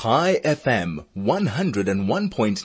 Chai 0.00 0.40
FM 0.44 1.06
101.9 1.16 2.62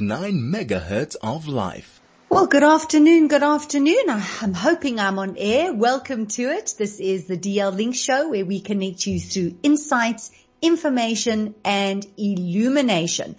megahertz 0.56 1.16
of 1.24 1.48
life. 1.48 2.00
Well, 2.30 2.46
good 2.46 2.62
afternoon. 2.62 3.28
Good 3.28 3.42
afternoon. 3.42 4.04
I'm 4.08 4.54
hoping 4.54 5.00
I'm 5.00 5.18
on 5.18 5.36
air. 5.40 5.74
Welcome 5.74 6.28
to 6.28 6.44
it. 6.44 6.76
This 6.78 7.00
is 7.00 7.26
the 7.26 7.36
DL 7.36 7.76
Link 7.76 7.96
show 7.96 8.30
where 8.30 8.46
we 8.46 8.60
connect 8.60 9.08
you 9.08 9.20
through 9.20 9.56
insights, 9.64 10.30
information 10.64 11.54
and 11.66 12.08
illumination. 12.18 13.36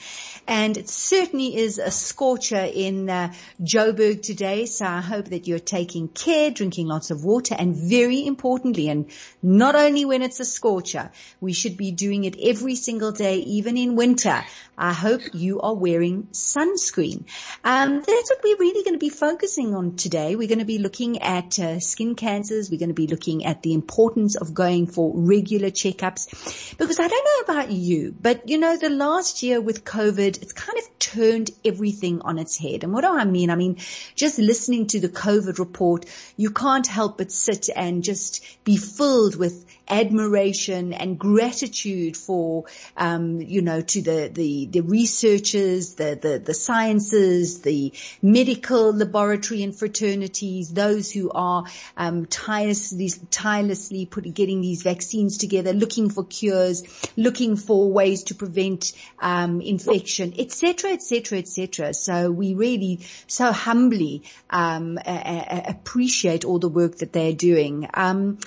And 0.47 0.77
it 0.77 0.91
certainly 0.91 1.57
is 1.57 1.79
a 1.79 1.91
scorcher 1.91 2.61
in 2.63 3.09
uh, 3.09 3.33
Joburg 3.63 4.21
today. 4.21 4.67
So 4.67 4.85
I 4.85 5.01
hope 5.01 5.31
that 5.31 5.49
you're 5.49 5.59
taking 5.59 6.09
care, 6.09 6.51
drinking 6.51 6.87
lots 6.87 7.11
of 7.11 7.25
water 7.25 7.57
and 7.59 7.75
very 7.75 8.27
importantly, 8.27 8.91
and 8.91 9.11
not 9.43 9.75
only 9.75 10.05
when 10.05 10.21
it's 10.21 10.41
a 10.41 10.45
scorcher, 10.45 11.11
we 11.41 11.55
should 11.55 11.79
be 11.79 11.93
doing 11.93 12.25
it 12.25 12.37
every 12.39 12.75
single 12.75 13.11
day, 13.11 13.39
even 13.39 13.79
in 13.79 13.97
winter. 13.97 14.45
I 14.77 14.93
hope 14.93 15.23
you 15.33 15.61
are 15.61 15.75
wearing 15.75 16.29
sunscreen. 16.33 17.25
Um, 17.63 17.97
that's 17.97 18.31
what 18.31 18.41
we're 18.43 18.57
really 18.57 18.83
going 18.85 18.95
to 18.95 18.99
be 18.99 19.09
focusing 19.09 19.75
on 19.75 19.97
today. 19.97 20.37
We're 20.37 20.49
going 20.49 20.59
to 20.59 20.65
be 20.65 20.79
looking 20.79 21.23
at 21.23 21.59
uh, 21.59 21.81
skin 21.81 22.15
cancers. 22.15 22.71
We're 22.71 22.79
going 22.79 22.89
to 22.89 22.95
be 22.95 23.07
looking 23.07 23.45
at 23.45 23.63
the 23.63 23.75
importance 23.75 24.37
of 24.37 24.55
going 24.55 24.87
for 24.87 25.13
regular 25.15 25.71
checkups 25.71 26.77
because 26.77 26.99
I 26.99 27.09
don't 27.09 27.25
know 27.25 27.55
about 27.55 27.71
you, 27.71 28.15
but 28.21 28.49
you 28.49 28.59
know, 28.59 28.77
the 28.77 28.91
last 28.91 29.43
year 29.43 29.61
with 29.61 29.85
COVID, 29.85 30.43
it's 30.43 30.53
kind 30.53 30.79
of 30.79 30.99
turned 30.99 31.51
everything 31.65 32.23
on 32.23 32.39
its 32.39 32.57
head. 32.57 32.83
And 32.85 32.93
what 32.93 33.03
do 33.03 33.09
I 33.09 33.25
mean? 33.25 33.51
I 33.51 33.57
mean, 33.57 33.77
just 34.15 34.39
listening 34.39 34.89
to 34.89 35.01
the 35.01 35.09
COVID 35.09 35.59
report, 35.59 36.07
you 36.37 36.51
can't 36.51 36.87
help 36.87 37.19
but 37.19 37.31
sit 37.31 37.69
and 37.75 38.03
just 38.03 38.45
be 38.65 38.77
filled 38.77 39.37
with 39.37 39.65
admiration 39.89 40.93
and 40.93 41.19
gratitude 41.19 42.17
for, 42.17 42.65
um, 42.97 43.41
you 43.41 43.63
know, 43.63 43.81
to 43.81 44.03
the, 44.03 44.31
the, 44.33 44.67
the 44.67 44.81
researchers, 44.81 45.95
the, 45.95 46.19
the, 46.21 46.39
the 46.39 46.55
sciences, 46.55 47.61
the 47.61 47.93
medical 48.23 48.93
laboratory 48.93 49.63
and 49.63 49.77
fraternities, 49.77 50.73
those 50.73 51.11
who 51.11 51.31
are, 51.31 51.65
um, 51.97 52.27
tirelessly, 52.27 53.11
tirelessly 53.31 54.07
putting, 54.07 54.33
getting 54.33 54.61
these 54.61 54.83
vaccines 54.83 55.39
together, 55.39 55.73
looking 55.73 56.09
for 56.09 56.25
cures, 56.25 56.83
looking 57.17 57.57
for 57.57 57.93
ways 57.93 58.25
to 58.25 58.35
prevent, 58.35 58.93
um, 59.19 59.61
infection, 59.61 60.35
etc., 60.39 60.93
etc., 60.93 61.39
etc. 61.39 61.95
So 61.95 62.31
we 62.31 62.55
really 62.55 63.01
so 63.27 63.53
humbly, 63.53 64.23
um, 64.51 64.99
a- 64.99 65.11
a- 65.11 65.71
appreciate 65.71 66.45
all 66.45 66.59
the 66.59 66.69
work 66.69 66.97
that 66.99 67.13
they're 67.13 67.33
doing. 67.33 67.89
Um, 67.95 68.39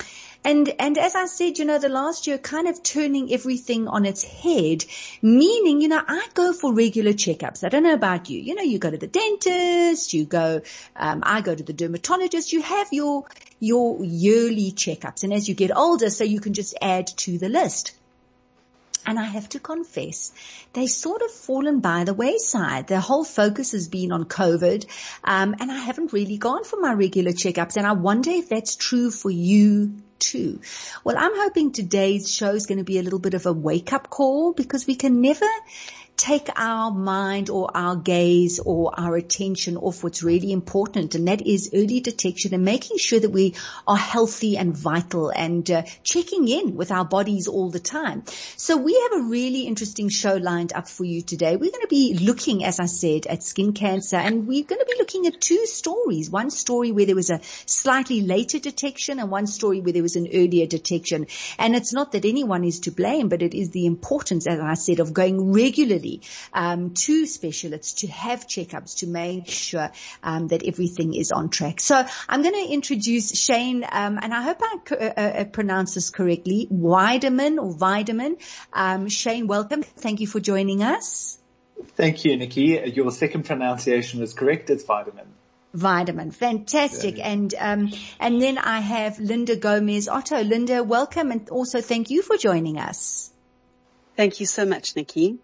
and, 0.44 0.74
and 0.80 0.98
as 0.98 1.16
I 1.16 1.26
said, 1.26 1.58
you 1.58 1.66
know, 1.66 1.80
the 1.80 1.90
last 1.90 2.28
year 2.28 2.38
kind 2.38 2.68
of 2.68 2.82
turning 2.84 3.34
everything 3.34 3.88
on 3.88 4.06
its 4.06 4.24
head, 4.24 4.86
meaning, 5.22 5.82
you 5.82 5.88
know, 5.88 6.02
I 6.08 6.28
go 6.34 6.54
for 6.54 6.74
regular 6.74 7.12
checkups. 7.12 7.64
I 7.64 7.70
don't 7.70 7.84
know 7.84 7.94
about 7.94 8.30
you. 8.30 8.40
You 8.40 8.56
know, 8.56 8.64
you 8.64 8.80
go 8.80 8.90
to 8.90 8.98
the 8.98 9.08
dentist, 9.08 10.14
you 10.14 10.26
go, 10.26 10.62
um, 10.96 11.24
I 11.26 11.42
go 11.42 11.54
to 11.54 11.64
the 11.64 11.74
dermatologist, 11.74 12.54
you 12.54 12.62
have 12.62 12.88
your, 12.92 13.26
your 13.60 14.04
yearly 14.04 14.72
checkups. 14.72 15.24
And 15.24 15.34
as 15.34 15.50
you 15.50 15.56
get 15.56 15.76
older, 15.76 16.10
so 16.10 16.24
you 16.24 16.40
can 16.40 16.54
just 16.54 16.76
add 16.82 17.08
to 17.08 17.38
the 17.38 17.50
list. 17.50 17.94
And 19.06 19.18
I 19.18 19.24
have 19.24 19.48
to 19.50 19.60
confess, 19.60 20.34
they 20.74 20.88
sort 20.88 21.22
of 21.22 21.32
fallen 21.32 21.80
by 21.80 22.04
the 22.04 22.14
wayside. 22.14 22.88
The 22.88 23.00
whole 23.00 23.24
focus 23.24 23.72
has 23.72 23.88
been 23.88 24.12
on 24.12 24.26
COVID, 24.26 24.86
um, 25.24 25.56
and 25.62 25.72
I 25.72 25.78
haven't 25.78 26.12
really 26.12 26.38
gone 26.38 26.66
for 26.66 26.78
my 26.78 26.92
regular 26.92 27.32
checkups. 27.32 27.78
And 27.78 27.88
I 27.88 27.94
wonder 27.94 28.32
if 28.32 28.50
that's 28.50 28.76
true 28.76 29.10
for 29.10 29.32
you 29.32 29.94
too. 30.20 30.62
Well, 31.04 31.16
I'm 31.18 31.36
hoping 31.36 31.72
today's 31.72 32.32
show 32.32 32.54
is 32.54 32.66
going 32.66 32.78
to 32.78 32.84
be 32.84 33.00
a 33.00 33.04
little 33.04 33.20
bit 33.20 33.34
of 33.34 33.46
a 33.46 33.54
wake 33.54 33.94
up 33.94 34.10
call 34.10 34.54
because 34.54 34.88
we 34.88 34.96
can 34.96 35.22
never 35.22 35.48
take 36.18 36.50
our 36.56 36.92
mind 36.92 37.52
or 37.52 37.70
our 37.76 37.96
gaze 37.96 38.60
or 38.60 38.92
our 39.00 39.16
attention 39.16 39.78
off 39.78 40.04
what's 40.04 40.24
really 40.24 40.52
important 40.52 41.14
and 41.14 41.28
that 41.28 41.46
is 41.46 41.70
early 41.76 42.00
detection 42.00 42.56
and 42.56 42.66
making 42.66 42.98
sure 42.98 43.20
that 43.20 43.30
we 43.30 43.54
are 43.88 43.96
healthy 43.96 44.58
and 44.58 44.76
vital 44.76 45.30
and 45.30 45.70
uh, 45.70 45.84
checking 46.04 46.48
in 46.48 46.76
with 46.76 46.92
our 46.92 47.06
bodies 47.06 47.48
all 47.48 47.70
the 47.70 47.80
time. 47.80 48.24
So 48.56 48.78
we 48.78 49.00
have 49.00 49.22
a 49.22 49.30
really 49.30 49.68
interesting 49.68 50.10
show 50.10 50.36
lined 50.36 50.74
up 50.74 50.90
for 50.90 51.04
you 51.04 51.22
today. 51.22 51.56
We're 51.56 51.72
going 51.72 51.84
to 51.84 51.88
be 51.88 52.18
looking, 52.20 52.66
as 52.66 52.80
I 52.80 52.88
said, 52.88 53.28
at 53.28 53.44
skin 53.44 53.74
cancer 53.74 54.16
and 54.16 54.48
we're 54.48 54.64
going 54.64 54.82
to 54.82 54.88
be 54.90 54.98
looking 54.98 55.28
at 55.28 55.40
two 55.40 55.68
stories. 55.68 56.32
One 56.32 56.50
story 56.50 56.92
where 56.92 57.06
there 57.06 57.16
was 57.16 57.30
a 57.30 57.42
slightly 57.68 58.22
later 58.22 58.58
detection 58.58 59.20
and 59.20 59.30
one 59.30 59.46
story 59.46 59.82
where 59.82 59.94
there 59.94 60.02
was 60.02 60.16
an 60.16 60.30
earlier 60.34 60.66
detection. 60.66 61.28
And 61.60 61.76
it's 61.76 61.94
not 61.94 62.14
that 62.14 62.26
anyone 62.26 62.64
is 62.64 62.80
to 62.82 62.92
blame, 62.92 63.30
but 63.30 63.44
it 63.44 63.54
is 63.54 63.70
the 63.70 63.86
importance, 63.86 64.48
as 64.48 64.60
I 64.60 64.74
said, 64.74 65.00
of 65.00 65.14
going 65.14 65.54
regularly 65.54 66.07
um, 66.54 66.94
to 67.06 67.26
specialists 67.26 68.02
to 68.02 68.08
have 68.08 68.48
checkups 68.48 68.98
to 69.00 69.08
make 69.08 69.48
sure 69.48 69.92
um, 70.24 70.48
that 70.48 70.66
everything 70.66 71.14
is 71.14 71.32
on 71.32 71.50
track. 71.50 71.80
So 71.80 72.06
I'm 72.30 72.42
going 72.42 72.66
to 72.66 72.74
introduce 72.74 73.38
Shayne, 73.40 73.84
um, 73.84 74.20
and 74.22 74.34
I 74.34 74.42
hope 74.42 74.60
I 74.62 74.78
uh, 74.92 74.96
uh, 74.96 75.44
pronounce 75.46 75.96
this 75.96 76.10
correctly, 76.10 76.68
Weideman 76.72 77.58
or 77.64 77.74
Weideman. 77.74 78.40
Um, 78.74 79.10
Shayne, 79.10 79.48
welcome. 79.48 79.84
Thank 79.84 80.20
you 80.20 80.28
for 80.28 80.40
joining 80.40 80.84
us. 80.84 81.38
Thank 81.96 82.26
you, 82.26 82.38
Nikki. 82.38 82.92
Your 82.94 83.12
second 83.12 83.46
pronunciation 83.46 84.22
is 84.22 84.34
correct. 84.34 84.70
It's 84.70 84.84
Weideman. 84.84 85.28
Weideman, 85.76 86.34
fantastic, 86.34 87.18
yeah. 87.18 87.28
and 87.28 87.54
um, 87.60 87.94
and 88.20 88.42
then 88.42 88.58
I 88.58 88.80
have 88.80 89.20
Linda 89.20 89.56
Gomes 89.56 90.08
Otto. 90.08 90.42
Linda, 90.42 90.84
welcome, 90.84 91.32
and 91.32 91.50
also 91.50 91.82
thank 91.82 92.10
you 92.10 92.22
for 92.22 92.38
joining 92.38 92.80
us. 92.80 93.32
Thank 94.16 94.40
you 94.40 94.48
so 94.48 94.66
much, 94.66 94.96
Nikki. 94.96 95.38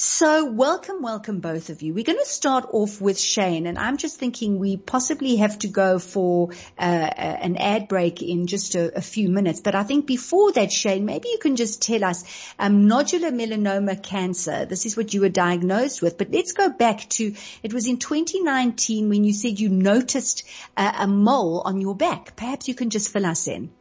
So 0.00 0.44
welcome, 0.44 1.02
welcome 1.02 1.40
both 1.40 1.70
of 1.70 1.82
you. 1.82 1.92
We're 1.92 2.04
going 2.04 2.20
to 2.20 2.24
start 2.24 2.68
off 2.70 3.00
with 3.00 3.18
Shayne 3.18 3.66
and 3.66 3.76
I'm 3.76 3.96
just 3.96 4.16
thinking 4.16 4.60
we 4.60 4.76
possibly 4.76 5.36
have 5.36 5.58
to 5.60 5.68
go 5.68 5.98
for 5.98 6.50
uh, 6.78 6.82
an 6.82 7.56
ad 7.56 7.88
break 7.88 8.22
in 8.22 8.46
just 8.46 8.76
a, 8.76 8.96
a, 8.98 9.00
few 9.00 9.28
minutes. 9.28 9.60
But 9.60 9.74
I 9.74 9.82
think 9.82 10.06
before 10.06 10.52
that, 10.52 10.70
Shayne, 10.70 11.04
maybe 11.04 11.28
you 11.30 11.38
can 11.38 11.56
just 11.56 11.82
tell 11.82 12.04
us 12.04 12.22
um, 12.60 12.88
nodular 12.88 13.32
melanoma 13.32 14.00
cancer. 14.00 14.66
This 14.66 14.86
is 14.86 14.96
what 14.96 15.14
you 15.14 15.20
were 15.20 15.28
diagnosed 15.28 16.00
with. 16.00 16.16
But 16.16 16.30
let's 16.30 16.52
go 16.52 16.68
back 16.70 17.08
to, 17.10 17.34
it 17.64 17.72
was 17.72 17.88
in 17.88 17.98
2019 17.98 19.08
when 19.08 19.24
you 19.24 19.32
said 19.32 19.58
you 19.58 19.68
noticed 19.68 20.44
uh, 20.76 20.92
a 20.96 21.08
mole 21.08 21.62
on 21.64 21.80
your 21.80 21.96
back. 21.96 22.36
Perhaps 22.36 22.68
you 22.68 22.74
can 22.74 22.90
just 22.90 23.12
fill 23.12 23.26
us 23.26 23.48
in. 23.48 23.72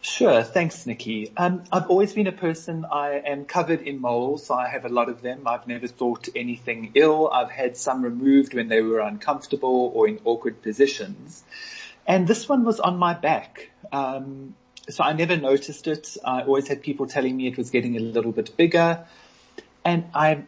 Sure. 0.00 0.44
Thanks, 0.44 0.86
Nikki. 0.86 1.32
Um, 1.36 1.64
I've 1.72 1.90
always 1.90 2.12
been 2.12 2.28
a 2.28 2.32
person, 2.32 2.86
I 2.90 3.20
am 3.26 3.44
covered 3.44 3.82
in 3.82 4.00
moles. 4.00 4.48
I 4.48 4.68
have 4.68 4.84
a 4.84 4.88
lot 4.88 5.08
of 5.08 5.22
them. 5.22 5.46
I've 5.46 5.66
never 5.66 5.88
thought 5.88 6.28
anything 6.36 6.92
ill. 6.94 7.28
I've 7.28 7.50
had 7.50 7.76
some 7.76 8.02
removed 8.02 8.54
when 8.54 8.68
they 8.68 8.80
were 8.80 9.00
uncomfortable 9.00 9.90
or 9.94 10.06
in 10.06 10.20
awkward 10.24 10.62
positions. 10.62 11.42
And 12.06 12.28
this 12.28 12.48
one 12.48 12.64
was 12.64 12.78
on 12.80 12.96
my 12.96 13.14
back. 13.14 13.70
Um, 13.92 14.54
so 14.88 15.04
I 15.04 15.12
never 15.12 15.36
noticed 15.36 15.86
it. 15.88 16.16
I 16.24 16.42
always 16.42 16.68
had 16.68 16.82
people 16.82 17.06
telling 17.06 17.36
me 17.36 17.48
it 17.48 17.58
was 17.58 17.70
getting 17.70 17.96
a 17.96 18.00
little 18.00 18.32
bit 18.32 18.56
bigger. 18.56 19.04
And 19.84 20.04
I 20.14 20.44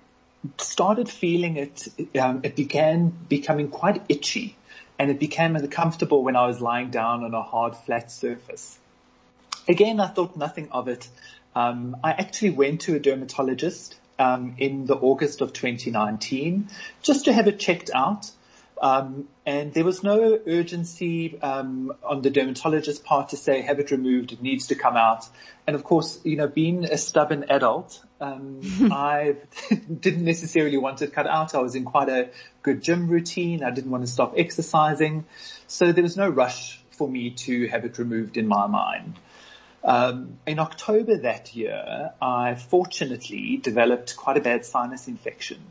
started 0.59 1.09
feeling 1.09 1.57
it, 1.57 1.89
um, 2.19 2.41
it 2.45 2.57
began 2.57 3.09
becoming 3.29 3.69
quite 3.69 4.03
itchy 4.09 4.57
and 4.99 5.11
it 5.11 5.19
became 5.19 5.57
uncomfortable 5.57 6.23
when 6.23 6.37
I 6.37 6.47
was 6.47 6.61
lying 6.61 6.91
down 6.91 7.25
on 7.25 7.35
a 7.35 7.43
hard 7.43 7.77
flat 7.77 8.11
surface. 8.11 8.80
Again, 9.69 10.01
I 10.01 10.09
thought 10.09 10.37
nothing 10.37 10.71
of 10.71 10.89
it. 10.89 11.09
Um, 11.55 11.97
I 12.03 12.13
actually 12.13 12.51
went 12.51 12.83
to 12.83 12.95
a 12.95 12.99
dermatologist 12.99 13.97
um, 14.19 14.55
in 14.59 14.87
the 14.87 14.95
August 14.95 15.41
of 15.41 15.53
2019 15.53 16.69
just 17.03 17.25
to 17.25 17.33
have 17.33 17.49
it 17.49 17.59
checked 17.59 17.91
out. 17.95 18.31
Um, 18.81 19.29
and 19.45 19.75
there 19.75 19.85
was 19.85 20.03
no 20.03 20.39
urgency 20.47 21.39
um, 21.43 21.93
on 22.03 22.23
the 22.23 22.31
dermatologist's 22.31 22.99
part 22.99 23.31
to 23.31 23.37
say 23.37 23.61
have 23.61 23.79
it 23.79 23.91
removed, 23.91 24.33
it 24.33 24.41
needs 24.41 24.69
to 24.69 24.75
come 24.75 24.97
out. 24.97 25.29
And 25.67 25.77
of 25.77 25.85
course, 25.85 26.19
you 26.25 26.37
know, 26.37 26.49
being 26.49 26.85
a 26.85 26.97
stubborn 26.97 27.45
adult, 27.51 28.03
um, 28.21 28.61
I 28.93 29.37
didn't 30.01 30.25
necessarily 30.25 30.79
want 30.79 31.03
it 31.03 31.13
cut 31.13 31.27
out. 31.27 31.55
I 31.55 31.59
was 31.59 31.75
in 31.75 31.85
quite 31.85 32.09
a 32.09 32.31
good 32.63 32.83
gym 32.83 33.09
routine. 33.09 33.63
I 33.63 33.71
didn't 33.71 33.91
want 33.91 34.05
to 34.05 34.11
stop 34.11 34.35
exercising, 34.37 35.27
so 35.67 35.93
there 35.93 36.03
was 36.03 36.17
no 36.17 36.29
rush 36.29 36.81
for 36.93 37.09
me 37.09 37.31
to 37.31 37.67
have 37.69 37.85
it 37.85 37.99
removed 37.99 38.39
in 38.39 38.49
my 38.49 38.67
mind. 38.67 39.19
Um, 39.83 40.39
in 40.47 40.59
October 40.59 41.17
that 41.19 41.55
year, 41.55 42.13
I 42.21 42.55
fortunately 42.55 43.57
developed 43.57 44.17
quite 44.17 44.37
a 44.37 44.41
bad 44.41 44.67
sinus 44.67 45.09
infection 45.09 45.63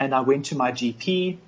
and 0.00 0.14
I 0.14 0.20
went 0.20 0.46
to 0.46 0.56
my 0.56 0.72
GP 0.72 1.38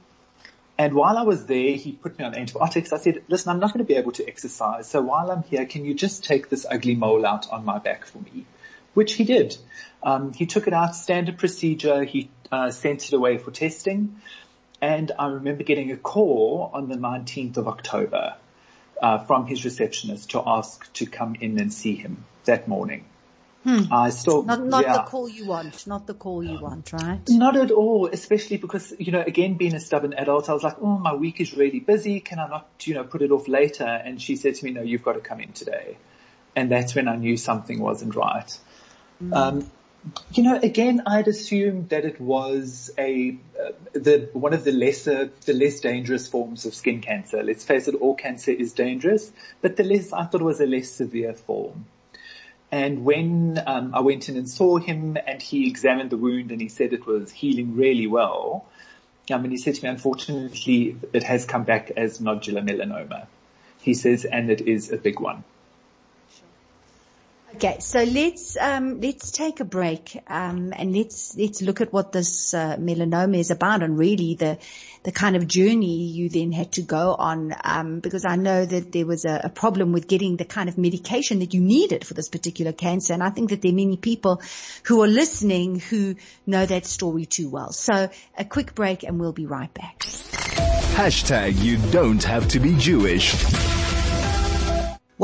and 0.77 0.93
while 0.95 1.17
I 1.17 1.23
was 1.23 1.47
there, 1.47 1.77
he 1.77 1.93
put 1.93 2.19
me 2.19 2.25
on 2.25 2.35
antibiotics. 2.35 2.93
I 2.93 2.99
said, 2.99 3.23
listen, 3.29 3.51
I'm 3.51 3.61
not 3.61 3.73
going 3.73 3.85
to 3.85 3.89
be 3.89 3.95
able 3.95 4.13
to 4.13 4.27
exercise. 4.27 4.89
So 4.89 5.01
while 5.03 5.31
I'm 5.31 5.45
here, 5.45 5.67
can 5.67 5.85
you 5.85 5.95
just 5.95 6.25
take 6.25 6.49
this 6.49 6.67
ugly 6.69 6.97
mole 6.97 7.25
out 7.25 7.49
on 7.51 7.65
my 7.65 7.79
back 7.79 8.07
for 8.07 8.19
me? 8.19 8.45
Which 8.93 9.15
he 9.15 9.25
did. 9.25 9.57
Um, 10.03 10.33
he 10.33 10.47
took 10.47 10.67
it 10.67 10.73
out, 10.73 10.97
standard 10.97 11.39
procedure. 11.39 12.03
He 12.03 12.29
uh, 12.51 12.71
sent 12.73 13.07
it 13.07 13.13
away 13.13 13.39
for 13.39 13.53
testing. 13.53 14.21
And 14.81 15.13
I 15.17 15.29
remember 15.29 15.63
getting 15.63 15.93
a 15.93 15.97
call 15.97 16.71
on 16.75 16.89
the 16.89 16.97
19th 16.97 17.57
of 17.57 17.69
October 17.69 18.35
uh, 19.05 19.19
from 19.19 19.47
his 19.47 19.65
receptionist 19.67 20.31
to 20.31 20.43
ask 20.47 20.91
to 20.95 21.05
come 21.05 21.35
in 21.39 21.61
and 21.61 21.71
see 21.71 21.95
him 21.95 22.25
that 22.47 22.67
morning. 22.67 23.05
Hmm. 23.63 23.83
I 23.93 24.11
still 24.11 24.43
Not, 24.43 24.65
not 24.65 24.85
yeah. 24.85 24.93
the 24.93 25.03
call 25.03 25.29
you 25.29 25.47
want, 25.47 25.87
not 25.87 26.07
the 26.07 26.15
call 26.15 26.43
you 26.43 26.59
want, 26.59 26.91
right? 26.93 27.21
Not 27.29 27.57
at 27.57 27.71
all, 27.71 28.09
especially 28.13 28.59
because, 28.59 28.95
you 28.99 29.13
know, 29.13 29.23
again, 29.27 29.55
being 29.55 29.75
a 29.75 29.81
stubborn 29.81 30.15
adult, 30.15 30.49
I 30.49 30.55
was 30.55 30.63
like, 30.63 30.77
oh, 30.81 30.99
my 30.99 31.15
week 31.15 31.41
is 31.41 31.55
really 31.55 31.81
busy. 31.81 32.21
Can 32.21 32.39
I 32.39 32.49
not, 32.49 32.69
you 32.85 32.95
know, 32.95 33.05
put 33.05 33.21
it 33.21 33.31
off 33.31 33.47
later? 33.47 33.85
And 33.85 34.21
she 34.21 34.37
said 34.37 34.55
to 34.55 34.65
me, 34.65 34.71
no, 34.71 34.83
you've 34.83 35.03
got 35.03 35.15
to 35.15 35.21
come 35.21 35.41
in 35.41 35.53
today. 35.53 35.97
And 36.57 36.71
that's 36.71 36.95
when 36.95 37.09
I 37.09 37.17
knew 37.17 37.37
something 37.37 37.81
wasn't 37.81 38.15
right. 38.15 38.59
Um, 39.33 39.71
you 40.33 40.43
know, 40.43 40.59
again, 40.61 41.03
I'd 41.07 41.29
assumed 41.29 41.91
that 41.91 42.05
it 42.05 42.21
was 42.21 42.91
a, 42.99 43.37
uh, 43.59 43.73
the, 43.93 44.29
one 44.33 44.53
of 44.53 44.65
the 44.65 44.73
lesser, 44.73 45.31
the 45.47 45.55
less 45.55 45.81
dangerous 45.81 46.29
forms 46.29 46.67
of 46.67 46.75
skin 46.75 47.01
cancer. 47.01 47.43
Let's 47.43 47.65
face 47.65 47.89
it, 47.89 47.95
all 47.95 48.15
cancer 48.15 48.51
is 48.51 48.73
dangerous, 48.73 49.31
but 49.63 49.77
the 49.77 49.85
less, 49.85 50.13
I 50.13 50.25
thought 50.25 50.41
it 50.41 50.45
was 50.45 50.61
a 50.61 50.67
less 50.67 50.91
severe 50.91 51.35
form. 51.35 51.87
And 52.71 53.05
when 53.05 53.63
um, 53.67 53.95
I 53.95 54.01
went 54.01 54.29
in 54.29 54.37
and 54.37 54.49
saw 54.49 54.79
him 54.79 55.17
and 55.27 55.41
he 55.41 55.69
examined 55.69 56.11
the 56.11 56.17
wound 56.17 56.51
and 56.51 56.61
he 56.61 56.69
said 56.69 56.93
it 56.93 57.07
was 57.07 57.31
healing 57.31 57.77
really 57.77 58.07
well, 58.07 58.67
um, 59.31 59.45
and 59.45 59.53
he 59.53 59.59
said 59.59 59.77
to 59.77 59.85
me, 59.85 59.89
unfortunately, 59.89 60.97
it 61.13 61.23
has 61.23 61.47
come 61.47 61.65
back 61.65 61.93
as 61.97 62.19
nodular 62.19 62.69
melanoma. 62.69 63.27
He 63.81 63.95
says, 63.95 64.25
and 64.25 64.51
it 64.51 64.63
is 64.63 64.91
a 64.91 64.97
big 64.97 65.21
one. 65.21 65.45
Okay, 67.55 67.77
so 67.79 68.03
let's 68.03 68.57
um, 68.57 69.01
let's 69.01 69.31
take 69.31 69.61
a 69.61 69.65
break 69.65 70.21
um, 70.27 70.73
and 70.75 70.95
let's 70.95 71.37
let's 71.37 71.63
look 71.63 71.81
at 71.81 71.93
what 71.93 72.11
this 72.11 72.53
uh, 72.53 72.77
melanoma 72.79 73.39
is 73.39 73.53
about 73.53 73.81
and 73.85 73.97
really 73.97 74.35
the 74.35 74.59
the 75.05 75.13
kind 75.13 75.37
of 75.37 75.47
journey 75.47 76.09
you 76.09 76.29
then 76.29 76.51
had 76.51 76.73
to 76.73 76.83
go 76.83 77.15
on 77.15 77.55
um, 77.63 78.01
because 78.01 78.25
I 78.25 78.35
know 78.35 78.67
that 78.67 78.91
there 78.91 79.07
was 79.07 79.25
a, 79.25 79.43
a, 79.45 79.49
problem 79.51 79.93
with 79.93 80.09
getting 80.09 80.37
the 80.37 80.45
kind 80.45 80.69
of 80.69 80.79
medication 80.79 81.39
that 81.41 81.55
you 81.55 81.61
needed 81.61 82.05
for 82.05 82.15
this 82.15 82.29
particular 82.29 82.73
cancer 82.73 83.15
and 83.15 83.23
I 83.23 83.31
think 83.31 83.51
that 83.51 83.63
there 83.63 83.71
are 83.71 83.75
many 83.75 83.99
people 83.99 84.43
who 84.85 85.03
are 85.05 85.07
listening 85.07 85.79
who 85.79 86.17
know 86.47 86.67
that 86.67 86.87
story 86.87 87.25
too 87.25 87.49
well. 87.51 87.71
So 87.71 88.11
a 88.37 88.45
quick 88.45 88.75
break 88.75 89.05
and 89.05 89.21
we'll 89.21 89.33
be 89.33 89.47
right 89.47 89.73
back. 89.73 90.01
Hashtag 90.01 91.63
you 91.63 91.77
don't 91.93 92.25
have 92.25 92.49
to 92.49 92.59
be 92.59 92.75
Jewish. 92.77 93.33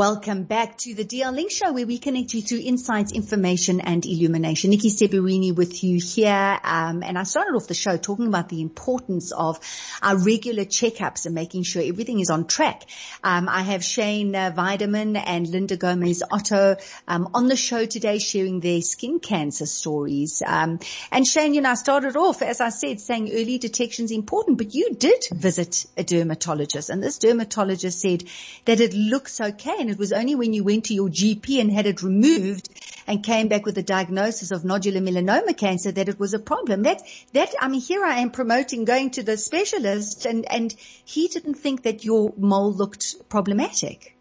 Welcome 0.01 0.45
back 0.45 0.79
to 0.79 0.95
the 0.95 1.05
DL 1.05 1.31
Link 1.31 1.51
Show 1.51 1.73
where 1.73 1.85
we 1.85 1.99
connect 1.99 2.33
you 2.33 2.41
through 2.41 2.61
insights, 2.63 3.11
information 3.11 3.81
and 3.81 4.03
illumination. 4.03 4.71
Nikki 4.71 4.89
Seberin 4.89 5.55
with 5.55 5.83
you 5.83 5.99
here. 6.03 6.59
Um, 6.63 7.03
and 7.03 7.19
I 7.19 7.21
started 7.21 7.55
off 7.55 7.67
the 7.67 7.75
show 7.75 7.97
talking 7.97 8.25
about 8.25 8.49
the 8.49 8.61
importance 8.61 9.31
of 9.31 9.59
our 10.01 10.17
regular 10.17 10.65
checkups 10.65 11.27
and 11.27 11.35
making 11.35 11.61
sure 11.61 11.83
everything 11.85 12.19
is 12.19 12.31
on 12.31 12.47
track. 12.47 12.81
Um, 13.23 13.47
I 13.47 13.61
have 13.61 13.83
Shayne 13.83 14.35
uh, 14.35 14.51
Weideman 14.57 15.21
and 15.23 15.47
Linda 15.47 15.77
Gomes 15.77 16.23
Otto 16.31 16.77
um, 17.07 17.29
on 17.35 17.45
the 17.45 17.55
show 17.55 17.85
today 17.85 18.17
sharing 18.17 18.59
their 18.59 18.81
skin 18.81 19.19
cancer 19.19 19.67
stories. 19.67 20.41
Um, 20.43 20.79
and 21.11 21.27
Shayne, 21.27 21.53
you 21.53 21.61
know, 21.61 21.69
I 21.69 21.75
started 21.75 22.15
off, 22.15 22.41
as 22.41 22.59
I 22.59 22.69
said, 22.69 23.01
saying 23.01 23.29
early 23.31 23.59
detection 23.59 24.05
is 24.05 24.11
important, 24.11 24.57
but 24.57 24.73
you 24.73 24.95
did 24.95 25.27
visit 25.31 25.85
a 25.95 26.03
dermatologist 26.03 26.89
and 26.89 27.03
this 27.03 27.19
dermatologist 27.19 28.01
said 28.01 28.23
that 28.65 28.79
it 28.79 28.95
looks 28.95 29.39
okay 29.39 29.90
it 29.91 29.99
was 29.99 30.11
only 30.11 30.35
when 30.35 30.53
you 30.53 30.63
went 30.63 30.85
to 30.85 30.93
your 30.93 31.09
GP 31.09 31.61
and 31.61 31.71
had 31.71 31.85
it 31.85 32.01
removed 32.01 32.69
and 33.07 33.23
came 33.23 33.47
back 33.47 33.65
with 33.65 33.77
a 33.77 33.83
diagnosis 33.83 34.51
of 34.51 34.63
nodular 34.63 35.01
melanoma 35.01 35.55
cancer 35.55 35.91
that 35.91 36.09
it 36.09 36.19
was 36.19 36.33
a 36.33 36.39
problem. 36.39 36.83
That, 36.83 37.01
that, 37.33 37.53
I 37.59 37.67
mean, 37.67 37.81
here 37.81 38.03
I 38.03 38.19
am 38.19 38.31
promoting 38.31 38.85
going 38.85 39.11
to 39.11 39.23
the 39.23 39.37
specialist 39.37 40.25
and, 40.25 40.49
and 40.51 40.73
he 41.05 41.27
didn't 41.27 41.55
think 41.55 41.83
that 41.83 42.05
your 42.05 42.33
mole 42.37 42.73
looked 42.73 43.29
problematic. 43.29 44.15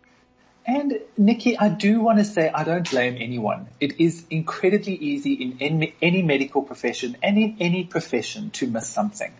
And 0.67 1.01
Nikki, 1.17 1.59
I 1.59 1.69
do 1.69 2.01
want 2.01 2.19
to 2.19 2.25
say 2.25 2.51
I 2.53 2.65
don't 2.65 2.89
blame 2.89 3.17
anyone. 3.19 3.69
It 3.81 4.01
is 4.01 4.25
incredibly 4.31 4.95
easy 4.95 5.33
in 5.33 5.59
any, 5.61 5.95
any 6.03 6.23
medical 6.23 6.63
profession 6.63 7.17
and 7.23 7.39
in 7.39 7.57
any 7.61 7.85
profession 7.85 8.51
to 8.51 8.67
miss 8.67 8.89
something. 8.89 9.33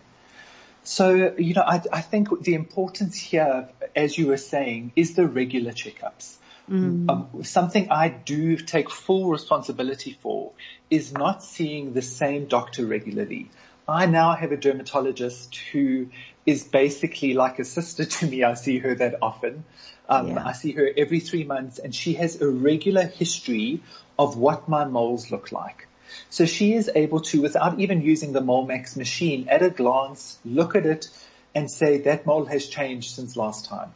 So, 0.83 1.35
you 1.37 1.53
know, 1.53 1.61
I, 1.61 1.81
I, 1.93 2.01
think 2.01 2.41
the 2.41 2.55
importance 2.55 3.15
here, 3.15 3.69
as 3.95 4.17
you 4.17 4.27
were 4.27 4.37
saying, 4.37 4.93
is 4.95 5.15
the 5.15 5.27
regular 5.27 5.71
checkups. 5.71 6.37
Mm. 6.69 7.09
Um, 7.09 7.43
something 7.43 7.91
I 7.91 8.09
do 8.09 8.57
take 8.57 8.89
full 8.89 9.29
responsibility 9.29 10.17
for 10.21 10.53
is 10.89 11.11
not 11.11 11.43
seeing 11.43 11.93
the 11.93 12.01
same 12.01 12.45
doctor 12.45 12.85
regularly. 12.85 13.49
I 13.87 14.05
now 14.05 14.33
have 14.33 14.51
a 14.51 14.57
dermatologist 14.57 15.55
who 15.71 16.07
is 16.45 16.63
basically 16.63 17.33
like 17.33 17.59
a 17.59 17.65
sister 17.65 18.05
to 18.05 18.27
me. 18.27 18.43
I 18.43 18.53
see 18.53 18.79
her 18.79 18.95
that 18.95 19.15
often. 19.21 19.65
Um, 20.07 20.29
yeah. 20.29 20.45
I 20.45 20.53
see 20.53 20.71
her 20.73 20.89
every 20.97 21.19
three 21.19 21.43
months 21.43 21.77
and 21.77 21.93
she 21.93 22.13
has 22.13 22.41
a 22.41 22.49
regular 22.49 23.03
history 23.03 23.81
of 24.17 24.37
what 24.37 24.67
my 24.67 24.85
moles 24.85 25.29
look 25.31 25.51
like. 25.51 25.87
So 26.29 26.45
she 26.45 26.73
is 26.73 26.89
able 26.93 27.21
to, 27.21 27.41
without 27.41 27.79
even 27.79 28.01
using 28.01 28.33
the 28.33 28.41
MoleMax 28.41 28.97
machine, 28.97 29.47
at 29.49 29.61
a 29.61 29.69
glance, 29.69 30.37
look 30.45 30.75
at 30.75 30.85
it 30.85 31.09
and 31.53 31.69
say 31.69 31.99
that 31.99 32.25
mole 32.25 32.45
has 32.45 32.67
changed 32.67 33.15
since 33.15 33.35
last 33.35 33.65
time. 33.65 33.91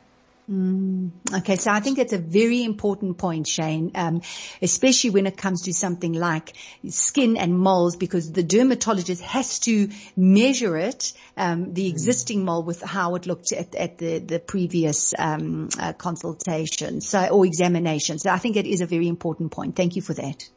Mm, 0.49 1.09
okay, 1.39 1.55
so 1.55 1.71
I 1.71 1.79
think 1.79 1.97
that's 1.97 2.13
a 2.13 2.19
very 2.19 2.63
important 2.63 3.17
point, 3.17 3.47
Shayne, 3.47 3.91
um, 3.95 4.21
especially 4.61 5.09
when 5.09 5.25
it 5.25 5.37
comes 5.37 5.63
to 5.63 5.73
something 5.73 6.13
like 6.13 6.53
skin 6.87 7.35
and 7.35 7.57
moles, 7.57 7.95
because 7.95 8.31
the 8.31 8.43
dermatologist 8.43 9.23
has 9.23 9.57
to 9.61 9.89
measure 10.15 10.77
it, 10.77 11.13
um, 11.35 11.73
the 11.73 11.87
existing 11.87 12.45
mole 12.45 12.61
with 12.61 12.83
how 12.83 13.15
it 13.15 13.25
looked 13.25 13.53
at, 13.53 13.73
at 13.73 13.97
the, 13.97 14.19
the 14.19 14.37
previous 14.37 15.15
um, 15.17 15.69
uh, 15.79 15.93
consultation, 15.93 17.01
so 17.01 17.27
or 17.29 17.45
examination. 17.47 18.19
So 18.19 18.29
I 18.29 18.37
think 18.37 18.55
it 18.55 18.67
is 18.67 18.81
a 18.81 18.85
very 18.85 19.07
important 19.07 19.51
point. 19.51 19.75
Thank 19.75 19.95
you 19.95 20.03
for 20.03 20.13
that. 20.13 20.47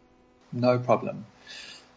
No 0.53 0.79
problem. 0.79 1.25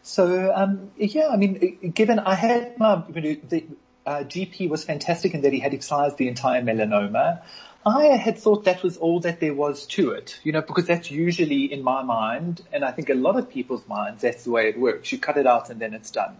So 0.02 0.52
um, 0.54 0.90
yeah, 0.96 1.28
I 1.28 1.36
mean, 1.36 1.92
given 1.94 2.18
I 2.18 2.34
had 2.34 2.78
my 2.78 2.96
the 3.06 3.66
uh, 4.04 4.24
GP 4.24 4.68
was 4.68 4.84
fantastic 4.84 5.34
in 5.34 5.42
that 5.42 5.52
he 5.52 5.60
had 5.60 5.74
excised 5.74 6.16
the 6.16 6.28
entire 6.28 6.62
melanoma. 6.62 7.42
I 7.84 8.16
had 8.16 8.38
thought 8.38 8.64
that 8.64 8.84
was 8.84 8.96
all 8.96 9.20
that 9.20 9.40
there 9.40 9.54
was 9.54 9.86
to 9.86 10.12
it, 10.12 10.38
you 10.44 10.52
know, 10.52 10.62
because 10.62 10.86
that's 10.86 11.10
usually 11.10 11.72
in 11.72 11.82
my 11.82 12.02
mind, 12.02 12.62
and 12.72 12.84
I 12.84 12.92
think 12.92 13.10
a 13.10 13.14
lot 13.14 13.36
of 13.36 13.50
people's 13.50 13.86
minds, 13.88 14.22
that's 14.22 14.44
the 14.44 14.52
way 14.52 14.68
it 14.68 14.78
works. 14.78 15.10
You 15.10 15.18
cut 15.18 15.36
it 15.36 15.48
out 15.48 15.68
and 15.68 15.80
then 15.80 15.92
it's 15.92 16.12
done. 16.12 16.36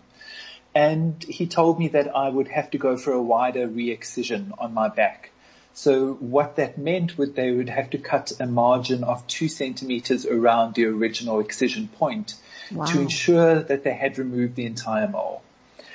And 0.73 1.23
he 1.23 1.49
told 1.49 1.81
me 1.81 1.89
that 1.89 2.17
I 2.17 2.29
would 2.29 2.47
have 2.49 2.71
to 2.71 2.79
go 2.79 2.97
for 2.97 3.13
a 3.13 3.23
wider 3.23 3.67
re-excision 3.67 4.55
on 4.57 4.73
my 4.73 4.89
back. 4.89 5.32
So 5.75 6.15
what 6.15 6.57
that 6.57 6.77
meant 6.77 7.17
would 7.17 7.35
they 7.35 7.51
would 7.51 7.69
have 7.69 7.91
to 7.91 7.99
cut 7.99 8.33
a 8.39 8.47
margin 8.47 9.05
of 9.05 9.27
two 9.27 9.49
centimeters 9.49 10.27
around 10.27 10.75
the 10.75 10.87
original 10.87 11.41
excision 11.41 11.89
point 11.89 12.35
wow. 12.71 12.85
to 12.85 13.01
ensure 13.01 13.63
that 13.63 13.83
they 13.85 13.95
had 13.95 14.19
removed 14.19 14.55
the 14.55 14.67
entire 14.67 15.09
mole. 15.09 15.43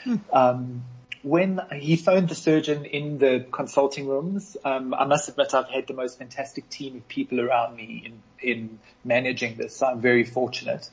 Hmm. 0.03 0.15
Um, 0.33 0.83
when 1.27 1.61
he 1.73 1.97
phoned 1.97 2.29
the 2.29 2.35
surgeon 2.35 2.85
in 2.85 3.17
the 3.17 3.45
consulting 3.51 4.07
rooms, 4.07 4.55
um, 4.63 4.93
I 4.93 5.05
must 5.05 5.27
admit 5.27 5.53
I've 5.53 5.69
had 5.69 5.85
the 5.87 5.93
most 5.93 6.19
fantastic 6.19 6.69
team 6.69 6.95
of 6.97 7.07
people 7.07 7.41
around 7.41 7.75
me 7.75 8.03
in, 8.05 8.49
in 8.49 8.79
managing 9.03 9.55
this. 9.57 9.81
I'm 9.81 9.99
very 9.99 10.23
fortunate. 10.23 10.89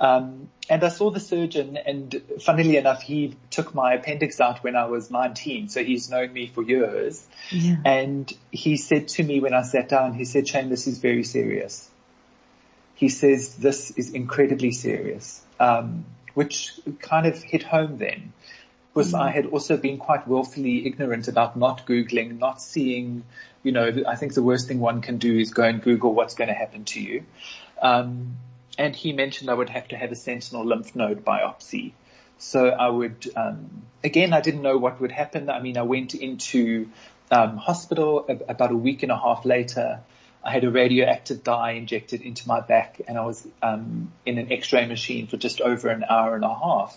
Um, 0.00 0.48
and 0.68 0.82
I 0.82 0.88
saw 0.88 1.10
the 1.10 1.20
surgeon 1.20 1.76
and 1.76 2.22
funnily 2.40 2.76
enough, 2.76 3.02
he 3.02 3.36
took 3.50 3.74
my 3.74 3.94
appendix 3.94 4.40
out 4.40 4.64
when 4.64 4.74
I 4.74 4.86
was 4.86 5.10
19. 5.10 5.68
So 5.68 5.84
he's 5.84 6.10
known 6.10 6.32
me 6.32 6.48
for 6.48 6.62
years. 6.62 7.24
Yeah. 7.50 7.76
And 7.84 8.32
he 8.50 8.76
said 8.76 9.08
to 9.08 9.22
me 9.22 9.38
when 9.40 9.54
I 9.54 9.62
sat 9.62 9.88
down, 9.88 10.14
he 10.14 10.24
said, 10.24 10.48
Shayne, 10.48 10.70
this 10.70 10.88
is 10.88 10.98
very 10.98 11.24
serious. 11.24 11.88
He 12.96 13.08
says, 13.08 13.54
this 13.54 13.92
is 13.92 14.10
incredibly 14.10 14.72
serious. 14.72 15.40
Um, 15.60 16.04
which 16.34 16.72
kind 17.00 17.26
of 17.26 17.42
hit 17.42 17.62
home 17.62 17.98
then 17.98 18.32
because 18.94 19.12
mm. 19.12 19.20
I 19.20 19.30
had 19.30 19.46
also 19.46 19.76
been 19.76 19.98
quite 19.98 20.26
willfully 20.26 20.86
ignorant 20.86 21.28
about 21.28 21.56
not 21.56 21.86
Googling, 21.86 22.38
not 22.38 22.60
seeing, 22.60 23.24
you 23.62 23.72
know, 23.72 24.02
I 24.06 24.16
think 24.16 24.34
the 24.34 24.42
worst 24.42 24.68
thing 24.68 24.80
one 24.80 25.02
can 25.02 25.18
do 25.18 25.38
is 25.38 25.52
go 25.52 25.62
and 25.62 25.82
Google 25.82 26.14
what's 26.14 26.34
going 26.34 26.48
to 26.48 26.54
happen 26.54 26.84
to 26.86 27.00
you. 27.00 27.24
Um, 27.80 28.36
and 28.76 28.94
he 28.94 29.12
mentioned 29.12 29.50
I 29.50 29.54
would 29.54 29.70
have 29.70 29.88
to 29.88 29.96
have 29.96 30.12
a 30.12 30.16
sentinel 30.16 30.64
lymph 30.64 30.94
node 30.94 31.24
biopsy. 31.24 31.92
So 32.38 32.68
I 32.68 32.88
would, 32.88 33.28
um, 33.36 33.82
again, 34.04 34.32
I 34.32 34.40
didn't 34.40 34.62
know 34.62 34.78
what 34.78 35.00
would 35.00 35.12
happen. 35.12 35.50
I 35.50 35.60
mean, 35.60 35.76
I 35.76 35.82
went 35.82 36.14
into 36.14 36.88
um, 37.30 37.56
hospital 37.56 38.26
about 38.48 38.70
a 38.70 38.76
week 38.76 39.02
and 39.02 39.12
a 39.12 39.18
half 39.18 39.44
later. 39.44 40.00
I 40.44 40.52
had 40.52 40.64
a 40.64 40.70
radioactive 40.70 41.42
dye 41.42 41.72
injected 41.72 42.22
into 42.22 42.46
my 42.46 42.60
back 42.60 43.00
and 43.06 43.18
I 43.18 43.24
was 43.24 43.46
um, 43.60 44.12
in 44.24 44.38
an 44.38 44.52
x-ray 44.52 44.86
machine 44.86 45.26
for 45.26 45.36
just 45.36 45.60
over 45.60 45.88
an 45.88 46.04
hour 46.08 46.36
and 46.36 46.44
a 46.44 46.54
half 46.54 46.96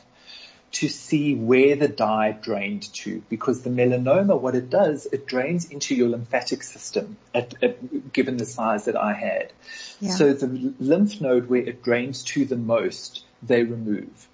to 0.72 0.88
see 0.88 1.36
where 1.36 1.76
the 1.76 1.88
dye 1.88 2.32
drained 2.32 2.94
to 2.94 3.22
because 3.30 3.62
the 3.62 3.70
melanoma, 3.70 4.40
what 4.40 4.56
it 4.56 4.70
does, 4.70 5.06
it 5.06 5.28
drains 5.28 5.70
into 5.70 5.94
your 5.96 6.10
lymphatic 6.10 6.64
system 6.64 7.18
at, 7.34 7.62
at, 7.62 8.14
given 8.14 8.38
the 8.38 8.46
size 8.46 8.86
that 8.86 8.96
I 8.96 9.14
had. 9.14 9.52
Yeah. 10.00 10.12
So 10.12 10.34
the 10.34 10.74
lymph 10.80 11.20
node 11.20 11.50
where 11.50 11.62
it 11.62 11.84
drains 11.84 12.24
to 12.24 12.46
the 12.46 12.56
most, 12.56 13.26
they 13.44 13.64
remove. 13.64 14.28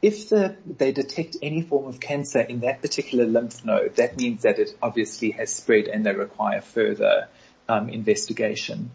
If 0.00 0.28
the, 0.28 0.56
they 0.66 0.92
detect 0.92 1.36
any 1.42 1.62
form 1.62 1.86
of 1.86 2.00
cancer 2.00 2.40
in 2.40 2.60
that 2.60 2.80
particular 2.80 3.24
lymph 3.24 3.64
node, 3.64 3.96
that 3.96 4.16
means 4.16 4.42
that 4.42 4.58
it 4.58 4.76
obviously 4.82 5.30
has 5.32 5.52
spread 5.52 5.86
and 5.86 6.06
they 6.06 6.14
require 6.14 6.60
further 6.60 7.28
um, 7.68 7.88
investigation. 7.88 8.90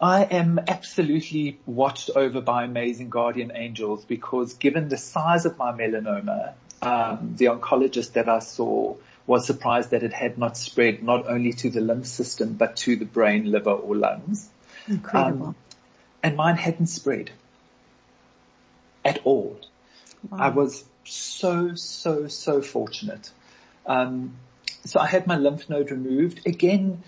I 0.00 0.22
am 0.22 0.60
absolutely 0.68 1.58
watched 1.66 2.10
over 2.14 2.40
by 2.40 2.64
amazing 2.64 3.10
guardian 3.10 3.52
angels 3.54 4.04
because 4.04 4.54
given 4.54 4.88
the 4.88 4.96
size 4.96 5.44
of 5.44 5.58
my 5.58 5.72
melanoma, 5.72 6.52
um, 6.80 7.34
the 7.36 7.46
oncologist 7.46 8.12
that 8.12 8.28
I 8.28 8.38
saw 8.38 8.94
was 9.26 9.46
surprised 9.46 9.90
that 9.90 10.02
it 10.04 10.12
had 10.12 10.38
not 10.38 10.56
spread 10.56 11.02
not 11.02 11.26
only 11.28 11.52
to 11.52 11.70
the 11.70 11.80
lymph 11.80 12.06
system 12.06 12.54
but 12.54 12.76
to 12.76 12.96
the 12.96 13.04
brain, 13.04 13.50
liver 13.50 13.70
or 13.72 13.96
lungs. 13.96 14.48
Incredible. 14.86 15.48
Um, 15.48 15.54
and 16.22 16.36
mine 16.36 16.56
hadn't 16.56 16.86
spread 16.86 17.30
at 19.04 19.20
all. 19.24 19.58
Wow. 20.30 20.38
I 20.38 20.48
was 20.50 20.84
so, 21.04 21.74
so, 21.74 22.28
so 22.28 22.62
fortunate. 22.62 23.30
Um, 23.86 24.34
so 24.84 25.00
I 25.00 25.06
had 25.06 25.26
my 25.26 25.36
lymph 25.36 25.68
node 25.68 25.90
removed. 25.90 26.46
Again, 26.46 27.02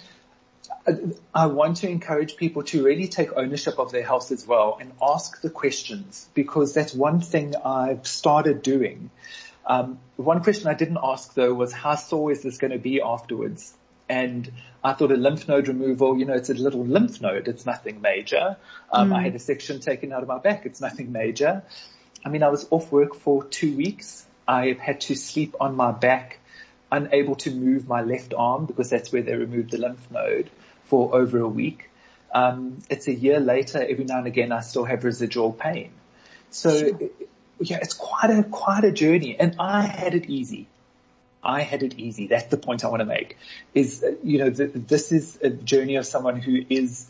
I 1.35 1.47
want 1.47 1.79
to 1.79 1.89
encourage 1.89 2.37
people 2.37 2.63
to 2.65 2.85
really 2.85 3.09
take 3.09 3.33
ownership 3.37 3.79
of 3.79 3.93
their 3.93 4.03
health 4.03 4.33
as 4.33 4.47
well 4.47 4.79
and 4.81 4.93
ask 5.03 5.41
the 5.41 5.51
questions 5.51 6.29
because 6.35 6.75
that's 6.75 6.95
one 6.95 7.21
thing 7.21 7.55
I've 7.57 8.07
started 8.07 8.63
doing. 8.63 9.11
Um, 9.67 9.99
one 10.17 10.43
question 10.43 10.69
I 10.69 10.75
didn't 10.75 10.99
ask 11.03 11.35
though 11.35 11.55
was 11.55 11.73
how 11.73 11.95
sore 11.95 12.33
is 12.33 12.43
this 12.43 12.59
going 12.59 12.73
to 12.73 12.79
be 12.79 13.01
afterwards? 13.01 13.75
And 14.09 14.51
I 14.83 14.95
thought 14.95 15.13
a 15.13 15.17
lymph 15.17 15.47
node 15.47 15.69
removal, 15.69 16.19
you 16.19 16.25
know, 16.25 16.35
it's 16.35 16.51
a 16.51 16.55
little 16.55 16.85
lymph 16.85 17.21
node. 17.21 17.47
It's 17.47 17.65
nothing 17.65 18.01
major. 18.01 18.57
Um, 18.93 19.11
mm. 19.11 19.17
I 19.17 19.23
had 19.23 19.35
a 19.37 19.39
section 19.39 19.79
taken 19.79 20.13
out 20.13 20.23
of 20.23 20.29
my 20.29 20.39
back. 20.39 20.67
It's 20.67 20.81
nothing 20.81 21.13
major. 21.13 21.63
I 22.25 22.29
mean, 22.29 22.43
I 22.43 22.49
was 22.49 22.67
off 22.71 22.91
work 22.91 23.15
for 23.15 23.45
two 23.45 23.77
weeks. 23.77 24.27
I 24.49 24.77
had 24.81 25.03
to 25.03 25.15
sleep 25.15 25.55
on 25.61 25.77
my 25.77 25.93
back, 25.93 26.40
unable 26.91 27.37
to 27.37 27.51
move 27.51 27.87
my 27.87 28.03
left 28.03 28.35
arm 28.37 28.67
because 28.67 28.91
that's 28.91 29.13
where 29.13 29.23
they 29.23 29.35
removed 29.35 29.71
the 29.71 29.79
lymph 29.79 30.11
node 30.11 30.51
for 30.85 31.15
over 31.15 31.39
a 31.39 31.49
week. 31.49 31.89
Um, 32.33 32.79
it's 32.89 33.09
a 33.09 33.15
year 33.15 33.41
later, 33.41 33.85
every 33.87 34.05
now 34.05 34.19
and 34.19 34.27
again, 34.27 34.53
I 34.53 34.61
still 34.61 34.85
have 34.85 35.05
residual 35.05 35.53
pain. 35.53 35.93
So 36.51 36.99
yeah, 37.61 37.79
it's 37.81 37.95
quite 37.95 38.31
a, 38.31 38.43
quite 38.45 38.85
a 38.85 38.93
journey 38.93 39.39
and 39.39 39.57
I 39.59 39.83
had 39.83 40.15
it 40.15 40.27
easy. 40.27 40.67
I 41.43 41.63
had 41.63 41.83
it 41.83 41.99
easy. 41.99 42.27
That's 42.27 42.47
the 42.47 42.57
point 42.57 42.85
I 42.85 42.89
want 42.89 43.01
to 43.01 43.07
make 43.07 43.39
is, 43.75 44.05
you 44.23 44.39
know, 44.39 44.51
the, 44.51 44.67
this 44.67 45.11
is 45.13 45.39
a 45.43 45.51
journey 45.51 45.97
of 45.97 46.07
someone 46.07 46.37
who 46.41 46.65
is, 46.69 47.09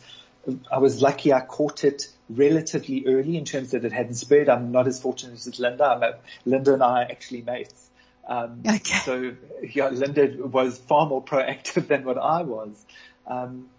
I 0.71 0.79
was 0.79 1.01
lucky 1.01 1.33
I 1.33 1.41
caught 1.41 1.83
it 1.83 2.07
relatively 2.29 3.05
early 3.07 3.37
in 3.37 3.45
terms 3.45 3.71
that 3.71 3.83
it 3.83 3.91
hadn't 3.91 4.15
spread. 4.15 4.47
I'm 4.47 4.71
not 4.71 4.87
as 4.87 5.01
fortunate 5.01 5.33
as 5.45 5.59
Linda. 5.59 5.85
I'm 5.85 6.03
a, 6.03 6.15
Linda 6.45 6.73
and 6.73 6.83
I 6.83 7.03
are 7.03 7.07
actually 7.11 7.41
mates. 7.41 7.89
Um, 8.27 8.61
okay. 8.67 8.95
so 8.99 9.35
yeah, 9.63 9.89
Linda 9.89 10.31
was 10.39 10.77
far 10.77 11.07
more 11.07 11.23
proactive 11.23 11.87
than 11.89 12.03
what 12.03 12.17
I 12.17 12.43
was. 12.43 12.85
Um, 13.27 13.69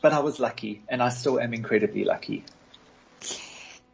but 0.00 0.12
I 0.12 0.18
was 0.20 0.40
lucky 0.40 0.82
and 0.88 1.02
I 1.02 1.08
still 1.10 1.38
am 1.38 1.54
incredibly 1.54 2.04
lucky. 2.04 2.44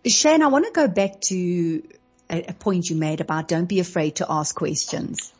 Shayne, 0.06 0.42
I 0.42 0.46
want 0.46 0.64
to 0.64 0.72
go 0.72 0.88
back 0.88 1.20
to 1.22 1.82
a, 2.30 2.44
a 2.48 2.52
point 2.54 2.88
you 2.88 2.96
made 2.96 3.20
about 3.20 3.48
don't 3.48 3.66
be 3.66 3.80
afraid 3.80 4.16
to 4.16 4.26
ask 4.28 4.54
questions. 4.54 5.32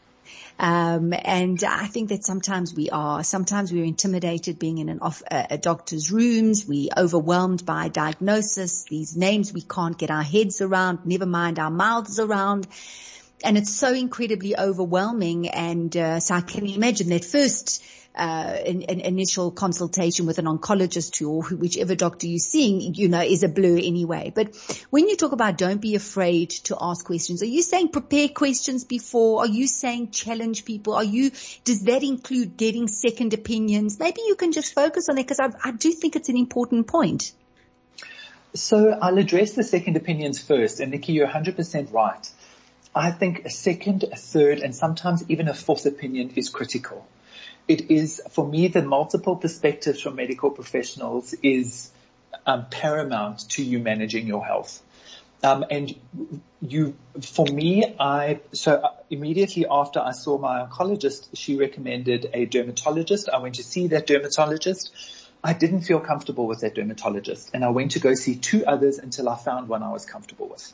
Um, 0.60 1.14
and 1.16 1.62
I 1.62 1.87
think 1.87 2.08
that 2.08 2.25
sometimes 2.25 2.75
we 2.75 2.90
are, 2.90 3.22
sometimes 3.22 3.72
we're 3.72 3.84
intimidated 3.84 4.58
being 4.58 4.78
in 4.78 4.88
an 4.88 4.98
off, 5.00 5.22
uh, 5.30 5.46
a 5.50 5.56
doctor's 5.56 6.10
rooms. 6.10 6.66
We 6.66 6.90
overwhelmed 6.96 7.64
by 7.64 7.88
diagnosis, 7.88 8.82
these 8.82 9.16
names 9.16 9.52
we 9.52 9.62
can't 9.62 9.96
get 9.96 10.10
our 10.10 10.25
heads 10.25 10.60
around, 10.60 11.06
never 11.06 11.26
mind 11.26 11.60
our 11.60 11.70
mouths 11.70 12.18
around 12.18 12.66
and 13.45 13.57
it's 13.57 13.75
so 13.75 13.92
incredibly 13.92 14.57
overwhelming. 14.59 15.49
And 15.49 15.97
uh, 15.97 16.21
so 16.21 16.35
I 16.35 16.40
can 16.40 16.66
imagine 16.66 17.09
that 17.11 17.25
first 17.25 17.83
uh, 18.18 18.57
an, 18.66 18.83
initial 18.83 19.52
consultation 19.52 20.26
with 20.26 20.38
an 20.38 20.47
oncologist 20.47 21.26
or 21.26 21.45
whichever 21.57 21.95
doctor 21.95 22.26
you're 22.26 22.40
seeing, 22.40 22.95
you 22.95 23.09
know, 23.09 23.21
is 23.21 23.45
a 23.45 23.49
blur 23.49 23.78
anyway. 23.78 24.33
But 24.35 24.57
when 24.90 25.09
you 25.09 25.16
talk 25.16 25.33
about 25.33 25.57
don't 25.57 25.80
be 25.80 25.95
afraid 25.95 26.50
to 26.64 26.76
ask 26.80 27.04
questions, 27.04 27.42
are 27.42 27.47
you 27.47 27.62
saying 27.62 27.90
prepare 27.90 28.28
questions 28.28 28.85
before? 28.85 29.40
Are 29.40 29.47
you 29.47 29.68
saying 29.68 30.11
challenge 30.11 30.64
people? 30.64 30.95
Are 30.95 31.04
you, 31.04 31.30
does 31.64 31.83
that 31.83 32.02
include 32.02 32.57
getting 32.57 32.88
second 32.88 33.35
opinions? 33.35 34.00
Maybe 34.00 34.23
you 34.26 34.35
can 34.35 34.50
just 34.50 34.75
focus 34.75 35.09
on 35.09 35.14
that 35.16 35.26
because 35.26 35.38
I, 35.38 35.50
I 35.62 35.73
do 35.73 35.92
think 35.92 36.16
it's 36.16 36.28
an 36.28 36.37
important 36.37 36.88
point. 36.88 37.33
So 38.54 38.99
I'll 39.00 39.18
address 39.18 39.52
the 39.52 39.62
second 39.62 39.97
opinions 39.97 40.40
first. 40.40 40.80
And 40.80 40.90
Nikki, 40.90 41.12
you're 41.12 41.28
100% 41.28 41.92
right. 41.92 42.30
I 42.95 43.11
think 43.11 43.45
a 43.45 43.50
second, 43.50 44.04
a 44.04 44.16
third, 44.16 44.61
and 44.61 44.75
sometimes 44.75 45.25
even 45.28 45.49
a 45.49 45.54
fourth 45.54 45.87
opinion 45.87 46.33
is 46.37 46.49
critical. 46.49 47.07
It 47.66 47.90
is, 47.90 48.23
for 48.30 48.47
me, 48.47 48.68
the 48.68 48.83
multiple 48.83 49.37
perspectives 49.37 50.00
from 50.00 50.16
medical 50.16 50.50
professionals 50.50 51.35
is 51.42 51.90
um, 52.47 52.66
paramount 52.71 53.49
to 53.50 53.62
you 53.62 53.78
managing 53.78 54.26
your 54.26 54.45
health. 54.45 54.83
Um, 55.42 55.64
and 55.71 55.95
you, 56.61 56.97
for 57.21 57.47
me, 57.47 57.95
I, 58.00 58.40
so 58.52 58.75
uh, 58.75 58.90
immediately 59.11 59.66
after 59.71 60.00
I 60.00 60.11
saw 60.12 60.38
my 60.38 60.66
oncologist, 60.66 61.28
she 61.35 61.57
recommended 61.57 62.28
a 62.35 62.47
dermatologist. 62.47 63.28
I 63.28 63.38
went 63.38 63.57
to 63.57 63.62
see 63.62 63.88
that 63.88 64.07
dermatologist. 64.07 64.90
I 65.45 65.52
didn't 65.52 65.83
feel 65.83 66.00
comfortable 66.00 66.49
with 66.49 66.61
that 66.61 66.75
dermatologist 66.75 67.50
and 67.54 67.64
I 67.64 67.68
went 67.68 67.92
to 67.92 68.00
go 68.00 68.14
see 68.14 68.35
two 68.35 68.66
others 68.66 68.99
until 68.99 69.28
I 69.28 69.37
found 69.37 69.68
one 69.68 69.85
I 69.85 69.92
was 69.92 70.04
comfortable 70.04 70.49
with. 70.49 70.73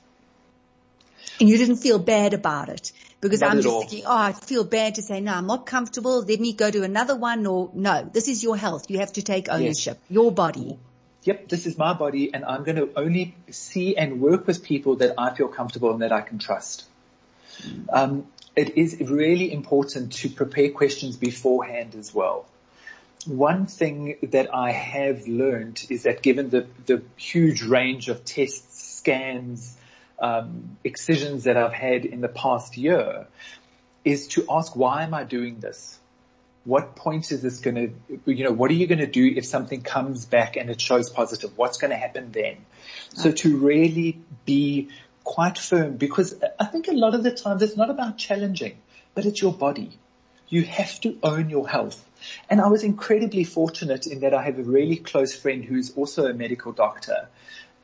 And 1.40 1.48
you 1.48 1.58
didn't 1.58 1.76
feel 1.76 1.98
bad 1.98 2.34
about 2.34 2.68
it 2.68 2.92
because 3.20 3.40
not 3.40 3.50
I'm 3.50 3.56
just 3.56 3.68
all. 3.68 3.80
thinking, 3.80 4.04
oh, 4.06 4.16
I 4.16 4.32
feel 4.32 4.64
bad 4.64 4.96
to 4.96 5.02
say, 5.02 5.20
no, 5.20 5.32
I'm 5.32 5.46
not 5.46 5.66
comfortable. 5.66 6.22
Let 6.22 6.38
me 6.38 6.52
go 6.52 6.70
to 6.70 6.82
another 6.82 7.16
one 7.16 7.46
or 7.46 7.70
no, 7.74 8.08
this 8.12 8.28
is 8.28 8.42
your 8.42 8.56
health. 8.56 8.90
You 8.90 8.98
have 8.98 9.12
to 9.14 9.22
take 9.22 9.48
ownership, 9.48 9.98
yes. 10.00 10.10
your 10.10 10.30
body. 10.30 10.78
Yep, 11.24 11.48
this 11.48 11.66
is 11.66 11.78
my 11.78 11.94
body 11.94 12.32
and 12.34 12.44
I'm 12.44 12.64
going 12.64 12.76
to 12.76 12.90
only 12.96 13.34
see 13.50 13.96
and 13.96 14.20
work 14.20 14.46
with 14.46 14.62
people 14.62 14.96
that 14.96 15.14
I 15.16 15.34
feel 15.34 15.48
comfortable 15.48 15.90
and 15.92 16.02
that 16.02 16.12
I 16.12 16.20
can 16.20 16.38
trust. 16.38 16.84
Mm. 17.62 17.86
Um, 17.90 18.26
it 18.54 18.76
is 18.76 19.00
really 19.00 19.52
important 19.52 20.12
to 20.12 20.28
prepare 20.28 20.70
questions 20.70 21.16
beforehand 21.16 21.94
as 21.94 22.14
well. 22.14 22.46
One 23.26 23.66
thing 23.66 24.16
that 24.22 24.54
I 24.54 24.70
have 24.70 25.26
learned 25.26 25.86
is 25.88 26.02
that 26.02 26.20
given 26.22 26.50
the, 26.50 26.66
the 26.84 27.02
huge 27.16 27.62
range 27.62 28.08
of 28.08 28.24
tests, 28.24 28.98
scans, 28.98 29.76
um, 30.18 30.76
excisions 30.84 31.44
that 31.44 31.56
I've 31.56 31.72
had 31.72 32.04
in 32.04 32.20
the 32.20 32.28
past 32.28 32.76
year 32.76 33.26
is 34.04 34.28
to 34.28 34.44
ask, 34.50 34.76
why 34.76 35.02
am 35.02 35.14
I 35.14 35.24
doing 35.24 35.60
this? 35.60 35.98
What 36.64 36.96
point 36.96 37.30
is 37.30 37.42
this 37.42 37.60
going 37.60 37.74
to, 37.74 38.32
you 38.32 38.44
know, 38.44 38.52
what 38.52 38.70
are 38.70 38.74
you 38.74 38.86
going 38.86 39.00
to 39.00 39.06
do 39.06 39.26
if 39.36 39.44
something 39.44 39.82
comes 39.82 40.24
back 40.24 40.56
and 40.56 40.70
it 40.70 40.80
shows 40.80 41.10
positive? 41.10 41.56
What's 41.56 41.78
going 41.78 41.90
to 41.90 41.96
happen 41.96 42.32
then? 42.32 42.56
So 43.14 43.32
to 43.32 43.58
really 43.58 44.20
be 44.46 44.88
quite 45.24 45.58
firm 45.58 45.96
because 45.96 46.34
I 46.58 46.66
think 46.66 46.88
a 46.88 46.92
lot 46.92 47.14
of 47.14 47.22
the 47.22 47.32
times 47.32 47.62
it's 47.62 47.76
not 47.76 47.90
about 47.90 48.16
challenging, 48.16 48.78
but 49.14 49.26
it's 49.26 49.40
your 49.40 49.52
body. 49.52 49.98
You 50.48 50.62
have 50.62 51.00
to 51.00 51.18
own 51.22 51.50
your 51.50 51.68
health. 51.68 52.02
And 52.48 52.60
I 52.60 52.68
was 52.68 52.82
incredibly 52.82 53.44
fortunate 53.44 54.06
in 54.06 54.20
that 54.20 54.32
I 54.32 54.42
have 54.42 54.58
a 54.58 54.62
really 54.62 54.96
close 54.96 55.34
friend 55.34 55.64
who's 55.64 55.94
also 55.96 56.26
a 56.26 56.32
medical 56.32 56.72
doctor 56.72 57.28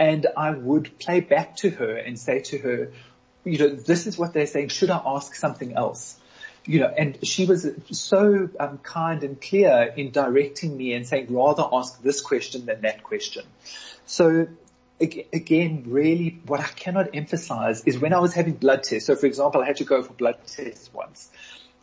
and 0.00 0.26
I 0.34 0.50
would 0.50 0.98
play 0.98 1.20
back 1.20 1.56
to 1.56 1.68
her 1.68 1.94
and 1.94 2.18
say 2.18 2.40
to 2.40 2.58
her, 2.58 2.92
you 3.44 3.58
know, 3.58 3.68
this 3.68 4.06
is 4.06 4.18
what 4.18 4.32
they're 4.32 4.46
saying. 4.46 4.68
Should 4.68 4.90
I 4.90 5.00
ask 5.04 5.34
something 5.34 5.74
else? 5.76 6.18
You 6.64 6.80
know, 6.80 6.86
and 6.86 7.18
she 7.26 7.44
was 7.44 7.68
so 7.90 8.48
um, 8.58 8.78
kind 8.78 9.22
and 9.22 9.40
clear 9.40 9.92
in 9.94 10.10
directing 10.10 10.74
me 10.74 10.94
and 10.94 11.06
saying, 11.06 11.26
rather 11.28 11.64
ask 11.70 12.02
this 12.02 12.22
question 12.22 12.64
than 12.64 12.80
that 12.80 13.02
question. 13.02 13.44
So 14.06 14.48
again, 15.00 15.84
really 15.86 16.40
what 16.46 16.60
I 16.60 16.68
cannot 16.68 17.14
emphasize 17.14 17.84
is 17.84 17.98
when 17.98 18.14
I 18.14 18.20
was 18.20 18.32
having 18.32 18.54
blood 18.54 18.82
tests. 18.82 19.06
So 19.06 19.16
for 19.16 19.26
example, 19.26 19.60
I 19.60 19.66
had 19.66 19.76
to 19.76 19.84
go 19.84 20.02
for 20.02 20.14
blood 20.14 20.36
tests 20.46 20.90
once. 20.94 21.30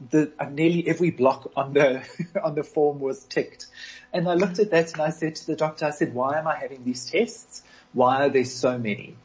The, 0.09 0.31
uh, 0.39 0.45
nearly 0.45 0.87
every 0.87 1.11
block 1.11 1.51
on 1.55 1.73
the, 1.73 2.03
on 2.43 2.55
the 2.55 2.63
form 2.63 2.99
was 2.99 3.23
ticked. 3.23 3.67
And 4.11 4.27
I 4.27 4.33
looked 4.33 4.59
at 4.59 4.71
that 4.71 4.93
and 4.93 5.01
I 5.01 5.09
said 5.09 5.35
to 5.35 5.47
the 5.47 5.55
doctor, 5.55 5.85
I 5.85 5.91
said, 5.91 6.13
why 6.13 6.39
am 6.39 6.47
I 6.47 6.55
having 6.55 6.83
these 6.83 7.09
tests? 7.09 7.63
Why 7.93 8.25
are 8.25 8.29
there 8.29 8.45
so 8.45 8.77
many? 8.77 9.15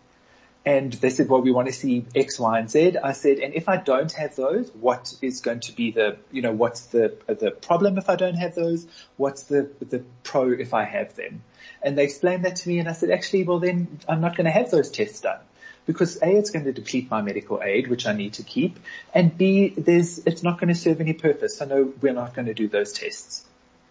And 0.65 0.93
they 0.93 1.11
said, 1.11 1.29
well, 1.29 1.41
we 1.41 1.51
want 1.51 1.67
to 1.67 1.73
see 1.73 2.05
X, 2.15 2.39
Y, 2.39 2.59
and 2.59 2.71
Z. 2.71 2.97
I 3.03 3.13
said, 3.13 3.39
and 3.39 3.53
if 3.53 3.69
I 3.69 3.79
don't 3.79 4.13
have 4.13 4.37
those, 4.37 4.71
what 4.71 5.13
is 5.21 5.41
going 5.41 5.61
to 5.61 5.73
be 5.73 5.91
the, 5.91 6.19
you 6.31 6.41
know, 6.41 6.53
what's 6.53 6.83
the, 6.87 7.17
the 7.27 7.51
problem 7.51 7.99
if 7.99 8.09
I 8.09 8.15
don't 8.15 8.37
have 8.37 8.55
those? 8.55 8.87
What's 9.17 9.45
the, 9.45 9.69
the 9.81 10.05
pro 10.23 10.53
if 10.53 10.73
I 10.73 10.85
have 10.85 11.17
them? 11.17 11.43
And 11.83 11.99
they 11.99 12.05
explained 12.05 12.45
that 12.45 12.57
to 12.57 12.69
me 12.69 12.79
and 12.79 12.89
I 12.89 12.93
said, 12.93 13.11
actually, 13.11 13.43
well 13.43 13.59
then 13.59 13.99
I'm 14.09 14.21
not 14.21 14.37
going 14.37 14.45
to 14.45 14.53
have 14.53 14.71
those 14.71 14.91
tests 14.91 15.21
done 15.21 15.41
because 15.85 16.23
A, 16.23 16.29
it's 16.37 16.51
going 16.51 16.65
to 16.65 16.73
deplete 16.73 17.11
my 17.11 17.23
medical 17.23 17.61
aid, 17.61 17.89
which 17.89 18.07
I 18.07 18.13
need 18.13 18.35
to 18.35 18.45
keep, 18.45 18.79
and 19.13 19.37
B, 19.37 19.75
there's, 19.77 20.19
it's 20.21 20.45
not 20.45 20.61
going 20.61 20.69
to 20.69 20.77
serve 20.77 21.01
any 21.01 21.13
purpose. 21.13 21.59
So 21.59 21.65
no, 21.65 21.93
we're 22.01 22.13
not 22.13 22.35
going 22.35 22.47
to 22.47 22.55
do 22.55 22.69
those 22.69 22.93
tests. 22.93 23.45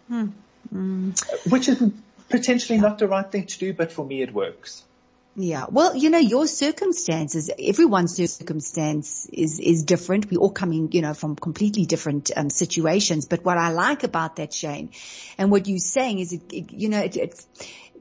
Hmm. 0.08 0.28
Mm. 0.72 1.50
Which 1.50 1.68
is 1.68 1.82
potentially 2.32 2.78
not 2.80 2.98
the 2.98 3.06
right 3.06 3.30
thing 3.30 3.46
to 3.46 3.58
do, 3.58 3.72
but 3.72 3.92
for 3.92 4.04
me 4.04 4.22
it 4.22 4.34
works. 4.34 4.82
Yeah. 5.34 5.66
Well, 5.70 5.96
you 5.96 6.10
know, 6.10 6.18
your 6.18 6.46
circumstances, 6.46 7.50
everyone's 7.58 8.16
circumstance 8.16 9.26
is, 9.32 9.60
is 9.60 9.84
different. 9.84 10.30
We 10.30 10.36
all 10.36 10.50
coming, 10.50 10.92
you 10.92 11.00
know, 11.00 11.14
from 11.14 11.36
completely 11.36 11.86
different 11.86 12.30
um, 12.36 12.50
situations. 12.50 13.26
But 13.26 13.44
what 13.44 13.56
I 13.56 13.70
like 13.70 14.02
about 14.02 14.36
that, 14.36 14.52
Shayne, 14.52 14.90
and 15.38 15.50
what 15.50 15.68
you're 15.68 15.78
saying 15.78 16.18
is, 16.18 16.32
it, 16.32 16.52
it, 16.52 16.72
you 16.72 16.88
know, 16.90 17.00
it, 17.00 17.16
it's, 17.16 17.46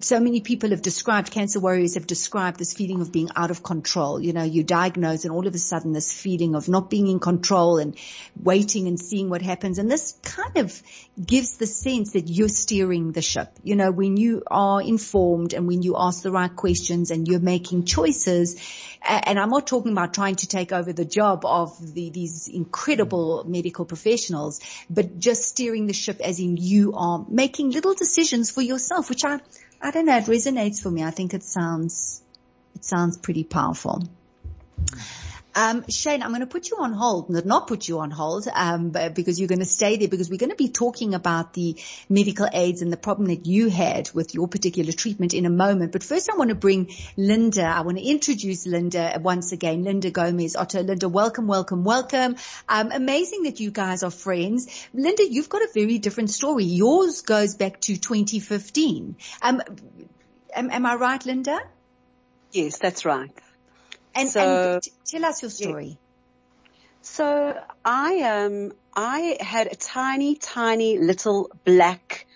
so 0.04 0.20
many 0.20 0.42
people 0.42 0.70
have 0.72 0.82
described, 0.82 1.32
cancer 1.32 1.60
warriors 1.60 1.96
have 1.96 2.08
described 2.08 2.60
this 2.60 2.74
feeling 2.74 3.02
of 3.02 3.12
being 3.12 3.30
out 3.36 3.52
of 3.52 3.64
control. 3.64 4.22
You 4.22 4.34
know, 4.34 4.44
you 4.44 4.64
diagnose 4.64 5.26
and 5.26 5.34
all 5.34 5.48
of 5.48 5.56
a 5.56 5.60
sudden 5.60 5.94
this 5.94 6.14
feeling 6.14 6.56
of 6.56 6.68
not 6.68 6.90
being 6.90 7.08
in 7.08 7.20
control 7.20 7.78
and 7.78 7.98
waiting 8.42 8.88
and 8.88 9.00
seeing 9.00 9.30
what 9.30 9.42
happens. 9.42 9.80
And 9.80 9.90
this 9.90 10.14
kind 10.24 10.58
of 10.58 10.82
gives 11.24 11.58
the 11.58 11.68
sense 11.68 12.14
that 12.14 12.30
you're 12.30 12.50
steering 12.50 13.12
the 13.12 13.22
ship. 13.22 13.52
You 13.64 13.76
know, 13.76 13.92
when 13.92 14.18
you 14.18 14.44
are 14.48 14.82
informed 14.82 15.54
and 15.54 15.68
when 15.68 15.82
you 15.82 15.96
ask 15.98 16.24
the 16.24 16.32
right 16.32 16.56
questions 16.56 17.12
and 17.12 17.28
you're 17.28 17.40
making 17.40 17.86
choices, 17.86 18.62
and 19.02 19.40
I'm 19.40 19.50
not 19.50 19.68
talking 19.68 19.92
about 19.92 20.14
trying 20.14 20.36
to 20.36 20.48
take 20.48 20.72
over 20.72 20.94
the 20.94 21.06
job 21.06 21.46
of 21.46 21.94
the, 21.94 22.10
these 22.10 22.48
incredible 22.48 23.44
medical 23.48 23.86
professionals, 23.86 24.62
but 24.90 25.20
just 25.20 25.44
steering 25.44 25.88
the 25.88 25.94
ship 25.94 26.22
as 26.22 26.40
in 26.40 26.58
you 26.58 26.94
are 26.94 27.26
making 27.28 27.72
little 27.72 27.94
decisions 27.94 28.52
for 28.52 28.62
yourself, 28.62 29.10
which 29.10 29.26
I, 29.26 29.40
I 29.82 29.92
don't 29.92 30.06
know, 30.06 30.18
it 30.18 30.26
resonates 30.26 30.82
for 30.82 30.92
me. 30.92 31.04
I 31.04 31.12
think 31.12 31.34
it 31.34 31.44
sounds, 31.44 32.22
it 32.76 32.86
sounds 32.86 33.18
pretty 33.18 33.44
powerful. 33.44 34.04
Um, 35.56 35.86
Shayne, 35.90 36.24
I'm 36.24 36.30
going 36.30 36.42
to 36.42 36.48
put 36.48 36.70
you 36.70 36.78
on 36.80 36.94
hold, 36.94 37.30
not 37.46 37.68
put 37.68 37.88
you 37.88 38.00
on 38.00 38.12
hold, 38.12 38.48
um, 38.54 38.92
because 39.14 39.40
you're 39.40 39.48
going 39.50 39.60
to 39.60 39.66
stay 39.66 39.98
there 39.98 40.08
because 40.08 40.30
we're 40.30 40.38
going 40.38 40.52
to 40.52 40.56
be 40.56 40.70
talking 40.70 41.14
about 41.14 41.54
the 41.54 41.78
medical 42.10 42.48
aids 42.52 42.82
and 42.82 42.92
the 42.92 42.98
problem 42.98 43.28
that 43.28 43.46
you 43.46 43.70
had 43.70 44.10
with 44.14 44.34
your 44.34 44.48
particular 44.48 44.92
treatment 44.92 45.34
in 45.34 45.46
a 45.46 45.50
moment. 45.50 45.92
But 45.92 46.04
first 46.04 46.30
I 46.32 46.38
want 46.38 46.50
to 46.50 46.56
bring 46.56 46.92
Linda. 47.18 47.64
I 47.64 47.82
want 47.82 47.98
to 47.98 48.04
introduce 48.04 48.66
Linda 48.66 49.20
once 49.22 49.52
again. 49.52 49.84
Linda 49.84 50.10
Gomes 50.10 50.56
Otto. 50.56 50.84
Linda, 50.84 51.10
welcome, 51.10 51.48
welcome, 51.48 51.84
welcome. 51.84 52.36
Um, 52.70 52.92
amazing 52.92 53.44
that 53.44 53.60
you 53.60 53.72
guys 53.72 54.04
are 54.04 54.12
friends. 54.12 54.88
Linda, 54.94 55.24
you've 55.30 55.50
got 55.50 55.62
a 55.62 55.70
very 55.74 55.98
different 55.98 56.30
story. 56.30 56.64
Yours 56.64 57.22
goes 57.22 57.56
back 57.56 57.82
to 57.82 57.98
2015. 57.98 59.18
Um, 59.42 59.62
am, 60.56 60.72
am 60.72 60.86
I 60.86 60.96
right, 60.96 61.26
Linda? 61.26 61.60
Yes, 62.52 62.80
that's 62.80 63.06
right. 63.06 63.32
And, 64.14 64.30
so, 64.30 64.40
and 64.40 64.84
tell 65.06 65.26
us 65.26 65.42
your 65.42 65.52
story. 65.52 65.98
So 67.02 67.60
I 67.84 68.22
um 68.22 68.74
I 68.96 69.38
had 69.40 69.68
a 69.68 69.76
tiny, 69.76 70.36
tiny 70.36 71.00
little 71.00 71.50
black 71.66 72.28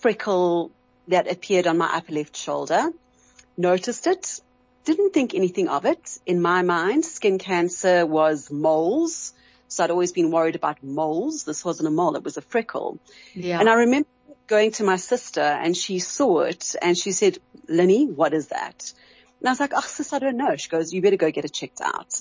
freckle 0.00 0.72
that 1.08 1.30
appeared 1.30 1.66
on 1.66 1.78
my 1.78 1.96
upper 1.96 2.12
left 2.12 2.36
shoulder. 2.36 2.90
Noticed 3.56 4.06
it, 4.06 4.40
didn't 4.84 5.12
think 5.12 5.34
anything 5.34 5.68
of 5.68 5.84
it. 5.84 6.18
In 6.26 6.40
my 6.40 6.62
mind, 6.62 7.04
skin 7.04 7.38
cancer 7.38 8.06
was 8.06 8.50
moles. 8.50 9.34
So 9.68 9.84
I'd 9.84 9.90
always 9.90 10.12
been 10.12 10.30
worried 10.30 10.56
about 10.56 10.82
moles. 10.82 11.44
This 11.44 11.64
wasn't 11.64 11.88
a 11.88 11.90
mole, 11.90 12.16
it 12.16 12.24
was 12.24 12.36
a 12.36 12.42
freckle. 12.42 12.98
Yeah. 13.34 13.60
And 13.60 13.68
I 13.68 13.74
remember 13.74 14.08
going 14.46 14.72
to 14.72 14.84
my 14.84 14.96
sister 14.96 15.40
and 15.40 15.76
she 15.76 15.98
saw 15.98 16.40
it 16.40 16.74
and 16.82 16.98
she 16.98 17.12
said, 17.12 17.38
Lenny, 17.68 18.06
what 18.06 18.34
is 18.34 18.48
that? 18.48 18.92
And 19.42 19.48
I 19.48 19.52
was 19.52 19.60
like, 19.60 19.72
oh, 19.74 19.80
sis, 19.80 20.12
I 20.12 20.20
don't 20.20 20.36
know. 20.36 20.54
She 20.54 20.68
goes, 20.68 20.92
you 20.92 21.02
better 21.02 21.16
go 21.16 21.32
get 21.32 21.44
it 21.44 21.52
checked 21.52 21.80
out. 21.80 22.14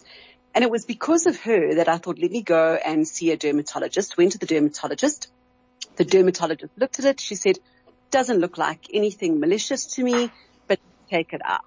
And 0.56 0.64
it 0.64 0.72
was 0.72 0.86
because 0.86 1.28
of 1.28 1.40
her 1.42 1.76
that 1.76 1.88
I 1.88 1.98
thought, 1.98 2.18
let 2.18 2.32
me 2.32 2.42
go 2.42 2.74
and 2.84 3.08
see 3.08 3.30
a 3.32 3.38
dermatologist. 3.38 4.18
Went 4.18 4.32
to 4.32 4.40
the 4.40 4.48
dermatologist. 4.48 5.32
The 5.98 6.04
dermatologist 6.04 6.72
looked 6.78 6.98
at 6.98 7.06
it. 7.06 7.20
She 7.20 7.36
said, 7.36 7.60
doesn't 8.10 8.40
look 8.40 8.58
like 8.58 8.80
anything 8.92 9.40
malicious 9.40 9.86
to 9.96 10.04
me, 10.04 10.32
but 10.68 10.80
take 11.12 11.32
it 11.34 11.42
out. 11.46 11.62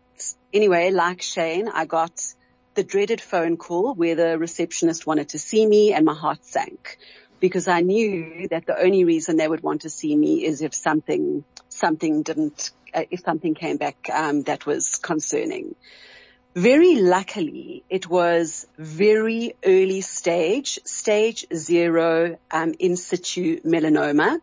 Anyway, 0.52 0.90
like 0.90 1.22
Shayne, 1.22 1.68
I 1.68 1.84
got 1.84 2.20
the 2.74 2.82
dreaded 2.82 3.20
phone 3.20 3.56
call 3.56 3.94
where 3.94 4.16
the 4.16 4.36
receptionist 4.36 5.06
wanted 5.06 5.28
to 5.30 5.38
see 5.38 5.64
me 5.64 5.92
and 5.92 6.04
my 6.04 6.14
heart 6.14 6.44
sank 6.44 6.98
because 7.38 7.68
I 7.68 7.80
knew 7.80 8.48
that 8.50 8.66
the 8.66 8.76
only 8.76 9.04
reason 9.04 9.36
they 9.36 9.46
would 9.46 9.62
want 9.62 9.82
to 9.82 9.90
see 9.90 10.16
me 10.16 10.44
is 10.44 10.62
if 10.62 10.74
something, 10.74 11.44
something 11.68 12.22
didn't 12.22 12.72
if 13.10 13.20
something 13.20 13.54
came 13.54 13.76
back 13.76 14.08
um, 14.12 14.42
that 14.42 14.66
was 14.66 14.96
concerning. 14.96 15.74
Very 16.54 16.96
luckily, 16.96 17.82
it 17.90 18.08
was 18.08 18.66
very 18.78 19.54
early 19.64 20.00
stage, 20.02 20.78
stage 20.84 21.46
zero 21.52 22.38
um, 22.50 22.74
in 22.78 22.96
situ 22.96 23.60
melanoma. 23.62 24.38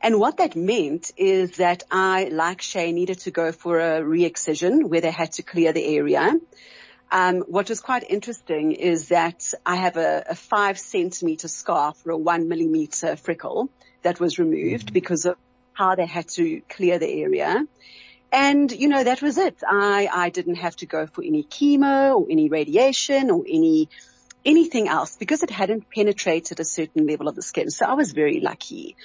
And 0.00 0.20
what 0.20 0.36
that 0.36 0.54
meant 0.54 1.10
is 1.16 1.56
that 1.56 1.82
I, 1.90 2.28
like 2.30 2.62
Shay, 2.62 2.92
needed 2.92 3.20
to 3.20 3.32
go 3.32 3.50
for 3.50 3.80
a 3.80 4.04
re-excision 4.04 4.88
where 4.88 5.00
they 5.00 5.10
had 5.10 5.32
to 5.32 5.42
clear 5.42 5.72
the 5.72 5.96
area. 5.96 6.38
Um, 7.10 7.40
what 7.42 7.68
was 7.68 7.80
quite 7.80 8.04
interesting 8.08 8.72
is 8.72 9.08
that 9.08 9.52
I 9.66 9.76
have 9.76 9.96
a, 9.96 10.24
a 10.30 10.34
five 10.34 10.78
centimeter 10.78 11.46
scar 11.48 11.92
for 11.92 12.10
a 12.10 12.16
one 12.16 12.48
millimeter 12.48 13.16
freckle 13.16 13.68
that 14.02 14.18
was 14.18 14.38
removed 14.38 14.86
mm-hmm. 14.86 14.94
because 14.94 15.26
of 15.26 15.36
how 15.72 15.94
they 15.94 16.06
had 16.06 16.28
to 16.28 16.60
clear 16.68 16.98
the 16.98 17.08
area. 17.08 17.64
And, 18.32 18.72
you 18.72 18.88
know, 18.88 19.04
that 19.04 19.20
was 19.20 19.36
it. 19.36 19.62
I, 19.68 20.08
I 20.10 20.30
didn't 20.30 20.54
have 20.54 20.74
to 20.76 20.86
go 20.86 21.06
for 21.06 21.22
any 21.22 21.44
chemo 21.44 22.16
or 22.16 22.26
any 22.30 22.48
radiation 22.48 23.30
or 23.30 23.44
any, 23.46 23.90
anything 24.44 24.88
else 24.88 25.16
because 25.16 25.42
it 25.42 25.50
hadn't 25.50 25.90
penetrated 25.90 26.58
a 26.58 26.64
certain 26.64 27.06
level 27.06 27.28
of 27.28 27.34
the 27.34 27.42
skin. 27.42 27.70
So 27.70 27.84
I 27.84 27.92
was 27.92 28.12
very 28.12 28.40
lucky. 28.40 28.96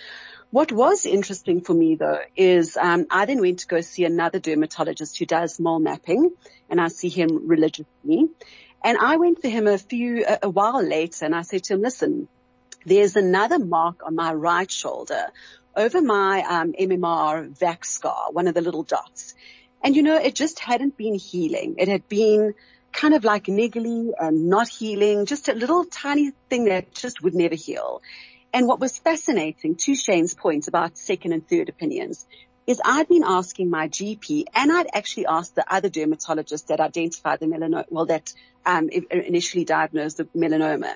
What 0.50 0.72
was 0.72 1.06
interesting 1.06 1.60
for 1.60 1.74
me 1.74 1.96
though 1.96 2.20
is 2.38 2.78
um, 2.78 3.06
I 3.12 3.26
then 3.26 3.42
went 3.42 3.60
to 3.60 3.68
go 3.68 3.82
see 3.82 4.06
another 4.06 4.40
dermatologist 4.40 5.20
who 5.20 5.26
does 5.26 5.60
mole 5.60 5.80
mapping 5.80 6.32
and 6.70 6.80
I 6.80 6.88
see 6.88 7.10
him 7.10 7.48
religiously. 7.48 8.30
And 8.82 8.98
I 8.98 9.18
went 9.18 9.42
for 9.42 9.50
him 9.50 9.68
a 9.68 9.78
few, 9.78 10.24
a, 10.26 10.40
a 10.44 10.50
while 10.50 10.82
later 10.82 11.26
and 11.26 11.36
I 11.36 11.42
said 11.42 11.66
to 11.66 11.74
him, 11.74 11.82
listen, 11.82 12.30
there's 12.86 13.18
another 13.18 13.60
mark 13.60 14.04
on 14.06 14.16
my 14.16 14.34
right 14.34 14.72
shoulder 14.72 15.28
over 15.78 16.02
my 16.02 16.42
um, 16.42 16.74
MMR 16.74 17.50
vac 17.58 17.86
scar, 17.86 18.32
one 18.32 18.48
of 18.48 18.56
the 18.56 18.62
little 18.62 18.84
dots. 18.84 19.36
And 19.84 19.96
you 19.96 20.02
know, 20.02 20.18
it 20.18 20.36
just 20.36 20.60
hadn't 20.60 20.98
been 20.98 21.16
healing. 21.16 21.76
It 21.78 21.88
had 21.88 22.10
been 22.10 22.56
kind 22.92 23.14
of 23.14 23.24
like 23.24 23.46
niggly 23.46 24.12
and 24.20 24.50
not 24.50 24.68
healing, 24.68 25.28
just 25.28 25.48
a 25.50 25.54
little 25.54 25.86
tiny 25.86 26.32
thing 26.50 26.66
that 26.66 26.94
just 26.94 27.22
would 27.22 27.36
never 27.36 27.56
heal. 27.56 28.02
And 28.52 28.68
what 28.68 28.80
was 28.80 28.98
fascinating 28.98 29.76
to 29.76 29.94
Shayne's 29.94 30.34
point 30.34 30.68
about 30.68 30.98
second 30.98 31.34
and 31.34 31.48
third 31.48 31.70
opinions 31.70 32.26
is 32.66 32.82
I'd 32.84 33.08
been 33.08 33.24
asking 33.24 33.70
my 33.70 33.88
GP 33.88 34.46
and 34.54 34.72
I'd 34.72 34.88
actually 34.94 35.28
asked 35.28 35.56
the 35.56 35.74
other 35.74 35.90
dermatologist 35.90 36.68
that 36.70 36.80
identified 36.80 37.40
the 37.40 37.46
melanoma, 37.46 37.86
well, 37.90 38.08
that 38.08 38.34
um, 38.66 38.90
initially 38.90 39.64
diagnosed 39.64 40.18
the 40.18 40.26
melanoma. 40.36 40.96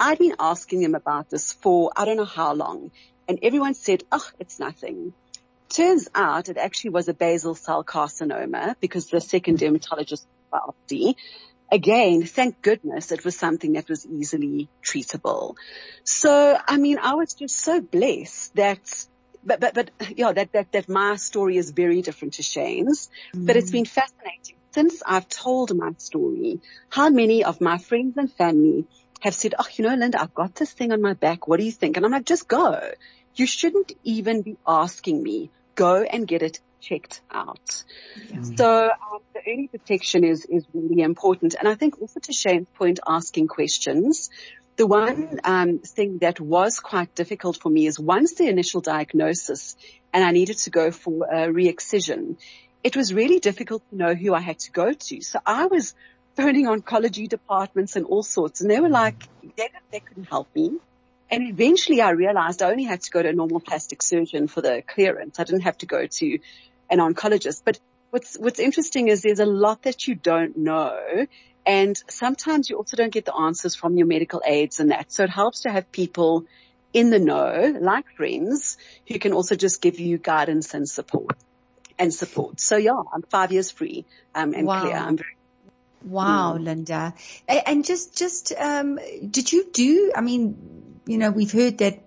I'd 0.00 0.18
been 0.18 0.34
asking 0.40 0.82
him 0.82 0.94
about 0.94 1.30
this 1.30 1.52
for 1.52 1.92
I 1.94 2.06
don't 2.06 2.16
know 2.16 2.24
how 2.24 2.54
long 2.54 2.90
and 3.28 3.38
everyone 3.42 3.74
said, 3.74 4.04
oh, 4.10 4.26
it's 4.38 4.58
nothing. 4.58 5.12
Turns 5.68 6.08
out 6.14 6.48
it 6.48 6.58
actually 6.58 6.90
was 6.90 7.08
a 7.08 7.14
basal 7.14 7.54
cell 7.54 7.82
carcinoma 7.84 8.76
because 8.80 9.08
the 9.08 9.20
second 9.20 9.58
dermatologist 9.58 10.26
biopsy. 10.52 11.14
Again, 11.70 12.24
thank 12.24 12.60
goodness 12.60 13.12
it 13.12 13.24
was 13.24 13.38
something 13.38 13.72
that 13.72 13.88
was 13.88 14.04
easily 14.06 14.68
treatable. 14.84 15.54
So, 16.04 16.58
I 16.68 16.76
mean, 16.76 16.98
I 16.98 17.14
was 17.14 17.32
just 17.32 17.58
so 17.58 17.80
blessed 17.80 18.54
that 18.56 19.06
but, 19.44 19.58
but, 19.58 19.74
but, 19.74 19.90
yeah, 20.16 20.32
that, 20.32 20.52
that, 20.52 20.72
that 20.72 20.88
my 20.88 21.16
story 21.16 21.56
is 21.56 21.70
very 21.70 22.00
different 22.02 22.34
to 22.34 22.42
Shayne's, 22.42 23.10
mm. 23.34 23.46
but 23.46 23.56
it's 23.56 23.72
been 23.72 23.86
fascinating 23.86 24.56
since 24.72 25.02
I've 25.04 25.28
told 25.28 25.76
my 25.76 25.92
story, 25.98 26.60
how 26.88 27.10
many 27.10 27.44
of 27.44 27.60
my 27.60 27.78
friends 27.78 28.16
and 28.16 28.32
family 28.32 28.86
have 29.22 29.34
said, 29.36 29.54
oh, 29.56 29.66
you 29.74 29.84
know, 29.84 29.94
Linda, 29.94 30.20
I've 30.20 30.34
got 30.34 30.56
this 30.56 30.72
thing 30.72 30.92
on 30.92 31.00
my 31.00 31.14
back. 31.14 31.46
What 31.46 31.60
do 31.60 31.64
you 31.64 31.70
think? 31.70 31.96
And 31.96 32.04
I'm 32.04 32.10
like, 32.10 32.24
just 32.24 32.48
go. 32.48 32.80
You 33.36 33.46
shouldn't 33.46 33.92
even 34.02 34.42
be 34.42 34.56
asking 34.66 35.22
me. 35.22 35.50
Go 35.76 36.02
and 36.02 36.26
get 36.26 36.42
it 36.42 36.58
checked 36.80 37.20
out. 37.30 37.84
Yeah. 38.28 38.42
So 38.56 38.82
um, 38.90 39.20
the 39.32 39.40
early 39.46 39.68
detection 39.70 40.24
is, 40.24 40.44
is 40.44 40.64
really 40.74 41.02
important. 41.02 41.54
And 41.56 41.68
I 41.68 41.76
think 41.76 42.00
also 42.00 42.18
to 42.18 42.32
Shayne's 42.32 42.68
point, 42.74 42.98
asking 43.06 43.46
questions. 43.46 44.28
The 44.76 44.88
one 44.88 45.38
um, 45.44 45.78
thing 45.78 46.18
that 46.18 46.40
was 46.40 46.80
quite 46.80 47.14
difficult 47.14 47.58
for 47.58 47.70
me 47.70 47.86
is 47.86 48.00
once 48.00 48.34
the 48.34 48.48
initial 48.48 48.80
diagnosis 48.80 49.76
and 50.12 50.24
I 50.24 50.32
needed 50.32 50.58
to 50.58 50.70
go 50.70 50.90
for 50.90 51.28
a 51.32 51.52
re-excision, 51.52 52.38
it 52.82 52.96
was 52.96 53.14
really 53.14 53.38
difficult 53.38 53.88
to 53.90 53.96
know 53.96 54.14
who 54.14 54.34
I 54.34 54.40
had 54.40 54.58
to 54.60 54.72
go 54.72 54.92
to. 54.92 55.20
So 55.20 55.38
I 55.46 55.66
was 55.66 55.94
phoning 56.36 56.66
oncology 56.66 57.28
departments 57.28 57.96
and 57.96 58.06
all 58.06 58.22
sorts. 58.22 58.60
And 58.60 58.70
they 58.70 58.80
were 58.80 58.88
like, 58.88 59.16
they, 59.56 59.68
they 59.90 60.00
couldn't 60.00 60.28
help 60.28 60.48
me. 60.54 60.78
And 61.30 61.48
eventually 61.48 62.00
I 62.00 62.10
realized 62.10 62.62
I 62.62 62.70
only 62.70 62.84
had 62.84 63.02
to 63.02 63.10
go 63.10 63.22
to 63.22 63.28
a 63.28 63.32
normal 63.32 63.60
plastic 63.60 64.02
surgeon 64.02 64.48
for 64.48 64.60
the 64.60 64.82
clearance. 64.86 65.40
I 65.40 65.44
didn't 65.44 65.62
have 65.62 65.78
to 65.78 65.86
go 65.86 66.06
to 66.06 66.38
an 66.90 66.98
oncologist. 66.98 67.62
But 67.64 67.78
what's, 68.10 68.36
what's 68.38 68.58
interesting 68.58 69.08
is 69.08 69.22
there's 69.22 69.40
a 69.40 69.46
lot 69.46 69.82
that 69.82 70.06
you 70.06 70.14
don't 70.14 70.56
know. 70.56 71.26
And 71.64 71.96
sometimes 72.08 72.68
you 72.68 72.76
also 72.76 72.96
don't 72.96 73.12
get 73.12 73.24
the 73.24 73.34
answers 73.34 73.74
from 73.74 73.96
your 73.96 74.06
medical 74.06 74.42
aids 74.44 74.80
and 74.80 74.90
that. 74.90 75.12
So 75.12 75.24
it 75.24 75.30
helps 75.30 75.60
to 75.60 75.70
have 75.70 75.90
people 75.92 76.44
in 76.92 77.10
the 77.10 77.18
know, 77.18 77.78
like 77.80 78.04
friends, 78.16 78.76
who 79.08 79.18
can 79.18 79.32
also 79.32 79.56
just 79.56 79.80
give 79.80 79.98
you 79.98 80.18
guidance 80.18 80.74
and 80.74 80.88
support 80.88 81.36
and 81.98 82.12
support. 82.12 82.60
So 82.60 82.76
yeah, 82.76 83.00
I'm 83.12 83.22
five 83.22 83.52
years 83.52 83.70
free, 83.70 84.04
um, 84.34 84.52
and 84.52 84.66
wow. 84.66 84.82
clear. 84.82 84.96
I'm 84.96 85.16
very 85.16 85.36
Wow, 86.04 86.56
mm. 86.56 86.64
Linda. 86.64 87.14
And 87.48 87.84
just, 87.84 88.16
just, 88.16 88.52
um, 88.58 88.98
did 89.30 89.52
you 89.52 89.70
do, 89.72 90.12
I 90.14 90.20
mean, 90.20 91.00
you 91.06 91.18
know, 91.18 91.30
we've 91.30 91.52
heard 91.52 91.78
that 91.78 92.02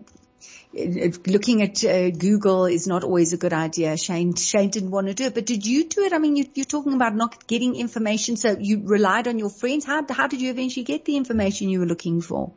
looking 0.75 1.62
at 1.62 1.84
uh, 1.84 2.10
Google 2.12 2.65
is 2.65 2.86
not 2.86 3.03
always 3.03 3.34
a 3.34 3.38
good 3.38 3.53
idea. 3.53 3.95
Shayne, 3.97 4.36
Shayne 4.36 4.69
didn't 4.69 4.91
want 4.91 5.08
to 5.08 5.13
do 5.13 5.25
it, 5.25 5.34
but 5.34 5.45
did 5.45 5.65
you 5.65 5.86
do 5.86 6.03
it? 6.03 6.13
I 6.13 6.17
mean, 6.17 6.36
you, 6.36 6.45
are 6.60 6.65
talking 6.65 6.93
about 6.93 7.15
not 7.15 7.47
getting 7.47 7.75
information, 7.75 8.36
so 8.36 8.58
you 8.60 8.81
relied 8.84 9.27
on 9.27 9.39
your 9.39 9.49
friends. 9.49 9.86
How, 9.86 10.05
how 10.10 10.27
did 10.27 10.41
you 10.41 10.51
eventually 10.51 10.84
get 10.84 11.05
the 11.05 11.15
information 11.15 11.69
you 11.69 11.79
were 11.79 11.86
looking 11.86 12.21
for? 12.21 12.51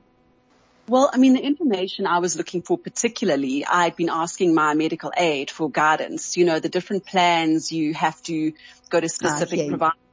Well, 0.89 1.11
I 1.13 1.19
mean, 1.19 1.35
the 1.35 1.43
information 1.43 2.07
I 2.07 2.19
was 2.19 2.35
looking 2.35 2.63
for 2.63 2.79
particularly, 2.79 3.65
I'd 3.65 3.95
been 3.95 4.09
asking 4.09 4.55
my 4.55 4.73
medical 4.75 5.13
aid 5.17 5.51
for 5.51 5.71
guidance. 5.71 6.37
You 6.37 6.47
know, 6.47 6.61
the 6.61 6.71
different 6.71 7.05
plans 7.05 7.71
you 7.71 7.93
have 7.93 8.21
to 8.23 8.53
go 8.89 8.99
to 8.99 9.07
ah, 9.07 9.09
specific 9.09 9.67
uh, 9.67 9.69
providers. 9.69 10.08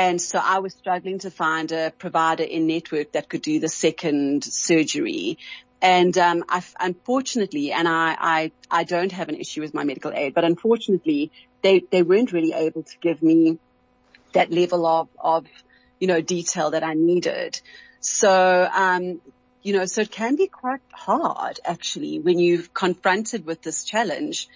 And 0.00 0.18
so 0.18 0.40
I 0.42 0.60
was 0.60 0.72
struggling 0.72 1.18
to 1.18 1.30
find 1.30 1.70
a 1.72 1.90
provider 1.90 2.42
in 2.42 2.66
network 2.66 3.12
that 3.12 3.28
could 3.28 3.42
do 3.42 3.60
the 3.60 3.68
second 3.68 4.44
surgery. 4.44 5.36
And 5.82 6.16
um, 6.16 6.42
I, 6.48 6.62
unfortunately, 6.80 7.70
and 7.70 7.86
I, 7.86 8.16
I, 8.18 8.52
I 8.70 8.84
don't 8.84 9.12
have 9.12 9.28
an 9.28 9.34
issue 9.34 9.60
with 9.60 9.74
my 9.74 9.84
medical 9.84 10.10
aid, 10.14 10.32
but 10.32 10.44
unfortunately, 10.44 11.30
they, 11.60 11.82
they 11.90 12.02
weren't 12.02 12.32
really 12.32 12.54
able 12.54 12.82
to 12.82 12.98
give 13.02 13.22
me 13.22 13.58
that 14.32 14.50
level 14.50 14.86
of, 14.86 15.08
of, 15.18 15.46
you 15.98 16.06
know, 16.06 16.22
detail 16.22 16.70
that 16.70 16.82
I 16.82 16.94
needed. 16.94 17.60
So, 18.00 18.70
um, 18.72 19.20
you 19.62 19.74
know, 19.74 19.84
so 19.84 20.00
it 20.00 20.10
can 20.10 20.34
be 20.34 20.46
quite 20.46 20.80
hard 20.92 21.60
actually 21.62 22.20
when 22.20 22.38
you're 22.38 22.62
confronted 22.72 23.44
with 23.44 23.60
this 23.60 23.84
challenge. 23.84 24.48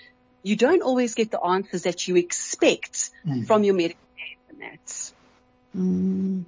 You 0.43 0.57
don't 0.57 0.81
always 0.81 1.15
get 1.15 1.31
the 1.31 1.43
answers 1.43 1.83
that 1.83 2.09
you 2.09 2.17
expect 2.17 3.11
mm. 3.27 3.47
from 3.47 3.63
your 3.63 3.75
medical 3.75 4.01
aid 4.17 4.39
and. 4.63 5.14
Mm. 5.77 6.45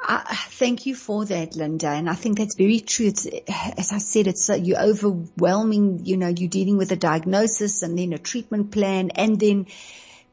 Uh, 0.00 0.22
thank 0.50 0.86
you 0.86 0.94
for 0.94 1.24
that, 1.24 1.56
Linda. 1.56 1.88
And 1.88 2.08
I 2.08 2.14
think 2.14 2.38
that's 2.38 2.54
very 2.54 2.80
true. 2.80 3.06
It's, 3.06 3.26
as 3.26 3.92
I 3.92 3.98
said, 3.98 4.28
it's 4.28 4.48
uh, 4.48 4.54
you're 4.54 4.80
overwhelming, 4.80 6.04
you 6.04 6.16
know, 6.16 6.28
you're 6.28 6.48
dealing 6.48 6.78
with 6.78 6.92
a 6.92 6.96
diagnosis 6.96 7.82
and 7.82 7.98
then 7.98 8.12
a 8.12 8.18
treatment 8.18 8.70
plan 8.70 9.10
and 9.10 9.40
then 9.40 9.66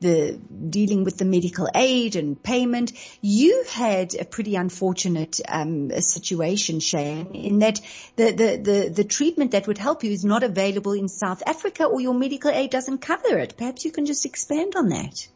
the 0.01 0.39
dealing 0.69 1.03
with 1.03 1.17
the 1.17 1.25
medical 1.25 1.67
aid 1.73 2.15
and 2.15 2.41
payment. 2.41 2.91
You 3.21 3.65
had 3.69 4.13
a 4.13 4.25
pretty 4.25 4.55
unfortunate 4.55 5.39
um, 5.47 5.89
situation, 5.99 6.79
Shayne, 6.79 7.33
in 7.33 7.59
that 7.59 7.81
the, 8.15 8.31
the, 8.31 8.57
the, 8.57 8.89
the 8.89 9.03
treatment 9.03 9.51
that 9.51 9.67
would 9.67 9.77
help 9.77 10.03
you 10.03 10.11
is 10.11 10.23
not 10.23 10.43
available 10.43 10.93
in 10.93 11.07
South 11.07 11.41
Africa 11.45 11.85
or 11.85 12.01
your 12.01 12.13
medical 12.13 12.51
aid 12.51 12.69
doesn't 12.69 12.99
cover 12.99 13.37
it. 13.39 13.55
Perhaps 13.57 13.83
you 13.83 13.91
can 13.91 14.05
just 14.05 14.25
expand 14.25 14.75
on 14.75 14.89
that. 14.89 15.27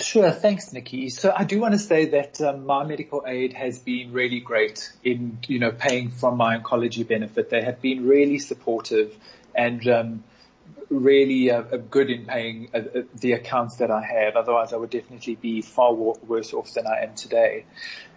Sure. 0.00 0.32
Thanks, 0.32 0.72
Nikki. 0.72 1.08
So 1.08 1.32
I 1.34 1.44
do 1.44 1.60
want 1.60 1.74
to 1.74 1.78
say 1.78 2.06
that 2.06 2.40
um, 2.40 2.66
my 2.66 2.84
medical 2.84 3.24
aid 3.26 3.52
has 3.52 3.78
been 3.78 4.12
really 4.12 4.40
great 4.40 4.92
in, 5.04 5.38
you 5.46 5.60
know, 5.60 5.70
paying 5.70 6.10
from 6.10 6.36
my 6.36 6.58
oncology 6.58 7.06
benefit. 7.06 7.48
They 7.48 7.62
have 7.62 7.80
been 7.80 8.06
really 8.06 8.40
supportive 8.40 9.16
and 9.54 9.86
um, 9.86 10.24
really 10.90 11.50
uh, 11.50 11.62
good 11.62 12.10
in 12.10 12.26
paying 12.26 12.70
uh, 12.74 12.78
uh, 12.78 13.02
the 13.14 13.32
accounts 13.32 13.76
that 13.76 13.92
I 13.92 14.02
have. 14.02 14.34
Otherwise, 14.34 14.72
I 14.72 14.76
would 14.76 14.90
definitely 14.90 15.36
be 15.36 15.62
far 15.62 15.94
worse 15.94 16.52
off 16.52 16.74
than 16.74 16.88
I 16.88 17.04
am 17.04 17.14
today. 17.14 17.64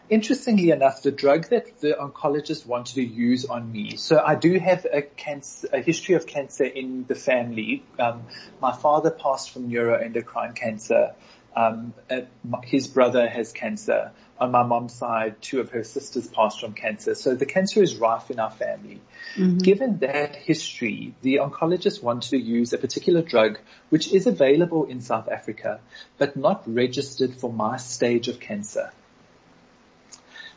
Interestingly 0.10 0.72
enough, 0.72 1.04
the 1.04 1.12
drug 1.12 1.50
that 1.50 1.80
the 1.82 1.94
oncologist 1.94 2.66
wanted 2.66 2.96
to 2.96 3.04
use 3.04 3.46
on 3.46 3.72
me. 3.72 3.98
So 3.98 4.24
I 4.26 4.36
do 4.36 4.58
have 4.58 4.88
a 4.92 5.02
cancer, 5.02 5.68
a 5.74 5.82
history 5.82 6.16
of 6.16 6.26
cancer 6.26 6.64
in 6.64 7.06
the 7.08 7.16
family. 7.16 7.84
Um, 8.00 8.24
my 8.62 8.74
father 8.74 9.12
passed 9.12 9.52
from 9.52 9.70
neuroendocrine 9.70 10.56
cancer 10.56 11.14
um, 11.58 11.94
uh, 12.10 12.22
his 12.64 12.88
brother 12.88 13.28
has 13.28 13.52
cancer. 13.52 14.12
On 14.40 14.52
my 14.52 14.62
mom's 14.62 14.94
side, 14.94 15.42
two 15.42 15.60
of 15.60 15.72
her 15.72 15.84
sisters 15.84 16.28
passed 16.28 16.62
from 16.62 16.74
cancer. 16.74 17.16
So 17.16 17.34
the 17.34 17.48
cancer 17.48 17.82
is 17.82 17.96
rife 17.96 18.30
in 18.30 18.40
our 18.40 18.52
family. 18.52 19.02
Mm-hmm. 19.36 19.58
Given 19.58 19.98
that 20.00 20.36
history, 20.36 21.16
the 21.24 21.38
oncologist 21.38 22.04
wanted 22.04 22.30
to 22.30 22.38
use 22.38 22.74
a 22.74 22.78
particular 22.78 23.24
drug 23.24 23.58
which 23.90 24.14
is 24.14 24.28
available 24.28 24.86
in 24.86 25.02
South 25.02 25.28
Africa, 25.30 25.80
but 26.20 26.38
not 26.38 26.62
registered 26.68 27.34
for 27.34 27.52
my 27.52 27.78
stage 27.78 28.28
of 28.28 28.40
cancer. 28.40 28.92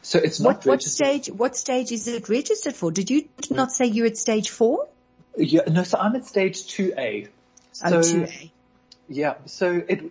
So 0.03 0.19
it's 0.19 0.39
not 0.39 0.67
what, 0.67 0.67
what 0.67 0.83
stage, 0.83 1.31
what 1.31 1.57
stage 1.57 1.93
is 1.93 2.09
it 2.09 2.29
registered 2.29 2.75
for? 2.75 2.93
Did 2.93 3.11
you 3.11 3.29
not 3.51 3.73
say 3.73 3.87
you're 3.87 4.07
at 4.07 4.19
stage 4.19 4.51
four? 4.51 4.89
Yeah, 5.37 5.63
no, 5.69 5.85
so 5.85 5.99
I'm 5.99 6.15
at 6.17 6.27
stage 6.27 6.65
2A. 6.65 7.29
So, 7.73 7.87
oh, 7.87 8.01
2A. 8.01 8.51
Yeah, 9.09 9.35
so 9.47 9.83
it, 9.89 10.05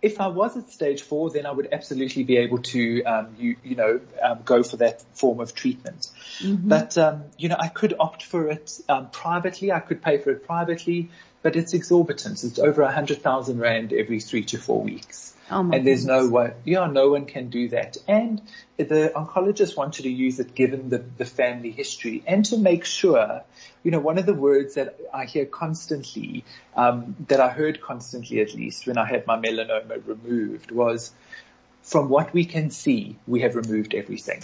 if 0.00 0.20
I 0.20 0.28
was 0.28 0.56
at 0.56 0.70
stage 0.70 1.02
four, 1.02 1.30
then 1.30 1.44
I 1.44 1.50
would 1.50 1.68
absolutely 1.72 2.22
be 2.22 2.36
able 2.36 2.58
to, 2.58 3.02
um, 3.04 3.34
you, 3.38 3.56
you 3.64 3.74
know, 3.74 4.00
um, 4.22 4.40
go 4.44 4.62
for 4.62 4.76
that 4.76 5.02
form 5.16 5.40
of 5.40 5.54
treatment. 5.54 6.08
Mm-hmm. 6.38 6.68
But, 6.68 6.96
um, 6.96 7.24
you 7.36 7.48
know, 7.48 7.56
I 7.58 7.68
could 7.68 7.94
opt 7.98 8.22
for 8.22 8.48
it 8.48 8.80
um, 8.88 9.10
privately. 9.10 9.72
I 9.72 9.80
could 9.80 10.00
pay 10.00 10.18
for 10.18 10.30
it 10.30 10.46
privately, 10.46 11.10
but 11.42 11.56
it's 11.56 11.74
exorbitant. 11.74 12.42
It's 12.44 12.58
over 12.58 12.82
a 12.82 12.92
hundred 12.92 13.22
thousand 13.22 13.60
rand 13.60 13.92
every 13.92 14.20
three 14.20 14.44
to 14.44 14.58
four 14.58 14.82
weeks. 14.82 15.34
Oh 15.50 15.60
and 15.60 15.86
there's 15.86 16.04
goodness. 16.04 16.24
no 16.24 16.28
way, 16.28 16.52
yeah, 16.64 16.86
no 16.86 17.08
one 17.10 17.24
can 17.24 17.48
do 17.48 17.68
that. 17.70 17.96
And 18.06 18.42
the 18.76 19.12
oncologist 19.16 19.76
wanted 19.76 20.02
to 20.02 20.10
use 20.10 20.38
it 20.40 20.54
given 20.54 20.90
the, 20.90 20.98
the 20.98 21.24
family 21.24 21.70
history 21.70 22.22
and 22.26 22.44
to 22.46 22.58
make 22.58 22.84
sure, 22.84 23.42
you 23.82 23.90
know, 23.90 23.98
one 23.98 24.18
of 24.18 24.26
the 24.26 24.34
words 24.34 24.74
that 24.74 24.98
I 25.12 25.24
hear 25.24 25.46
constantly, 25.46 26.44
um, 26.76 27.16
that 27.28 27.40
I 27.40 27.48
heard 27.48 27.80
constantly 27.80 28.40
at 28.40 28.54
least 28.54 28.86
when 28.86 28.98
I 28.98 29.06
had 29.06 29.26
my 29.26 29.38
melanoma 29.38 30.06
removed 30.06 30.70
was, 30.70 31.12
from 31.82 32.10
what 32.10 32.34
we 32.34 32.44
can 32.44 32.70
see, 32.70 33.16
we 33.26 33.40
have 33.40 33.56
removed 33.56 33.94
everything. 33.94 34.42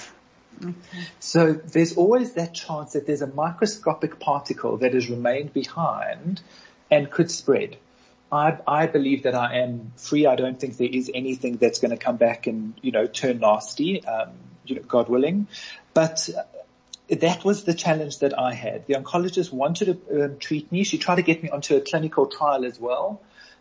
Okay. 0.63 0.75
So 1.21 1.53
there's 1.53 1.97
always 1.97 2.33
that 2.35 2.55
chance 2.55 2.95
that 2.95 3.07
there's 3.07 3.23
a 3.23 3.27
microscopic 3.27 4.21
particle 4.21 4.79
that 4.79 4.95
has 4.95 5.11
remained 5.11 5.53
behind 5.53 6.41
and 6.91 7.11
could 7.11 7.31
spread. 7.31 7.77
I, 8.31 8.59
I 8.67 8.87
believe 8.87 9.25
that 9.25 9.35
I 9.35 9.59
am 9.59 9.93
free. 9.97 10.27
I 10.27 10.35
don't 10.35 10.59
think 10.59 10.77
there 10.77 10.89
is 10.89 11.11
anything 11.15 11.57
that's 11.57 11.79
going 11.79 11.93
to 11.93 11.97
come 11.97 12.17
back 12.17 12.47
and, 12.47 12.75
you 12.83 12.91
know, 12.91 13.07
turn 13.07 13.39
nasty, 13.39 14.05
um, 14.05 14.31
you 14.67 14.77
know, 14.77 14.83
God 14.83 15.09
willing. 15.09 15.47
But 15.93 16.29
that 17.09 17.45
was 17.45 17.65
the 17.65 17.75
challenge 17.75 18.19
that 18.21 18.39
I 18.39 18.55
had. 18.55 18.87
The 18.87 18.95
oncologist 18.95 19.53
wanted 19.53 20.09
to 20.09 20.25
um, 20.25 20.39
treat 20.39 20.73
me. 20.73 20.85
She 20.85 20.99
tried 20.99 21.17
to 21.17 21.23
get 21.23 21.43
me 21.43 21.51
onto 21.51 21.77
a 21.77 21.81
clinical 21.81 22.27
trial 22.27 22.65
as 22.65 22.81
well. 22.81 23.21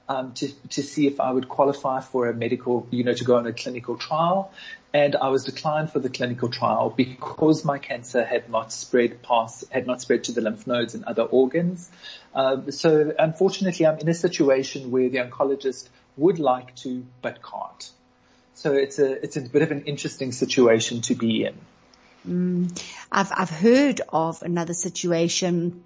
Um, 0.10 0.34
to 0.34 0.52
to 0.70 0.84
see 0.84 1.08
if 1.08 1.22
I 1.22 1.32
would 1.32 1.48
qualify 1.48 2.02
for 2.02 2.28
a 2.28 2.34
medical, 2.34 2.86
you 2.92 3.06
know, 3.06 3.14
to 3.14 3.24
go 3.24 3.38
on 3.38 3.48
a 3.48 3.54
clinical 3.54 3.96
trial, 3.98 4.52
and 4.94 5.16
I 5.16 5.30
was 5.30 5.46
declined 5.46 5.92
for 5.92 6.00
the 6.00 6.10
clinical 6.10 6.50
trial 6.50 6.90
because 6.90 7.66
my 7.66 7.80
cancer 7.80 8.24
had 8.24 8.50
not 8.50 8.72
spread 8.72 9.24
past, 9.24 9.64
had 9.72 9.88
not 9.88 10.02
spread 10.02 10.26
to 10.26 10.34
the 10.34 10.42
lymph 10.42 10.68
nodes 10.68 10.94
and 10.94 11.04
other 11.06 11.24
organs. 11.24 11.90
Um, 12.36 12.70
so 12.72 13.14
unfortunately, 13.18 13.88
I'm 13.88 13.98
in 13.98 14.10
a 14.10 14.14
situation 14.14 14.92
where 14.92 15.10
the 15.10 15.18
oncologist 15.18 15.88
would 16.18 16.38
like 16.38 16.76
to 16.78 17.06
but 17.22 17.40
can't. 17.42 17.92
So 18.54 18.74
it's 18.74 19.00
a 19.00 19.24
it's 19.24 19.36
a 19.36 19.42
bit 19.42 19.64
of 19.64 19.72
an 19.72 19.86
interesting 19.86 20.32
situation 20.32 21.02
to 21.04 21.16
be 21.16 21.46
in. 21.46 21.56
Mm, 22.28 22.84
I've 23.12 23.32
I've 23.36 23.50
heard 23.50 24.02
of 24.10 24.44
another 24.44 24.74
situation 24.74 25.84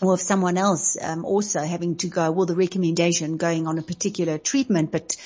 or 0.00 0.14
of 0.14 0.20
someone 0.20 0.58
else 0.58 0.96
um, 1.00 1.24
also 1.24 1.60
having 1.60 1.96
to 1.96 2.08
go, 2.08 2.30
well, 2.30 2.46
the 2.46 2.56
recommendation 2.56 3.36
going 3.36 3.66
on 3.66 3.78
a 3.78 3.82
particular 3.82 4.38
treatment, 4.38 4.90
but 4.90 5.16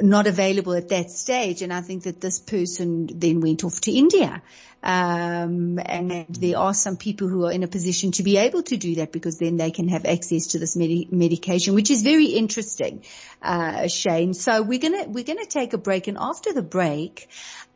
not 0.00 0.26
available 0.26 0.74
at 0.74 0.88
that 0.88 1.10
stage. 1.10 1.62
And 1.62 1.72
I 1.72 1.80
think 1.80 2.04
that 2.04 2.20
this 2.20 2.40
person 2.40 3.08
then 3.12 3.40
went 3.40 3.64
off 3.64 3.80
to 3.82 3.92
India. 3.92 4.42
Um, 4.82 5.80
and 5.84 6.26
there 6.28 6.58
are 6.58 6.74
some 6.74 6.96
people 6.96 7.28
who 7.28 7.44
are 7.46 7.52
in 7.52 7.64
a 7.64 7.66
position 7.68 8.12
to 8.12 8.22
be 8.22 8.36
able 8.36 8.62
to 8.64 8.76
do 8.76 8.96
that 8.96 9.10
because 9.10 9.38
then 9.38 9.56
they 9.56 9.70
can 9.70 9.88
have 9.88 10.04
access 10.04 10.48
to 10.48 10.58
this 10.58 10.76
medi- 10.76 11.08
medication, 11.10 11.74
which 11.74 11.90
is 11.90 12.02
very 12.02 12.26
interesting, 12.26 13.02
uh, 13.42 13.88
Shayne. 13.88 14.32
So 14.34 14.62
we're 14.62 14.78
gonna 14.78 15.08
we're 15.08 15.24
gonna 15.24 15.46
take 15.46 15.72
a 15.72 15.78
break, 15.78 16.06
and 16.06 16.16
after 16.20 16.52
the 16.52 16.62
break, 16.62 17.28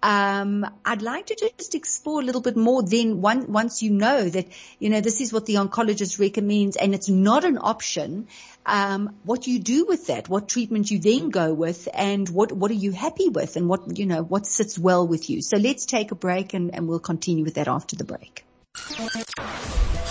um, 0.02 0.64
I'd 0.84 1.02
like 1.02 1.26
to 1.26 1.52
just 1.58 1.74
explore 1.74 2.20
a 2.20 2.24
little 2.24 2.40
bit 2.40 2.56
more 2.56 2.82
then 2.82 3.20
one, 3.20 3.52
once 3.52 3.82
you 3.82 3.90
know 3.90 4.28
that, 4.28 4.46
you 4.78 4.88
know, 4.88 5.00
this 5.00 5.20
is 5.20 5.32
what 5.32 5.44
the 5.46 5.56
oncologist 5.56 6.18
recommends 6.18 6.76
and 6.76 6.94
it's 6.94 7.08
not 7.08 7.44
an 7.44 7.58
option, 7.58 8.28
um, 8.66 9.16
what 9.24 9.46
you 9.46 9.58
do 9.58 9.86
with 9.86 10.06
that, 10.08 10.28
what 10.28 10.48
treatment 10.48 10.90
you 10.90 10.98
then 10.98 11.30
go 11.30 11.52
with 11.52 11.88
and 11.92 12.28
what, 12.28 12.52
what 12.52 12.70
are 12.70 12.74
you 12.74 12.92
happy 12.92 13.28
with 13.28 13.56
and 13.56 13.68
what, 13.68 13.98
you 13.98 14.06
know, 14.06 14.22
what 14.22 14.46
sits 14.46 14.78
well 14.78 15.06
with 15.06 15.30
you. 15.30 15.42
So 15.42 15.56
let's 15.56 15.86
take 15.86 16.12
a 16.12 16.14
break 16.14 16.54
and, 16.54 16.74
and 16.74 16.88
we'll 16.88 17.00
continue 17.00 17.44
with 17.44 17.54
that 17.54 17.68
after 17.68 17.96
the 17.96 18.04
break. 18.04 18.44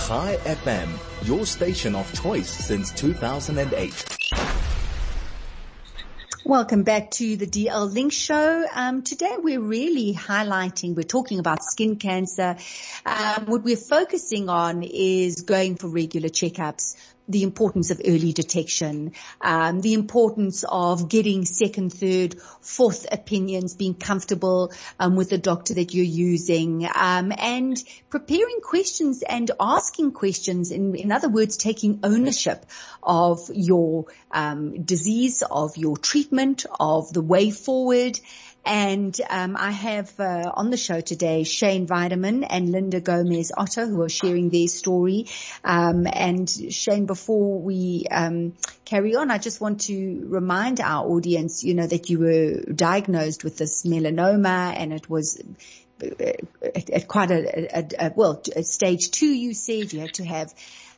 Chai 0.10 0.38
FM, 0.44 1.28
your 1.28 1.46
station 1.46 1.96
of 1.96 2.12
choice 2.22 2.50
since 2.50 2.92
2008. 2.92 4.18
Welcome 6.46 6.82
back 6.82 7.12
to 7.12 7.36
the 7.36 7.46
DL 7.46 7.94
Link 7.94 8.12
Show. 8.12 8.66
Um, 8.74 9.04
today 9.04 9.36
we're 9.38 9.62
really 9.62 10.16
highlighting, 10.16 10.96
we're 10.96 11.04
talking 11.04 11.38
about 11.38 11.64
skin 11.64 11.98
cancer. 11.98 12.58
Um, 13.06 13.46
what 13.46 13.64
we're 13.64 13.78
focusing 13.78 14.50
on 14.50 14.82
is 14.82 15.42
going 15.42 15.76
for 15.76 15.90
regular 15.90 16.30
checkups, 16.30 16.96
the 17.30 17.44
importance 17.44 17.92
of 17.92 18.02
early 18.06 18.34
detection, 18.34 19.14
um, 19.40 19.82
the 19.82 19.94
importance 19.94 20.66
of 20.68 21.08
getting 21.08 21.46
second, 21.46 21.94
third, 21.94 22.42
fourth 22.60 23.06
opinions, 23.12 23.76
being 23.76 23.94
comfortable 23.94 24.74
um, 25.00 25.16
with 25.16 25.30
the 25.30 25.38
doctor 25.38 25.76
that 25.76 25.94
you're 25.94 26.04
using, 26.04 26.90
um, 26.96 27.32
and 27.38 27.82
preparing 28.10 28.60
questions 28.62 29.22
and 29.22 29.52
asking 29.60 30.12
questions. 30.12 30.72
In, 30.72 30.96
in 30.96 31.12
other 31.12 31.30
words, 31.30 31.56
taking 31.56 32.00
ownership 32.04 32.66
of 33.04 33.50
your 33.54 34.06
um, 34.32 34.84
disease, 34.84 35.44
of 35.44 35.78
your 35.78 35.98
treatment, 35.98 36.66
of 36.80 37.14
the 37.14 37.22
way 37.22 37.52
forward. 37.52 38.20
And 38.70 39.20
um, 39.32 39.58
I 39.58 39.72
have 39.72 40.20
uh, 40.20 40.52
on 40.54 40.70
the 40.70 40.78
show 40.78 41.02
today 41.02 41.44
Shayne 41.44 41.88
Weideman 41.88 42.46
and 42.48 42.72
Linda 42.72 43.02
Gomes 43.02 43.52
Otto 43.58 43.88
who 43.88 44.04
are 44.04 44.10
sharing 44.10 44.52
their 44.52 44.68
story. 44.68 45.26
Um, 45.64 46.06
and 46.06 46.48
Shayne, 46.48 47.08
before 47.08 47.60
we 47.60 48.06
um, 48.12 48.54
carry 48.86 49.16
on, 49.16 49.32
I 49.32 49.40
just 49.40 49.60
want 49.60 49.82
to 49.88 50.24
remind 50.28 50.82
our 50.82 51.08
audience, 51.08 51.64
you 51.64 51.74
know, 51.74 51.88
that 51.88 52.12
you 52.12 52.20
were 52.20 52.62
diagnosed 52.72 53.44
with 53.44 53.58
this 53.58 53.88
melanoma, 53.88 54.76
and 54.78 54.94
it 54.94 55.10
was 55.10 55.42
at, 56.00 56.90
at 56.92 57.08
quite 57.08 57.32
a, 57.32 57.76
a, 57.76 58.06
a 58.06 58.14
well, 58.16 58.40
stage 58.62 59.10
two. 59.10 59.34
You 59.34 59.56
said 59.56 59.94
you 59.94 60.00
had 60.00 60.14
to 60.14 60.26
have 60.26 60.54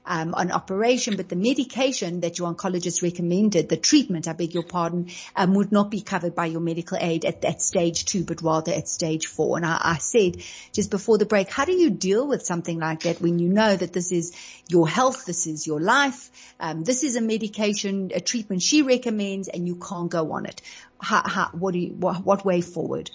um, 0.06 0.34
an 0.38 0.52
operation, 0.52 1.16
but 1.16 1.30
the 1.30 1.36
medication 1.36 2.22
that 2.22 2.40
your 2.40 2.54
oncologist 2.54 3.04
recommended, 3.04 3.70
the 3.70 3.78
treatment, 3.78 4.28
I 4.28 4.34
beg 4.34 4.54
your 4.54 4.64
pardon, 4.64 5.10
um, 5.36 5.54
would 5.54 5.72
not 5.72 5.92
be 5.92 6.02
covered 6.02 6.36
by 6.36 6.48
your 6.48 6.62
medical 6.62 6.98
aid 7.00 7.26
at 7.26 7.42
that 7.42 7.62
stage 7.62 8.06
two, 8.06 8.24
but 8.24 8.42
rather 8.42 8.72
at 8.72 8.88
stage 8.88 9.28
four. 9.28 9.58
And 9.58 9.66
I, 9.66 9.80
I 9.82 9.98
said 9.98 10.38
just 10.74 10.92
before 10.92 11.18
the 11.18 11.26
break, 11.26 11.50
how 11.50 11.66
do 11.66 11.74
you 11.74 11.90
deal 11.90 12.28
with 12.28 12.46
something 12.46 12.80
like 12.80 13.02
that 13.02 13.22
when 13.22 13.40
you 13.40 13.50
know 13.50 13.76
that 13.76 13.94
this 13.94 14.12
is 14.12 14.36
your 14.68 14.88
health, 14.88 15.26
this 15.26 15.48
is 15.48 15.68
your 15.68 15.80
life, 15.80 16.30
um, 16.60 16.84
this 16.84 17.04
is 17.04 17.16
a 17.16 17.22
medication, 17.22 18.12
a 18.14 18.20
treatment 18.20 18.62
she 18.62 18.82
recommends, 18.82 19.48
and 19.48 19.68
you 19.68 19.76
can't 19.76 20.10
go 20.10 20.32
on 20.34 20.46
it? 20.46 20.62
How, 21.00 21.22
how, 21.26 21.50
what 21.54 21.74
do 21.74 21.80
you, 21.80 21.90
what, 21.94 22.26
what 22.26 22.46
way 22.46 22.62
forward? 22.62 23.12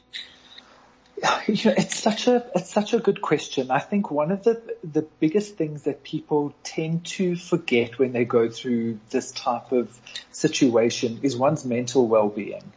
You 1.46 1.70
know, 1.70 1.74
it's 1.76 1.96
such 1.96 2.26
a 2.26 2.44
it's 2.57 2.70
such 2.70 2.92
a 2.92 2.98
good 2.98 3.22
question. 3.22 3.70
I 3.70 3.79
think 3.79 4.11
one 4.11 4.33
of 4.33 4.42
the 4.42 4.61
the 4.83 5.02
biggest 5.20 5.57
things 5.57 5.85
that 5.85 6.02
people 6.02 6.52
tend 6.64 7.07
to 7.07 7.37
forget 7.37 8.00
when 8.00 8.12
they 8.12 8.24
go 8.24 8.48
through 8.48 8.98
this 9.11 9.31
type 9.31 9.70
of 9.70 9.96
situation 10.33 11.20
is 11.22 11.37
one's 11.37 11.64
mental 11.64 12.09
well-being. 12.09 12.72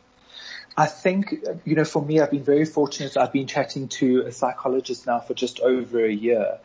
I 0.78 0.86
think, 0.86 1.36
you 1.66 1.76
know, 1.76 1.84
for 1.84 2.02
me, 2.02 2.22
I've 2.22 2.32
been 2.32 2.44
very 2.44 2.66
fortunate. 2.66 3.18
I've 3.18 3.34
been 3.34 3.48
chatting 3.48 3.90
to 4.00 4.22
a 4.28 4.32
psychologist 4.32 5.06
now 5.08 5.20
for 5.20 5.34
just 5.34 5.60
over 5.60 6.06
a 6.06 6.12
year. 6.12 6.60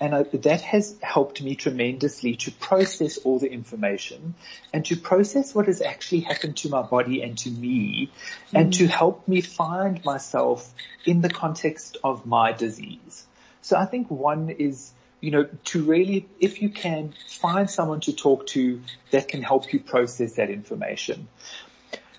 And 0.00 0.14
I, 0.14 0.22
that 0.24 0.60
has 0.60 0.96
helped 1.02 1.42
me 1.42 1.54
tremendously 1.54 2.36
to 2.36 2.50
process 2.52 3.16
all 3.18 3.38
the 3.38 3.50
information 3.50 4.34
and 4.72 4.84
to 4.86 4.96
process 4.96 5.54
what 5.54 5.66
has 5.66 5.80
actually 5.80 6.20
happened 6.20 6.58
to 6.58 6.68
my 6.68 6.82
body 6.82 7.22
and 7.22 7.38
to 7.38 7.50
me 7.50 8.10
mm. 8.52 8.60
and 8.60 8.74
to 8.74 8.86
help 8.86 9.26
me 9.26 9.40
find 9.40 10.04
myself 10.04 10.72
in 11.06 11.22
the 11.22 11.30
context 11.30 11.96
of 12.04 12.26
my 12.26 12.52
disease. 12.52 13.26
So 13.62 13.76
I 13.76 13.86
think 13.86 14.10
one 14.10 14.50
is, 14.50 14.92
you 15.20 15.30
know, 15.30 15.48
to 15.64 15.84
really, 15.84 16.28
if 16.40 16.60
you 16.60 16.68
can 16.68 17.14
find 17.28 17.70
someone 17.70 18.00
to 18.00 18.12
talk 18.12 18.46
to 18.48 18.82
that 19.12 19.28
can 19.28 19.42
help 19.42 19.72
you 19.72 19.80
process 19.80 20.34
that 20.34 20.50
information. 20.50 21.28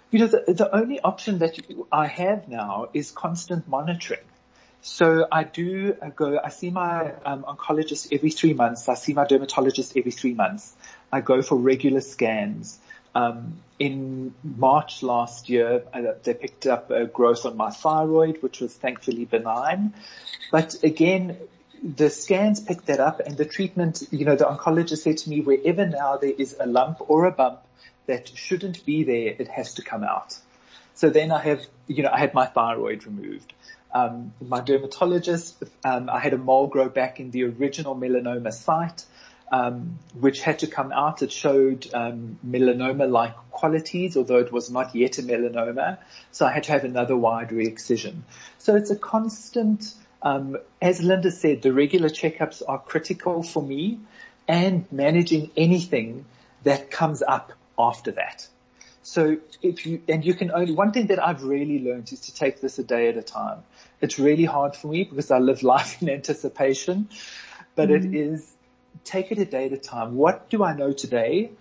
You 0.09 0.19
know, 0.19 0.27
the, 0.27 0.53
the 0.53 0.75
only 0.75 0.99
option 0.99 1.39
that 1.39 1.59
I 1.91 2.07
have 2.07 2.47
now 2.47 2.89
is 2.93 3.11
constant 3.11 3.67
monitoring. 3.67 4.19
So 4.81 5.27
I 5.31 5.43
do 5.43 5.93
go, 6.15 6.39
I 6.43 6.49
see 6.49 6.69
my 6.69 7.13
um, 7.25 7.43
oncologist 7.43 8.13
every 8.13 8.29
three 8.29 8.53
months. 8.53 8.87
I 8.87 8.93
see 8.93 9.13
my 9.13 9.25
dermatologist 9.25 9.97
every 9.97 10.11
three 10.11 10.33
months. 10.33 10.75
I 11.11 11.21
go 11.21 11.41
for 11.41 11.55
regular 11.57 12.01
scans. 12.01 12.79
Um, 13.13 13.61
in 13.79 14.33
March 14.43 15.01
last 15.03 15.49
year, 15.49 15.83
uh, 15.93 16.13
they 16.23 16.33
picked 16.33 16.67
up 16.67 16.91
a 16.91 17.05
growth 17.05 17.45
on 17.45 17.57
my 17.57 17.71
thyroid, 17.71 18.41
which 18.43 18.59
was 18.59 18.73
thankfully 18.73 19.25
benign. 19.25 19.93
But 20.51 20.83
again, 20.83 21.37
the 21.83 22.09
scans 22.09 22.59
picked 22.59 22.87
that 22.87 22.99
up 22.99 23.19
and 23.19 23.37
the 23.37 23.45
treatment, 23.45 24.03
you 24.11 24.25
know, 24.25 24.35
the 24.35 24.45
oncologist 24.45 24.99
said 24.99 25.17
to 25.17 25.29
me, 25.29 25.41
wherever 25.41 25.85
now 25.85 26.17
there 26.17 26.33
is 26.37 26.55
a 26.59 26.65
lump 26.65 27.09
or 27.09 27.25
a 27.25 27.31
bump 27.31 27.61
that 28.05 28.29
shouldn't 28.29 28.85
be 28.85 29.03
there, 29.03 29.35
it 29.37 29.47
has 29.47 29.75
to 29.75 29.81
come 29.81 30.03
out. 30.03 30.37
So 30.95 31.09
then 31.09 31.31
I 31.31 31.41
have, 31.41 31.65
you 31.87 32.03
know, 32.03 32.09
I 32.11 32.19
had 32.19 32.33
my 32.33 32.45
thyroid 32.45 33.05
removed. 33.05 33.53
Um, 33.97 34.33
my 34.55 34.61
dermatologist, 34.69 35.63
um, 35.91 36.03
I 36.17 36.19
had 36.25 36.33
a 36.33 36.41
mole 36.49 36.67
grow 36.75 36.89
back 36.89 37.13
in 37.21 37.31
the 37.35 37.41
original 37.51 37.95
melanoma 37.95 38.51
site, 38.51 39.05
um, 39.59 39.77
which 40.25 40.39
had 40.47 40.57
to 40.59 40.67
come 40.67 40.91
out. 41.03 41.21
It 41.25 41.31
showed 41.31 41.87
um, 41.93 42.37
melanoma-like 42.55 43.35
qualities, 43.59 44.17
although 44.17 44.41
it 44.45 44.51
was 44.51 44.69
not 44.69 44.93
yet 44.93 45.17
a 45.21 45.23
melanoma. 45.23 45.97
So 46.31 46.45
I 46.45 46.51
had 46.57 46.63
to 46.67 46.71
have 46.75 46.83
another 46.83 47.17
wide 47.27 47.51
re-excision. 47.51 48.23
So 48.57 48.75
it's 48.75 48.91
a 48.91 48.99
constant. 49.13 49.93
Um, 50.21 50.57
as 50.81 51.01
Linda 51.01 51.31
said, 51.31 51.61
the 51.61 51.73
regular 51.83 52.09
checkups 52.09 52.61
are 52.67 52.79
critical 52.91 53.43
for 53.53 53.63
me, 53.63 53.99
and 54.47 54.85
managing 54.91 55.51
anything 55.55 56.25
that 56.63 56.91
comes 56.99 57.21
up 57.21 57.51
after 57.77 58.11
that. 58.11 58.47
So 59.03 59.37
if 59.61 59.85
you, 59.85 60.01
and 60.09 60.25
you 60.25 60.33
can 60.33 60.51
only, 60.51 60.73
one 60.73 60.91
thing 60.91 61.07
that 61.07 61.19
I've 61.25 61.43
really 61.43 61.79
learned 61.79 62.11
is 62.11 62.19
to 62.27 62.31
take 62.35 62.59
this 62.59 62.79
a 62.79 62.83
day 62.83 63.07
at 63.07 63.15
a 63.15 63.21
time. 63.21 63.59
It's 64.01 64.19
really 64.19 64.45
hard 64.45 64.75
for 64.75 64.87
me 64.87 65.03
because 65.03 65.31
I 65.31 65.39
live 65.39 65.63
life 65.75 66.01
in 66.01 66.09
anticipation, 66.09 67.09
but 67.75 67.89
mm-hmm. 67.89 68.13
it 68.13 68.19
is 68.19 68.53
take 69.03 69.31
it 69.31 69.37
a 69.37 69.45
day 69.45 69.65
at 69.65 69.73
a 69.73 69.77
time. 69.77 70.15
What 70.15 70.49
do 70.49 70.63
I 70.63 70.75
know 70.75 70.91
today? 70.91 71.51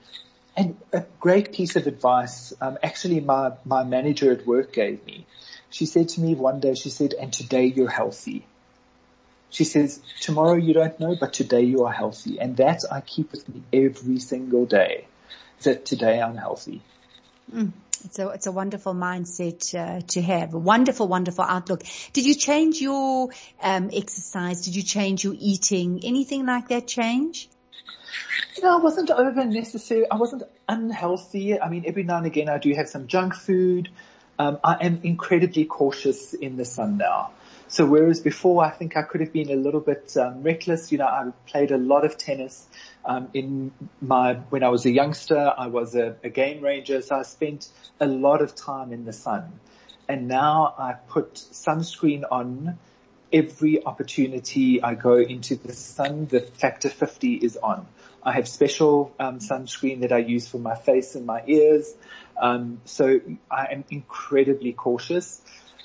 And 0.56 0.76
a 0.92 1.04
great 1.20 1.52
piece 1.52 1.76
of 1.76 1.86
advice, 1.86 2.52
um, 2.60 2.78
actually 2.82 3.20
my, 3.20 3.52
my 3.64 3.84
manager 3.84 4.32
at 4.32 4.46
work 4.46 4.72
gave 4.72 5.04
me. 5.04 5.26
She 5.68 5.84
said 5.84 6.08
to 6.10 6.20
me 6.20 6.34
one 6.34 6.60
day, 6.60 6.74
she 6.74 6.88
said, 6.88 7.12
and 7.12 7.32
today 7.32 7.66
you're 7.66 7.90
healthy. 7.90 8.46
She 9.50 9.64
says, 9.64 10.00
tomorrow 10.20 10.54
you 10.54 10.72
don't 10.72 10.98
know, 10.98 11.14
but 11.18 11.34
today 11.34 11.62
you 11.62 11.84
are 11.84 11.92
healthy. 11.92 12.40
And 12.40 12.56
that 12.56 12.82
I 12.90 13.00
keep 13.00 13.32
with 13.32 13.48
me 13.48 13.62
every 13.72 14.18
single 14.18 14.64
day, 14.64 15.06
that 15.62 15.84
today 15.84 16.20
I'm 16.20 16.36
healthy. 16.36 16.80
Mm. 17.52 17.72
It's 18.04 18.18
a, 18.18 18.28
it's 18.28 18.46
a 18.46 18.52
wonderful 18.52 18.94
mindset 18.94 19.74
uh, 19.74 20.00
to 20.08 20.22
have. 20.22 20.54
A 20.54 20.58
wonderful, 20.58 21.08
wonderful 21.08 21.44
outlook. 21.44 21.82
Did 22.12 22.24
you 22.24 22.34
change 22.34 22.80
your 22.80 23.30
um, 23.60 23.90
exercise? 23.92 24.62
Did 24.62 24.76
you 24.76 24.82
change 24.82 25.24
your 25.24 25.34
eating? 25.36 26.00
Anything 26.04 26.46
like 26.46 26.68
that 26.68 26.86
change? 26.86 27.48
No, 28.62 28.78
I 28.78 28.82
wasn't 28.82 29.10
over 29.10 29.44
necessary. 29.44 30.08
I 30.10 30.16
wasn't 30.16 30.44
unhealthy. 30.68 31.60
I 31.60 31.68
mean, 31.68 31.84
every 31.86 32.04
now 32.04 32.18
and 32.18 32.26
again 32.26 32.48
I 32.48 32.58
do 32.58 32.72
have 32.74 32.88
some 32.88 33.06
junk 33.06 33.34
food. 33.34 33.88
Um, 34.38 34.58
I 34.62 34.74
am 34.80 35.00
incredibly 35.02 35.64
cautious 35.64 36.34
in 36.34 36.56
the 36.56 36.64
sun 36.64 36.98
now. 36.98 37.30
So 37.68 37.84
whereas 37.84 38.20
before 38.20 38.64
I 38.64 38.70
think 38.70 38.96
I 38.96 39.02
could 39.02 39.20
have 39.20 39.32
been 39.32 39.50
a 39.50 39.56
little 39.56 39.80
bit 39.80 40.16
um, 40.16 40.42
reckless, 40.42 40.92
you 40.92 40.98
know, 40.98 41.06
I 41.06 41.30
played 41.46 41.72
a 41.72 41.78
lot 41.78 42.04
of 42.04 42.16
tennis. 42.16 42.66
Um, 43.04 43.28
in 43.34 43.72
my 44.00 44.34
when 44.50 44.62
I 44.62 44.68
was 44.68 44.86
a 44.86 44.90
youngster, 44.90 45.52
I 45.56 45.66
was 45.66 45.94
a, 45.94 46.16
a 46.22 46.28
game 46.28 46.62
ranger, 46.62 47.02
so 47.02 47.16
I 47.16 47.22
spent 47.22 47.68
a 48.00 48.06
lot 48.06 48.40
of 48.40 48.54
time 48.54 48.92
in 48.92 49.04
the 49.04 49.12
sun. 49.12 49.58
And 50.08 50.28
now 50.28 50.74
I 50.78 50.92
put 50.92 51.34
sunscreen 51.34 52.22
on 52.30 52.78
every 53.32 53.84
opportunity 53.84 54.82
I 54.82 54.94
go 54.94 55.16
into 55.16 55.56
the 55.56 55.72
sun. 55.72 56.26
The 56.26 56.40
factor 56.40 56.88
50 56.88 57.34
is 57.34 57.56
on. 57.56 57.86
I 58.22 58.32
have 58.32 58.48
special 58.48 59.14
um, 59.18 59.38
sunscreen 59.40 60.00
that 60.00 60.12
I 60.12 60.18
use 60.18 60.48
for 60.48 60.58
my 60.58 60.76
face 60.76 61.14
and 61.14 61.26
my 61.26 61.42
ears. 61.46 61.94
Um, 62.40 62.80
so 62.84 63.20
I 63.50 63.66
am 63.72 63.84
incredibly 63.90 64.72
cautious. 64.72 65.40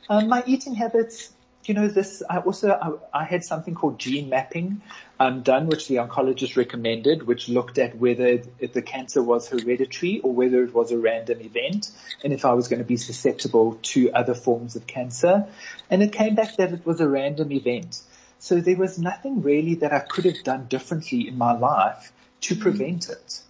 Um, 0.09 0.27
my 0.27 0.43
eating 0.45 0.75
habits, 0.75 1.31
you 1.65 1.73
know, 1.73 1.87
this, 1.87 2.23
I 2.29 2.39
also, 2.39 2.99
I, 3.13 3.21
I 3.21 3.23
had 3.23 3.43
something 3.43 3.75
called 3.75 3.99
gene 3.99 4.29
mapping, 4.29 4.81
um, 5.19 5.41
done, 5.41 5.67
which 5.67 5.87
the 5.87 5.95
oncologist 5.95 6.57
recommended, 6.57 7.27
which 7.27 7.47
looked 7.49 7.77
at 7.77 7.97
whether 7.97 8.37
the 8.37 8.81
cancer 8.81 9.21
was 9.21 9.47
hereditary 9.47 10.19
or 10.21 10.33
whether 10.33 10.63
it 10.63 10.73
was 10.73 10.91
a 10.91 10.97
random 10.97 11.41
event 11.41 11.91
and 12.23 12.33
if 12.33 12.45
I 12.45 12.53
was 12.53 12.67
going 12.67 12.79
to 12.79 12.85
be 12.85 12.97
susceptible 12.97 13.79
to 13.83 14.11
other 14.11 14.33
forms 14.33 14.75
of 14.75 14.87
cancer. 14.87 15.47
And 15.89 16.01
it 16.01 16.11
came 16.11 16.35
back 16.35 16.57
that 16.57 16.73
it 16.73 16.85
was 16.85 16.99
a 16.99 17.07
random 17.07 17.51
event. 17.51 18.01
So 18.39 18.59
there 18.59 18.75
was 18.75 18.97
nothing 18.97 19.43
really 19.43 19.75
that 19.75 19.93
I 19.93 19.99
could 19.99 20.25
have 20.25 20.43
done 20.43 20.65
differently 20.67 21.27
in 21.27 21.37
my 21.37 21.51
life 21.51 22.11
to 22.41 22.55
prevent 22.55 23.09
it. 23.09 23.41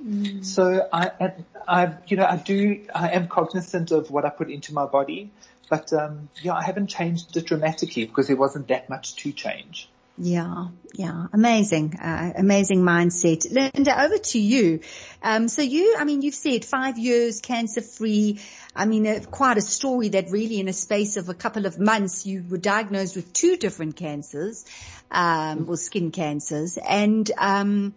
Mm. 0.00 0.44
So 0.44 0.88
I, 0.92 1.32
I, 1.66 1.94
you 2.06 2.16
know, 2.16 2.24
I 2.24 2.36
do, 2.36 2.84
I 2.94 3.10
am 3.10 3.26
cognizant 3.26 3.90
of 3.90 4.12
what 4.12 4.24
I 4.24 4.30
put 4.30 4.48
into 4.48 4.72
my 4.72 4.86
body, 4.86 5.30
but 5.68 5.92
um, 5.92 6.28
yeah, 6.42 6.54
I 6.54 6.62
haven't 6.62 6.88
changed 6.88 7.36
it 7.36 7.46
dramatically 7.46 8.06
because 8.06 8.26
there 8.26 8.36
wasn't 8.36 8.68
that 8.68 8.88
much 8.88 9.16
to 9.16 9.32
change. 9.32 9.88
Yeah, 10.20 10.66
yeah, 10.94 11.26
amazing, 11.32 11.94
uh, 11.94 12.32
amazing 12.34 12.82
mindset. 12.82 13.48
Linda, 13.52 14.02
over 14.02 14.18
to 14.18 14.38
you. 14.40 14.80
Um, 15.22 15.46
so 15.46 15.62
you, 15.62 15.94
I 15.96 16.04
mean, 16.04 16.22
you've 16.22 16.34
said 16.34 16.64
five 16.64 16.98
years 16.98 17.40
cancer 17.40 17.82
free. 17.82 18.40
I 18.74 18.84
mean, 18.86 19.06
uh, 19.06 19.20
quite 19.30 19.58
a 19.58 19.60
story 19.60 20.08
that 20.10 20.30
really 20.30 20.58
in 20.58 20.66
a 20.66 20.72
space 20.72 21.16
of 21.16 21.28
a 21.28 21.34
couple 21.34 21.66
of 21.66 21.78
months 21.78 22.26
you 22.26 22.44
were 22.48 22.58
diagnosed 22.58 23.14
with 23.14 23.32
two 23.32 23.56
different 23.56 23.94
cancers, 23.94 24.64
um, 25.12 25.66
or 25.68 25.76
skin 25.76 26.10
cancers. 26.10 26.78
And, 26.78 27.30
um, 27.38 27.94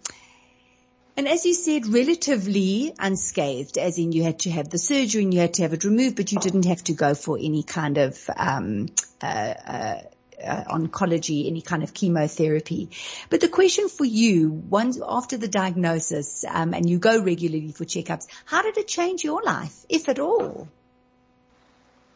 And 1.18 1.28
as 1.28 1.46
you 1.46 1.54
said, 1.54 1.88
relatively 1.88 2.94
unscathed, 2.98 3.78
as 3.78 3.98
in 3.98 4.12
you 4.12 4.24
had 4.24 4.40
to 4.40 4.50
have 4.52 4.70
the 4.70 4.78
surgery 4.78 5.24
and 5.24 5.34
you 5.34 5.42
had 5.42 5.56
to 5.56 5.64
have 5.64 5.74
it 5.74 5.84
removed, 5.84 6.16
but 6.16 6.32
you 6.32 6.40
didn't 6.40 6.66
have 6.66 6.84
to 6.86 6.94
go 6.94 7.14
for 7.14 7.38
any 7.38 7.64
kind 7.64 7.98
of 7.98 8.30
um, 8.36 8.88
uh, 9.22 9.26
uh, 9.26 10.02
uh, 10.42 10.64
oncology, 10.66 11.48
any 11.48 11.62
kind 11.62 11.84
of 11.84 11.94
chemotherapy. 11.94 12.90
But 13.30 13.42
the 13.42 13.50
question 13.50 13.90
for 13.90 14.06
you, 14.06 14.50
once 14.50 15.00
after 15.06 15.38
the 15.38 15.48
diagnosis, 15.48 16.46
um, 16.48 16.74
and 16.74 16.90
you 16.90 16.98
go 16.98 17.22
regularly 17.22 17.72
for 17.74 17.86
checkups, 17.86 18.28
how 18.46 18.62
did 18.62 18.78
it 18.78 18.88
change 18.88 19.24
your 19.24 19.44
life, 19.44 19.86
if 19.90 20.08
at 20.08 20.18
all? 20.20 20.68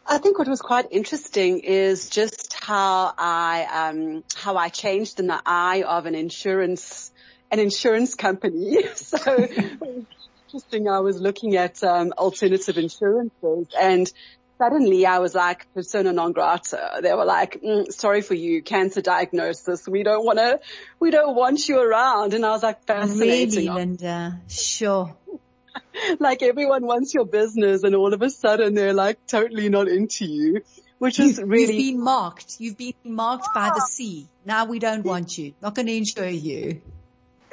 I 0.08 0.19
think 0.19 0.38
what 0.38 0.47
was 0.47 0.62
quite 0.62 0.88
interesting 0.91 1.60
is 1.60 2.10
just 2.10 2.53
how 2.53 3.13
I 3.17 3.89
um, 3.89 4.23
how 4.36 4.55
I 4.55 4.69
changed 4.69 5.19
in 5.19 5.27
the 5.27 5.41
eye 5.45 5.81
of 5.81 6.05
an 6.05 6.13
insurance 6.13 7.12
an 7.51 7.60
insurance 7.60 8.15
company. 8.15 8.88
so 8.95 9.17
interesting. 10.47 10.88
I 10.88 10.99
was 10.99 11.19
looking 11.19 11.55
at 11.55 11.84
um, 11.84 12.13
alternative 12.17 12.77
insurances 12.77 13.67
and 13.79 14.12
suddenly 14.58 15.05
I 15.05 15.19
was 15.19 15.36
like 15.36 15.71
persona 15.73 16.13
non 16.13 16.31
grata. 16.31 16.99
They 17.01 17.13
were 17.13 17.25
like, 17.25 17.62
mm, 17.62 17.91
sorry 17.91 18.21
for 18.21 18.34
you, 18.34 18.62
cancer 18.62 19.01
diagnosis. 19.01 19.88
We 19.88 20.03
don't 20.03 20.25
want 20.25 20.39
to, 20.39 20.60
we 20.99 21.12
don't 21.12 21.36
want 21.36 21.67
you 21.67 21.79
around. 21.79 22.34
And 22.34 22.45
I 22.45 22.51
was 22.51 22.63
like, 22.63 22.86
fascinating. 22.86 23.67
Really, 23.67 23.69
Linda? 23.69 24.41
Sure. 24.47 25.15
like 26.19 26.41
everyone 26.41 26.86
wants 26.86 27.13
your 27.13 27.25
business 27.25 27.84
and 27.84 27.95
all 27.95 28.13
of 28.13 28.21
a 28.21 28.29
sudden 28.29 28.73
they're 28.73 28.93
like 28.93 29.25
totally 29.27 29.69
not 29.69 29.88
into 29.88 30.25
you, 30.25 30.62
which 30.99 31.19
is 31.19 31.38
you've, 31.38 31.49
really. 31.49 31.77
You've 31.77 31.95
been 31.95 32.03
marked. 32.03 32.55
You've 32.60 32.77
been 32.77 32.93
marked 33.03 33.47
by 33.53 33.71
the 33.73 33.81
sea. 33.81 34.27
Now 34.45 34.65
we 34.65 34.79
don't 34.79 35.03
want 35.03 35.38
you. 35.38 35.53
Not 35.62 35.75
going 35.75 35.88
to 35.88 35.95
insure 35.95 36.27
you. 36.27 36.81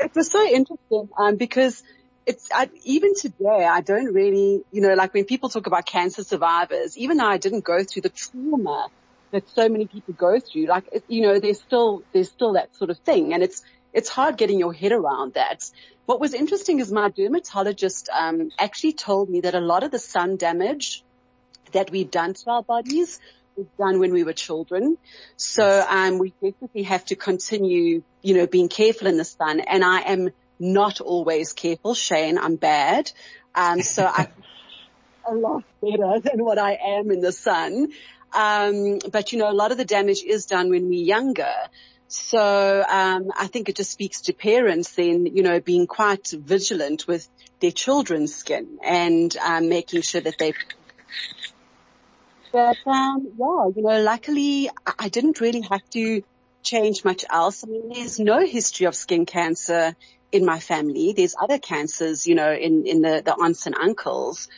It 0.04 0.14
was 0.14 0.30
so 0.30 0.44
interesting, 0.44 1.08
um, 1.16 1.36
because 1.36 1.82
it's, 2.26 2.48
I, 2.52 2.68
even 2.84 3.14
today, 3.14 3.64
I 3.64 3.80
don't 3.80 4.12
really, 4.12 4.62
you 4.72 4.80
know, 4.80 4.94
like 4.94 5.14
when 5.14 5.24
people 5.24 5.48
talk 5.48 5.66
about 5.66 5.86
cancer 5.86 6.24
survivors, 6.24 6.98
even 6.98 7.16
though 7.16 7.26
I 7.26 7.38
didn't 7.38 7.64
go 7.64 7.82
through 7.84 8.02
the 8.02 8.08
trauma 8.08 8.88
that 9.30 9.48
so 9.48 9.68
many 9.68 9.86
people 9.86 10.14
go 10.14 10.38
through, 10.40 10.66
like, 10.66 10.84
it, 10.92 11.04
you 11.08 11.22
know, 11.22 11.38
there's 11.38 11.60
still, 11.60 12.02
there's 12.12 12.28
still 12.28 12.54
that 12.54 12.74
sort 12.76 12.90
of 12.90 12.98
thing. 12.98 13.32
And 13.32 13.42
it's, 13.42 13.62
it's 13.92 14.08
hard 14.08 14.36
getting 14.36 14.58
your 14.58 14.72
head 14.72 14.92
around 14.92 15.34
that. 15.34 15.70
What 16.06 16.20
was 16.20 16.34
interesting 16.34 16.80
is 16.80 16.90
my 16.90 17.08
dermatologist 17.08 18.08
um, 18.12 18.50
actually 18.58 18.92
told 18.92 19.30
me 19.30 19.40
that 19.42 19.54
a 19.54 19.60
lot 19.60 19.84
of 19.84 19.90
the 19.90 19.98
sun 19.98 20.36
damage 20.36 21.02
that 21.72 21.90
we've 21.90 22.10
done 22.10 22.34
to 22.34 22.50
our 22.50 22.62
bodies 22.62 23.20
was 23.56 23.66
done 23.78 24.00
when 24.00 24.12
we 24.12 24.24
were 24.24 24.32
children. 24.32 24.96
So 25.36 25.84
um, 25.88 26.18
we 26.18 26.34
definitely 26.42 26.84
have 26.84 27.04
to 27.06 27.16
continue, 27.16 28.02
you 28.22 28.34
know, 28.34 28.46
being 28.46 28.68
careful 28.68 29.06
in 29.06 29.16
the 29.16 29.24
sun. 29.24 29.60
And 29.60 29.84
I 29.84 30.00
am 30.00 30.30
not 30.58 31.00
always 31.00 31.52
careful, 31.52 31.94
Shayne. 31.94 32.38
I'm 32.38 32.56
bad. 32.56 33.10
Um, 33.54 33.82
so 33.82 34.06
I 34.14 34.28
a 35.28 35.34
lot 35.34 35.64
better 35.80 36.20
than 36.20 36.44
what 36.44 36.58
I 36.58 36.78
am 36.98 37.10
in 37.10 37.20
the 37.20 37.32
sun. 37.32 37.88
Um, 38.32 38.98
but 39.10 39.32
you 39.32 39.38
know, 39.38 39.50
a 39.50 39.52
lot 39.52 39.72
of 39.72 39.78
the 39.78 39.84
damage 39.84 40.22
is 40.22 40.46
done 40.46 40.70
when 40.70 40.88
we're 40.88 41.04
younger. 41.04 41.52
So 42.08 42.84
um, 42.88 43.30
I 43.38 43.46
think 43.46 43.68
it 43.68 43.76
just 43.76 43.90
speaks 43.90 44.22
to 44.22 44.32
parents 44.32 44.94
then, 44.94 45.26
you 45.26 45.42
know, 45.42 45.60
being 45.60 45.86
quite 45.86 46.28
vigilant 46.32 47.06
with 47.06 47.26
their 47.60 47.70
children's 47.70 48.34
skin 48.34 48.78
and 48.84 49.34
um, 49.38 49.68
making 49.68 50.02
sure 50.02 50.20
that 50.20 50.34
they. 50.38 50.52
But 52.52 52.76
um, 52.86 53.32
yeah, 53.38 53.70
you 53.74 53.82
know, 53.82 54.02
luckily 54.02 54.70
I 54.98 55.08
didn't 55.08 55.40
really 55.40 55.62
have 55.62 55.88
to 55.90 56.22
change 56.62 57.04
much 57.04 57.24
else. 57.30 57.64
I 57.64 57.66
mean, 57.68 57.88
there's 57.88 58.18
no 58.20 58.44
history 58.44 58.86
of 58.86 58.94
skin 58.94 59.26
cancer 59.26 59.96
in 60.30 60.44
my 60.44 60.60
family. 60.60 61.14
There's 61.16 61.34
other 61.40 61.58
cancers, 61.58 62.26
you 62.26 62.34
know, 62.34 62.52
in 62.52 62.86
in 62.86 63.00
the 63.00 63.22
the 63.24 63.34
aunts 63.34 63.66
and 63.66 63.74
uncles. 63.74 64.48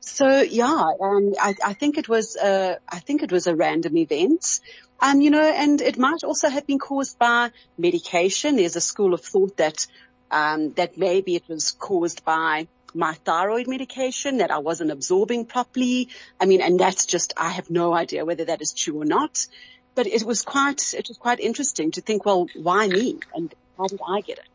So 0.00 0.42
yeah, 0.42 0.92
um, 1.00 1.32
I, 1.40 1.54
I 1.64 1.72
think 1.72 1.96
it 1.96 2.08
was 2.08 2.36
a, 2.36 2.78
I 2.88 2.98
think 3.00 3.22
it 3.22 3.32
was 3.32 3.46
a 3.46 3.56
random 3.56 3.96
event. 3.96 4.60
Um, 5.00 5.20
you 5.20 5.30
know, 5.30 5.42
and 5.42 5.80
it 5.80 5.98
might 5.98 6.24
also 6.24 6.48
have 6.48 6.66
been 6.66 6.78
caused 6.78 7.18
by 7.18 7.50
medication. 7.78 8.56
There's 8.56 8.76
a 8.76 8.80
school 8.82 9.14
of 9.14 9.22
thought 9.22 9.56
that, 9.56 9.86
um, 10.30 10.72
that 10.74 10.98
maybe 10.98 11.36
it 11.36 11.48
was 11.48 11.72
caused 11.72 12.24
by 12.24 12.68
my 12.94 13.14
thyroid 13.24 13.66
medication 13.66 14.38
that 14.38 14.50
I 14.50 14.58
wasn't 14.58 14.90
absorbing 14.90 15.46
properly. 15.46 16.08
I 16.40 16.46
mean, 16.46 16.60
and 16.60 16.78
that's 16.78 17.06
just, 17.06 17.34
I 17.36 17.50
have 17.50 17.70
no 17.70 17.94
idea 17.94 18.24
whether 18.24 18.44
that 18.46 18.62
is 18.62 18.72
true 18.72 19.02
or 19.02 19.04
not, 19.04 19.46
but 19.94 20.06
it 20.06 20.22
was 20.22 20.42
quite, 20.42 20.94
it 20.94 21.08
was 21.08 21.18
quite 21.18 21.40
interesting 21.40 21.90
to 21.92 22.00
think, 22.00 22.24
well, 22.24 22.46
why 22.54 22.86
me? 22.86 23.18
And 23.34 23.54
how 23.76 23.86
did 23.88 24.00
I 24.06 24.20
get 24.20 24.38
it? 24.38 24.48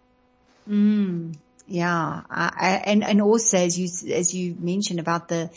Mm, 0.69 1.35
yeah. 1.67 2.21
I, 2.29 2.81
and, 2.85 3.03
and 3.03 3.21
also 3.21 3.57
as 3.57 3.77
you, 3.77 4.13
as 4.13 4.33
you 4.33 4.55
mentioned 4.59 4.99
about 4.99 5.27
the, 5.27 5.49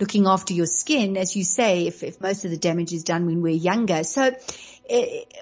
looking 0.00 0.26
after 0.26 0.52
your 0.54 0.66
skin, 0.66 1.16
as 1.16 1.36
you 1.36 1.44
say, 1.44 1.86
if, 1.86 2.02
if 2.02 2.20
most 2.20 2.44
of 2.44 2.50
the 2.50 2.56
damage 2.56 2.92
is 2.92 3.04
done 3.04 3.26
when 3.26 3.42
we're 3.42 3.50
younger. 3.50 4.02
So 4.02 4.34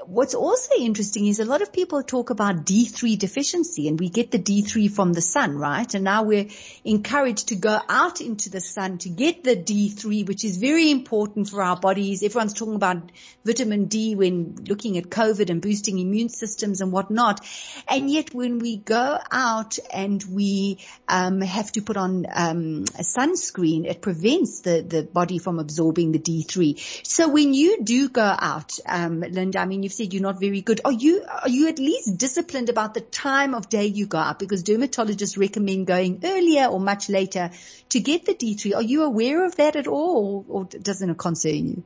what's 0.05 0.35
also 0.35 0.75
interesting 0.79 1.27
is 1.27 1.41
a 1.41 1.45
lot 1.45 1.63
of 1.63 1.73
people 1.73 2.03
talk 2.03 2.31
about 2.31 2.65
D3 2.67 3.19
deficiency 3.19 3.89
and 3.89 3.99
we 3.99 4.11
get 4.11 4.31
the 4.31 4.39
D3 4.39 4.91
from 4.91 5.13
the 5.13 5.23
sun, 5.23 5.57
right? 5.57 5.93
And 5.95 6.05
now 6.05 6.25
we're 6.25 6.49
encouraged 6.85 7.49
to 7.49 7.57
go 7.57 7.81
out 7.89 8.21
into 8.21 8.51
the 8.51 8.61
sun 8.61 8.99
to 8.99 9.09
get 9.09 9.43
the 9.43 9.57
D3, 9.57 10.29
which 10.29 10.45
is 10.45 10.59
very 10.59 10.91
important 10.91 11.49
for 11.49 11.63
our 11.63 11.77
bodies. 11.77 12.23
Everyone's 12.23 12.53
talking 12.53 12.75
about 12.75 13.11
vitamin 13.45 13.87
D 13.87 14.15
when 14.15 14.57
looking 14.69 14.99
at 14.99 15.05
COVID 15.05 15.49
and 15.49 15.63
boosting 15.63 15.99
immune 15.99 16.29
systems 16.29 16.81
and 16.81 16.93
whatnot. 16.93 17.41
And 17.89 18.11
yet 18.11 18.35
when 18.35 18.59
we 18.59 18.77
go 18.77 19.19
out 19.31 19.79
and 19.93 20.23
we 20.31 20.79
um, 21.09 21.41
have 21.41 21.73
to 21.73 21.83
put 21.83 21.97
on 21.97 22.27
um, 22.33 22.85
a 22.99 23.03
sunscreen, 23.03 23.87
it 23.87 24.03
prevents 24.03 24.61
the, 24.61 24.83
the 24.83 25.03
body 25.03 25.39
from 25.39 25.59
absorbing 25.59 26.13
the 26.13 26.19
D3. 26.19 27.07
So 27.07 27.29
when 27.29 27.55
you 27.55 27.83
do 27.83 28.11
go 28.11 28.37
out, 28.39 28.79
um, 28.87 29.30
Linda, 29.33 29.61
I 29.61 29.67
mean, 29.67 29.83
you've 29.83 29.93
said 29.93 30.13
you're 30.13 30.23
not 30.23 30.41
very 30.41 30.61
good. 30.61 30.81
Are 30.85 30.93
you, 30.93 31.25
are 31.43 31.49
you 31.49 31.69
at 31.69 31.79
least 31.79 32.17
disciplined 32.17 32.69
about 32.69 32.95
the 32.95 33.01
time 33.01 33.55
of 33.55 33.69
day 33.69 33.87
you 33.87 34.07
go 34.07 34.19
out? 34.19 34.39
Because 34.39 34.63
dermatologists 34.63 35.39
recommend 35.39 35.87
going 35.87 36.21
earlier 36.25 36.67
or 36.67 36.81
much 36.81 37.09
later 37.09 37.51
to 37.91 38.01
get 38.01 38.25
the 38.27 38.35
D3. 38.35 38.75
Are 38.75 38.83
you 38.83 39.05
aware 39.05 39.45
of 39.45 39.57
that 39.57 39.77
at 39.77 39.87
all 39.87 40.45
or, 40.49 40.61
or 40.61 40.65
doesn't 40.65 41.11
it 41.11 41.19
concern 41.19 41.69
you? 41.69 41.85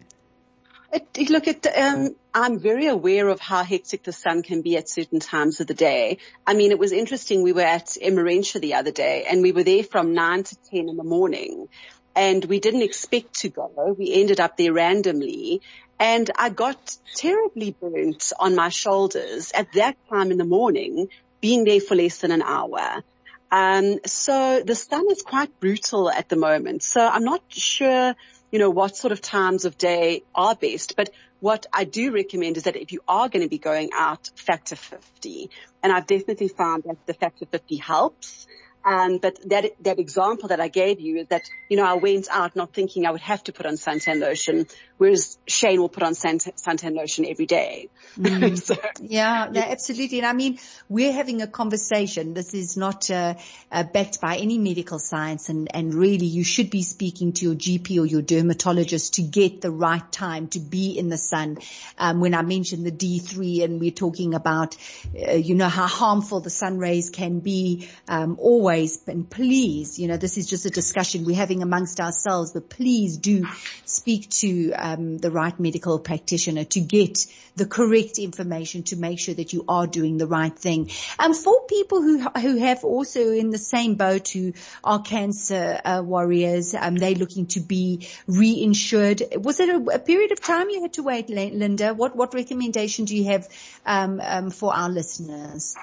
It, 1.16 1.28
look, 1.28 1.48
um, 1.76 2.14
I'm 2.32 2.60
very 2.60 2.86
aware 2.86 3.28
of 3.28 3.40
how 3.40 3.64
hectic 3.64 4.04
the 4.04 4.12
sun 4.12 4.42
can 4.42 4.62
be 4.62 4.76
at 4.76 4.88
certain 4.88 5.18
times 5.18 5.60
of 5.60 5.66
the 5.66 5.74
day. 5.74 6.18
I 6.46 6.54
mean, 6.54 6.70
it 6.70 6.78
was 6.78 6.92
interesting. 6.92 7.42
We 7.42 7.52
were 7.52 7.62
at 7.62 7.96
Emmarentia 8.00 8.60
the 8.60 8.74
other 8.74 8.92
day 8.92 9.24
and 9.28 9.42
we 9.42 9.50
were 9.50 9.64
there 9.64 9.82
from 9.82 10.14
nine 10.14 10.44
to 10.44 10.56
10 10.70 10.88
in 10.88 10.96
the 10.96 11.02
morning 11.02 11.68
and 12.16 12.44
we 12.44 12.60
didn't 12.60 12.82
expect 12.82 13.40
to 13.40 13.48
go. 13.48 13.94
We 13.98 14.12
ended 14.12 14.40
up 14.40 14.56
there 14.56 14.72
randomly 14.72 15.62
and 15.98 16.30
I 16.36 16.50
got 16.50 16.96
terribly 17.14 17.74
burnt 17.80 18.32
on 18.38 18.54
my 18.54 18.68
shoulders 18.68 19.52
at 19.52 19.72
that 19.74 19.96
time 20.08 20.30
in 20.30 20.38
the 20.38 20.44
morning, 20.44 21.08
being 21.40 21.64
there 21.64 21.80
for 21.80 21.94
less 21.94 22.18
than 22.18 22.32
an 22.32 22.42
hour. 22.42 23.02
Um, 23.50 24.00
so 24.04 24.62
the 24.64 24.74
sun 24.74 25.06
is 25.10 25.22
quite 25.22 25.60
brutal 25.60 26.10
at 26.10 26.28
the 26.28 26.36
moment. 26.36 26.82
So 26.82 27.06
I'm 27.06 27.24
not 27.24 27.42
sure, 27.48 28.14
you 28.50 28.58
know, 28.58 28.70
what 28.70 28.96
sort 28.96 29.12
of 29.12 29.20
times 29.20 29.64
of 29.64 29.78
day 29.78 30.24
are 30.34 30.56
best, 30.56 30.96
but 30.96 31.10
what 31.40 31.66
I 31.72 31.84
do 31.84 32.10
recommend 32.10 32.56
is 32.56 32.64
that 32.64 32.74
if 32.74 32.90
you 32.90 33.00
are 33.06 33.28
going 33.28 33.42
to 33.42 33.48
be 33.48 33.58
going 33.58 33.90
out, 33.92 34.30
factor 34.34 34.76
50. 34.76 35.50
And 35.82 35.92
I've 35.92 36.06
definitely 36.06 36.48
found 36.48 36.84
that 36.84 36.96
the 37.06 37.14
factor 37.14 37.46
50 37.46 37.76
helps. 37.76 38.46
Um, 38.84 39.18
but 39.18 39.38
that, 39.48 39.72
that 39.80 39.98
example 39.98 40.48
that 40.48 40.60
I 40.60 40.68
gave 40.68 41.00
you 41.00 41.16
is 41.18 41.28
that, 41.28 41.48
you 41.70 41.76
know, 41.78 41.86
I 41.86 41.94
went 41.94 42.28
out 42.30 42.54
not 42.54 42.74
thinking 42.74 43.06
I 43.06 43.10
would 43.10 43.22
have 43.22 43.42
to 43.44 43.52
put 43.52 43.64
on 43.64 43.74
suntan 43.74 44.20
lotion, 44.20 44.66
whereas 44.98 45.38
Shayne 45.46 45.80
will 45.80 45.88
put 45.88 46.02
on 46.02 46.12
suntan 46.12 46.94
lotion 46.94 47.24
every 47.24 47.46
day. 47.46 47.88
Mm. 48.18 48.58
so, 48.62 48.76
yeah, 49.00 49.48
no, 49.50 49.60
absolutely. 49.60 50.18
And 50.18 50.26
I 50.26 50.34
mean, 50.34 50.58
we're 50.88 51.12
having 51.12 51.40
a 51.40 51.46
conversation. 51.46 52.34
This 52.34 52.52
is 52.52 52.76
not, 52.76 53.10
uh, 53.10 53.34
uh, 53.72 53.84
backed 53.84 54.20
by 54.20 54.36
any 54.36 54.58
medical 54.58 54.98
science 54.98 55.48
and, 55.48 55.74
and 55.74 55.94
really 55.94 56.26
you 56.26 56.44
should 56.44 56.68
be 56.68 56.82
speaking 56.82 57.32
to 57.32 57.46
your 57.46 57.54
GP 57.54 57.98
or 57.98 58.04
your 58.04 58.22
dermatologist 58.22 59.14
to 59.14 59.22
get 59.22 59.62
the 59.62 59.70
right 59.70 60.12
time 60.12 60.48
to 60.48 60.60
be 60.60 60.98
in 60.98 61.08
the 61.08 61.18
sun. 61.18 61.56
Um, 61.96 62.20
when 62.20 62.34
I 62.34 62.42
mentioned 62.42 62.84
the 62.84 62.92
D3 62.92 63.64
and 63.64 63.80
we're 63.80 63.90
talking 63.92 64.34
about, 64.34 64.76
uh, 65.16 65.32
you 65.32 65.54
know, 65.54 65.68
how 65.68 65.86
harmful 65.86 66.40
the 66.40 66.50
sun 66.50 66.76
rays 66.78 67.08
can 67.08 67.40
be, 67.40 67.88
um, 68.08 68.36
always 68.38 68.73
always, 68.74 69.06
and 69.06 69.30
please, 69.30 70.00
you 70.00 70.08
know, 70.08 70.16
this 70.16 70.36
is 70.36 70.46
just 70.46 70.66
a 70.66 70.70
discussion 70.70 71.24
we're 71.24 71.36
having 71.36 71.62
amongst 71.62 72.00
ourselves, 72.00 72.52
but 72.52 72.68
please 72.68 73.18
do 73.18 73.46
speak 73.84 74.28
to 74.30 74.72
um, 74.72 75.18
the 75.18 75.30
right 75.30 75.58
medical 75.60 76.00
practitioner 76.00 76.64
to 76.64 76.80
get 76.80 77.26
the 77.54 77.66
correct 77.66 78.18
information 78.18 78.82
to 78.82 78.96
make 78.96 79.20
sure 79.20 79.34
that 79.34 79.52
you 79.52 79.64
are 79.68 79.86
doing 79.86 80.18
the 80.18 80.26
right 80.26 80.58
thing. 80.58 80.90
And 81.20 81.36
for 81.36 81.66
people 81.66 82.02
who 82.02 82.18
who 82.18 82.56
have 82.56 82.82
also 82.82 83.20
in 83.30 83.50
the 83.50 83.58
same 83.58 83.94
boat 83.94 84.28
who 84.28 84.54
are 84.82 85.00
cancer 85.00 85.80
uh, 85.84 86.02
warriors, 86.04 86.74
um, 86.74 86.96
they're 86.96 87.14
looking 87.14 87.46
to 87.54 87.60
be 87.60 88.08
reinsured. 88.28 89.40
Was 89.40 89.60
it 89.60 89.68
a, 89.68 89.76
a, 89.94 89.98
period 90.00 90.32
of 90.32 90.40
time 90.40 90.68
you 90.70 90.82
had 90.82 90.94
to 90.94 91.04
wait, 91.04 91.30
Linda? 91.30 91.94
What 91.94 92.16
what 92.16 92.34
recommendation 92.34 93.04
do 93.04 93.16
you 93.16 93.26
have 93.26 93.48
um, 93.86 94.20
um 94.20 94.50
for 94.50 94.74
our 94.74 94.88
listeners? 94.88 95.76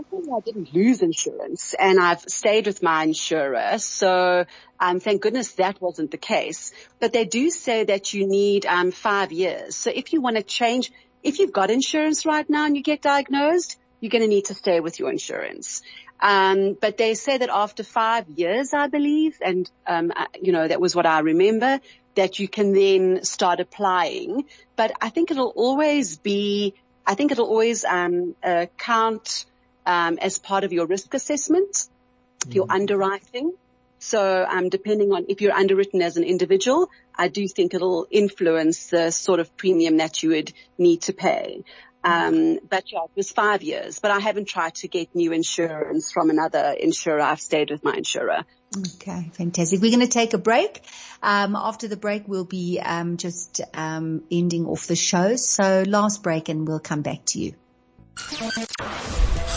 Hopefully 0.00 0.32
I 0.34 0.40
didn't 0.40 0.72
lose 0.72 1.02
insurance 1.02 1.74
and 1.78 2.00
I've 2.00 2.22
stayed 2.22 2.66
with 2.66 2.82
my 2.82 3.04
insurer. 3.04 3.76
So, 3.76 4.46
um, 4.78 4.98
thank 4.98 5.20
goodness 5.20 5.52
that 5.52 5.78
wasn't 5.82 6.10
the 6.10 6.16
case. 6.16 6.72
But 7.00 7.12
they 7.12 7.26
do 7.26 7.50
say 7.50 7.84
that 7.84 8.14
you 8.14 8.26
need, 8.26 8.64
um, 8.64 8.92
five 8.92 9.30
years. 9.30 9.76
So 9.76 9.90
if 9.94 10.14
you 10.14 10.22
want 10.22 10.36
to 10.36 10.42
change, 10.42 10.90
if 11.22 11.38
you've 11.38 11.52
got 11.52 11.70
insurance 11.70 12.24
right 12.24 12.48
now 12.48 12.64
and 12.64 12.74
you 12.78 12.82
get 12.82 13.02
diagnosed, 13.02 13.78
you're 14.00 14.08
going 14.08 14.22
to 14.22 14.28
need 14.28 14.46
to 14.46 14.54
stay 14.54 14.80
with 14.80 14.98
your 14.98 15.10
insurance. 15.10 15.82
Um, 16.18 16.78
but 16.80 16.96
they 16.96 17.12
say 17.12 17.36
that 17.36 17.50
after 17.50 17.82
five 17.82 18.26
years, 18.30 18.72
I 18.72 18.86
believe, 18.86 19.36
and, 19.44 19.70
um, 19.86 20.12
uh, 20.16 20.26
you 20.40 20.52
know, 20.52 20.66
that 20.66 20.80
was 20.80 20.96
what 20.96 21.04
I 21.04 21.18
remember, 21.18 21.78
that 22.14 22.38
you 22.38 22.48
can 22.48 22.72
then 22.72 23.22
start 23.22 23.60
applying. 23.60 24.46
But 24.76 24.92
I 25.02 25.10
think 25.10 25.30
it'll 25.30 25.52
always 25.54 26.16
be, 26.16 26.72
I 27.06 27.14
think 27.16 27.32
it'll 27.32 27.48
always, 27.48 27.84
um, 27.84 28.34
uh, 28.42 28.64
count, 28.78 29.44
um, 29.90 30.18
as 30.18 30.38
part 30.38 30.62
of 30.62 30.72
your 30.72 30.86
risk 30.86 31.14
assessment, 31.14 31.72
mm-hmm. 31.72 32.52
your 32.52 32.66
underwriting. 32.70 33.52
So, 33.98 34.46
um, 34.48 34.68
depending 34.68 35.12
on 35.12 35.26
if 35.28 35.40
you're 35.42 35.52
underwritten 35.52 36.00
as 36.00 36.16
an 36.16 36.24
individual, 36.24 36.88
I 37.14 37.28
do 37.28 37.46
think 37.48 37.74
it'll 37.74 38.06
influence 38.10 38.86
the 38.86 39.10
sort 39.10 39.40
of 39.40 39.54
premium 39.56 39.98
that 39.98 40.22
you 40.22 40.30
would 40.30 40.52
need 40.78 41.02
to 41.02 41.12
pay. 41.12 41.64
Um, 42.02 42.60
but 42.66 42.90
yeah, 42.92 43.04
it 43.04 43.10
was 43.14 43.30
five 43.30 43.62
years, 43.62 43.98
but 43.98 44.10
I 44.10 44.20
haven't 44.20 44.48
tried 44.48 44.76
to 44.76 44.88
get 44.88 45.14
new 45.14 45.32
insurance 45.32 46.10
from 46.12 46.30
another 46.30 46.74
insurer. 46.78 47.20
I've 47.20 47.42
stayed 47.42 47.70
with 47.70 47.84
my 47.84 47.94
insurer. 47.94 48.44
Okay, 48.78 49.30
fantastic. 49.34 49.82
We're 49.82 49.90
going 49.90 50.06
to 50.06 50.12
take 50.12 50.32
a 50.32 50.38
break. 50.38 50.80
Um, 51.22 51.56
after 51.56 51.88
the 51.88 51.98
break, 51.98 52.26
we'll 52.26 52.46
be 52.46 52.80
um, 52.80 53.18
just 53.18 53.60
um, 53.74 54.22
ending 54.30 54.64
off 54.64 54.86
the 54.86 54.96
show. 54.96 55.36
So 55.36 55.84
last 55.86 56.22
break 56.22 56.48
and 56.48 56.66
we'll 56.66 56.80
come 56.80 57.02
back 57.02 57.26
to 57.32 57.40
you. 57.40 57.54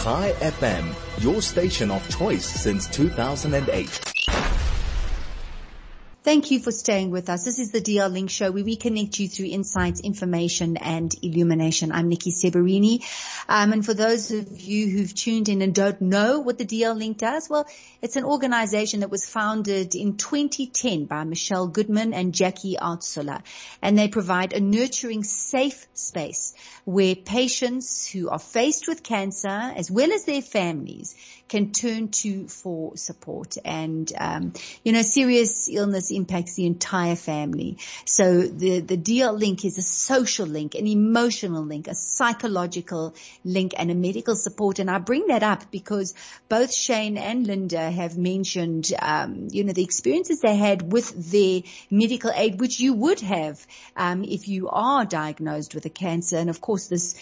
Chai 0.03 0.33
FM, 0.41 0.83
your 1.23 1.41
station 1.41 1.89
of 1.89 2.05
choice 2.09 2.45
since 2.45 2.87
2008. 2.87 4.02
Thank 6.23 6.51
you 6.51 6.61
for 6.61 6.71
staying 6.71 7.11
with 7.11 7.27
us. 7.27 7.43
This 7.43 7.59
is 7.59 7.71
the 7.71 7.81
DL 7.81 8.09
Link 8.09 8.29
Show 8.29 8.49
where 8.49 8.63
we 8.63 8.77
connect 8.77 9.19
you 9.19 9.27
through 9.27 9.47
insights, 9.47 9.99
information 9.99 10.77
and 10.77 11.13
illumination. 11.21 11.91
I'm 11.91 12.07
Nikki 12.07 12.31
Seberini. 12.31 13.03
Um, 13.49 13.73
and 13.73 13.85
for 13.85 13.93
those 13.93 14.31
of 14.31 14.61
you 14.61 14.87
who've 14.87 15.13
tuned 15.13 15.49
in 15.49 15.61
and 15.61 15.75
don't 15.75 15.99
know 15.99 16.39
what 16.39 16.57
the 16.57 16.65
DL 16.65 16.97
Link 16.97 17.17
does, 17.17 17.49
well, 17.49 17.67
it's 18.01 18.15
an 18.15 18.23
organization 18.23 19.01
that 19.01 19.09
was 19.09 19.27
founded 19.27 19.95
in 19.95 20.15
2010 20.15 21.07
by 21.07 21.25
Michelle 21.25 21.67
Goodman 21.67 22.13
and 22.13 22.33
Jackie 22.33 22.77
Artsula. 22.81 23.41
And 23.81 23.99
they 23.99 24.07
provide 24.07 24.53
a 24.53 24.61
nurturing, 24.61 25.25
safe 25.25 25.87
space 25.93 26.53
where 26.85 27.17
patients 27.17 28.07
who 28.07 28.29
are 28.29 28.39
faced 28.39 28.87
with 28.87 29.03
cancer 29.03 29.49
as 29.49 29.91
well 29.91 30.13
as 30.13 30.23
their 30.23 30.41
families 30.41 31.15
can 31.47 31.71
turn 31.71 32.07
to 32.09 32.47
for 32.47 32.97
support. 32.97 33.57
And, 33.63 34.11
um, 34.17 34.53
you 34.83 34.91
know, 34.91 35.01
serious 35.01 35.69
illness 35.69 36.11
impacts 36.11 36.55
the 36.55 36.65
entire 36.65 37.15
family. 37.15 37.77
So 38.05 38.41
the, 38.41 38.79
the 38.79 38.97
DL 38.97 39.37
link 39.37 39.65
is 39.65 39.77
a 39.77 39.81
social 39.81 40.47
link, 40.47 40.75
an 40.75 40.87
emotional 40.87 41.63
link, 41.63 41.87
a 41.87 41.95
psychological 41.95 43.15
link 43.43 43.73
and 43.77 43.91
a 43.91 43.95
medical 43.95 44.35
support. 44.35 44.79
And 44.79 44.89
I 44.89 44.99
bring 44.99 45.27
that 45.27 45.43
up 45.43 45.69
because 45.69 46.13
both 46.49 46.73
Shayne 46.73 47.17
and 47.17 47.45
Linda 47.45 47.91
have 47.91 48.17
mentioned, 48.17 48.91
um, 48.99 49.47
you 49.51 49.63
know, 49.63 49.73
the 49.73 49.83
experiences 49.83 50.39
they 50.39 50.55
had 50.55 50.91
with 50.91 51.31
their 51.31 51.61
medical 51.91 52.31
aid, 52.35 52.59
which 52.59 52.79
you 52.79 52.93
would 52.93 53.19
have, 53.19 53.65
um, 53.95 54.23
if 54.23 54.47
you 54.47 54.69
are 54.69 55.05
diagnosed 55.05 55.75
with 55.75 55.85
a 55.85 55.89
cancer. 55.89 56.37
And 56.37 56.49
of 56.49 56.61
course 56.61 56.87
this 56.87 57.15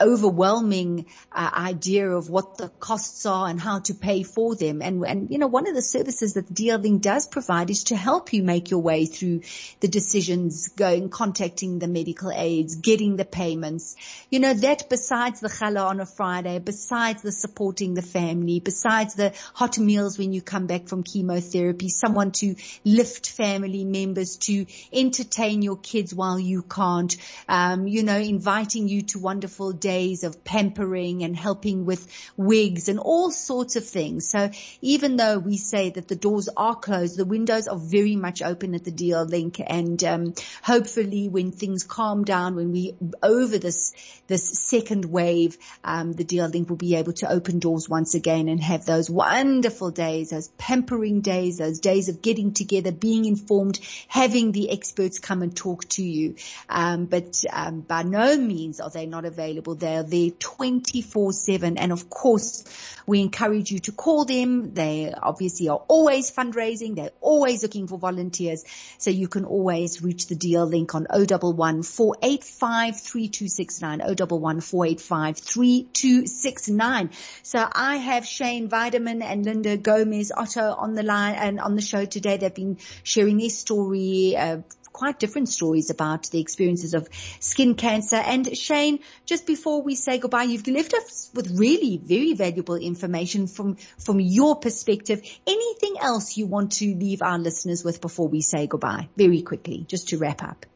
overwhelming 0.00 1.06
uh, 1.32 1.50
idea 1.52 2.10
of 2.10 2.30
what 2.30 2.56
the 2.56 2.68
costs 2.80 3.26
are 3.26 3.48
and 3.48 3.60
how 3.60 3.80
to 3.80 3.94
pay 3.94 4.22
for 4.22 4.56
them. 4.56 4.80
And, 4.80 5.04
and, 5.04 5.30
you 5.30 5.38
know, 5.38 5.46
one 5.46 5.68
of 5.68 5.74
the 5.74 5.82
services 5.82 6.34
that 6.34 6.46
the 6.46 6.54
DL 6.54 7.00
does 7.00 7.26
provide 7.26 7.70
is 7.70 7.84
to 7.84 7.96
help 7.96 8.32
you 8.32 8.42
make 8.42 8.70
your 8.70 8.80
way 8.80 9.06
through 9.06 9.42
the 9.80 9.88
decisions, 9.88 10.68
going, 10.68 11.10
contacting 11.10 11.78
the 11.78 11.88
medical 11.88 12.30
aids, 12.30 12.76
getting 12.76 13.16
the 13.16 13.24
payments. 13.24 13.96
You 14.30 14.40
know, 14.40 14.54
that 14.54 14.88
besides 14.88 15.40
the 15.40 15.48
challah 15.48 15.86
on 15.86 16.00
a 16.00 16.06
Friday, 16.06 16.58
besides 16.58 17.22
the 17.22 17.32
supporting 17.32 17.94
the 17.94 18.02
family, 18.02 18.60
besides 18.60 19.14
the 19.14 19.34
hot 19.54 19.78
meals 19.78 20.18
when 20.18 20.32
you 20.32 20.40
come 20.40 20.66
back 20.66 20.88
from 20.88 21.02
chemotherapy, 21.02 21.88
someone 21.88 22.30
to 22.32 22.54
lift 22.84 23.28
family 23.28 23.84
members, 23.84 24.36
to 24.36 24.66
entertain 24.92 25.62
your 25.62 25.76
kids 25.76 26.14
while 26.14 26.38
you 26.38 26.62
can't, 26.62 27.16
um, 27.48 27.86
you 27.86 28.02
know, 28.02 28.16
inviting 28.18 28.88
you 28.88 29.02
to 29.02 29.18
wonderful 29.18 29.57
wonderful 29.58 29.78
days 29.78 30.22
of 30.22 30.44
pampering 30.44 31.24
and 31.24 31.36
helping 31.36 31.84
with 31.84 32.06
wigs 32.36 32.88
and 32.88 33.00
all 33.00 33.30
sorts 33.30 33.74
of 33.74 33.84
things. 33.84 34.28
So 34.28 34.50
even 34.80 35.16
though 35.16 35.38
we 35.38 35.56
say 35.56 35.90
that 35.90 36.06
the 36.06 36.14
doors 36.14 36.48
are 36.56 36.76
closed, 36.76 37.16
the 37.16 37.24
windows 37.24 37.66
are 37.66 37.76
very 37.76 38.14
much 38.14 38.40
open 38.40 38.74
at 38.74 38.84
the 38.84 38.92
DL 38.92 39.28
link 39.28 39.60
and 39.66 40.02
um, 40.04 40.34
hopefully 40.62 41.28
when 41.28 41.50
things 41.50 41.82
calm 41.82 42.24
down, 42.24 42.54
when 42.54 42.70
we 42.72 42.94
over 43.22 43.58
this 43.58 43.94
this 44.28 44.48
second 44.60 45.06
wave, 45.06 45.56
um, 45.82 46.12
the 46.12 46.24
DL 46.24 46.52
link 46.52 46.68
will 46.68 46.76
be 46.76 46.94
able 46.94 47.14
to 47.14 47.30
open 47.30 47.58
doors 47.58 47.88
once 47.88 48.14
again 48.14 48.48
and 48.48 48.62
have 48.62 48.84
those 48.84 49.10
wonderful 49.10 49.90
days, 49.90 50.30
those 50.30 50.48
pampering 50.58 51.20
days, 51.20 51.58
those 51.58 51.80
days 51.80 52.08
of 52.08 52.22
getting 52.22 52.52
together, 52.52 52.92
being 52.92 53.24
informed, 53.24 53.80
having 54.06 54.52
the 54.52 54.70
experts 54.70 55.18
come 55.18 55.42
and 55.42 55.56
talk 55.56 55.88
to 55.88 56.02
you. 56.02 56.36
Um, 56.68 57.06
but 57.06 57.42
um, 57.52 57.80
by 57.80 58.02
no 58.02 58.36
means 58.36 58.80
are 58.80 58.90
they 58.90 59.06
not 59.06 59.24
available 59.24 59.47
available. 59.48 59.74
They 59.74 59.96
are 59.96 60.02
there 60.02 60.30
24 60.30 61.32
seven. 61.32 61.78
And 61.78 61.92
of 61.92 62.10
course, 62.10 62.64
we 63.06 63.20
encourage 63.20 63.70
you 63.70 63.78
to 63.80 63.92
call 63.92 64.24
them. 64.24 64.74
They 64.74 65.12
obviously 65.12 65.68
are 65.68 65.82
always 65.88 66.30
fundraising. 66.30 66.96
They're 66.96 67.10
always 67.20 67.62
looking 67.62 67.86
for 67.86 67.98
volunteers. 67.98 68.64
So 68.98 69.10
you 69.10 69.28
can 69.28 69.44
always 69.44 70.02
reach 70.02 70.26
the 70.26 70.36
DL 70.36 70.68
link 70.68 70.94
on 70.94 71.06
011 71.10 71.82
485 71.82 73.00
3269, 73.00 74.00
011 74.00 74.60
485 74.60 75.38
3269. 75.38 77.10
So 77.42 77.66
I 77.72 77.96
have 77.96 78.26
Shayne 78.26 78.68
Weideman 78.68 79.22
and 79.22 79.44
Linda 79.44 79.76
Gomes 79.76 80.30
Otto 80.32 80.72
on 80.72 80.94
the 80.94 81.02
line 81.02 81.34
and 81.34 81.60
on 81.60 81.74
the 81.74 81.82
show 81.82 82.04
today. 82.04 82.36
They've 82.36 82.54
been 82.54 82.78
sharing 83.02 83.38
their 83.38 83.48
story, 83.48 84.36
uh, 84.36 84.58
quite 84.92 85.18
different 85.18 85.48
stories 85.48 85.90
about 85.90 86.30
the 86.30 86.40
experiences 86.40 86.94
of 86.94 87.08
skin 87.40 87.74
cancer. 87.74 88.16
And 88.16 88.56
Shayne, 88.56 89.00
just 89.26 89.46
before 89.46 89.82
we 89.82 89.94
say 89.94 90.18
goodbye, 90.18 90.44
you've 90.44 90.66
left 90.66 90.94
us 90.94 91.30
with 91.34 91.58
really 91.58 91.96
very 92.02 92.34
valuable 92.34 92.76
information 92.76 93.46
from, 93.46 93.76
from 93.98 94.20
your 94.20 94.56
perspective. 94.56 95.22
Anything 95.46 95.96
else 96.00 96.36
you 96.36 96.46
want 96.46 96.72
to 96.72 96.94
leave 96.94 97.22
our 97.22 97.38
listeners 97.38 97.84
with 97.84 98.00
before 98.00 98.28
we 98.28 98.40
say 98.40 98.66
goodbye? 98.66 99.08
Very 99.16 99.42
quickly, 99.42 99.84
just 99.88 100.08
to 100.08 100.18
wrap 100.18 100.42
up. 100.42 100.66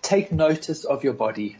Take 0.00 0.32
notice 0.32 0.84
of 0.84 1.04
your 1.04 1.14
body 1.14 1.56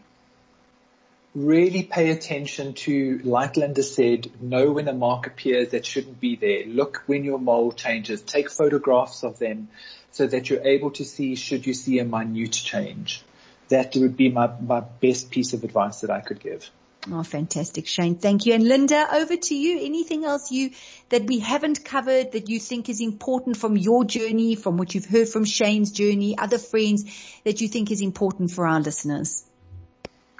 really 1.35 1.83
pay 1.83 2.11
attention 2.11 2.73
to, 2.73 3.19
like 3.23 3.57
Linda 3.57 3.83
said, 3.83 4.29
know 4.41 4.71
when 4.71 4.87
a 4.87 4.93
mark 4.93 5.27
appears 5.27 5.69
that 5.69 5.85
shouldn't 5.85 6.19
be 6.19 6.35
there. 6.35 6.65
Look 6.65 7.03
when 7.07 7.23
your 7.23 7.39
mole 7.39 7.71
changes. 7.71 8.21
Take 8.21 8.51
photographs 8.51 9.23
of 9.23 9.39
them 9.39 9.69
so 10.13 10.27
that 10.27 10.49
you're 10.49 10.63
able 10.63 10.91
to 10.91 11.03
see 11.03 11.35
should 11.35 11.65
you 11.65 11.73
see 11.73 11.99
a 11.99 12.05
minute 12.05 12.53
change. 12.53 13.21
That 13.69 13.95
would 13.95 14.15
be 14.15 14.29
my, 14.29 14.49
my 14.61 14.79
best 14.79 15.31
piece 15.31 15.53
of 15.53 15.63
advice 15.63 16.01
that 16.01 16.11
I 16.11 16.21
could 16.21 16.39
give. 16.39 16.69
Oh, 17.11 17.23
fantastic, 17.23 17.87
Shayne. 17.87 18.15
Thank 18.15 18.45
you. 18.45 18.53
And 18.53 18.65
Linda, 18.65 19.07
over 19.13 19.35
to 19.35 19.55
you. 19.55 19.83
Anything 19.83 20.23
else 20.23 20.51
you, 20.51 20.71
that 21.09 21.23
we 21.23 21.39
haven't 21.39 21.83
covered 21.83 22.31
that 22.31 22.47
you 22.47 22.59
think 22.59 22.87
is 22.87 23.01
important 23.01 23.57
from 23.57 23.75
your 23.75 24.05
journey, 24.05 24.55
from 24.55 24.77
what 24.77 24.95
you've 24.95 25.05
heard 25.05 25.27
from 25.27 25.43
Shayne's 25.43 25.91
journey, 25.91 26.37
other 26.37 26.59
friends 26.59 27.03
that 27.43 27.59
you 27.59 27.67
think 27.67 27.91
is 27.91 28.01
important 28.01 28.51
for 28.51 28.67
our 28.67 28.79
listeners? 28.79 29.43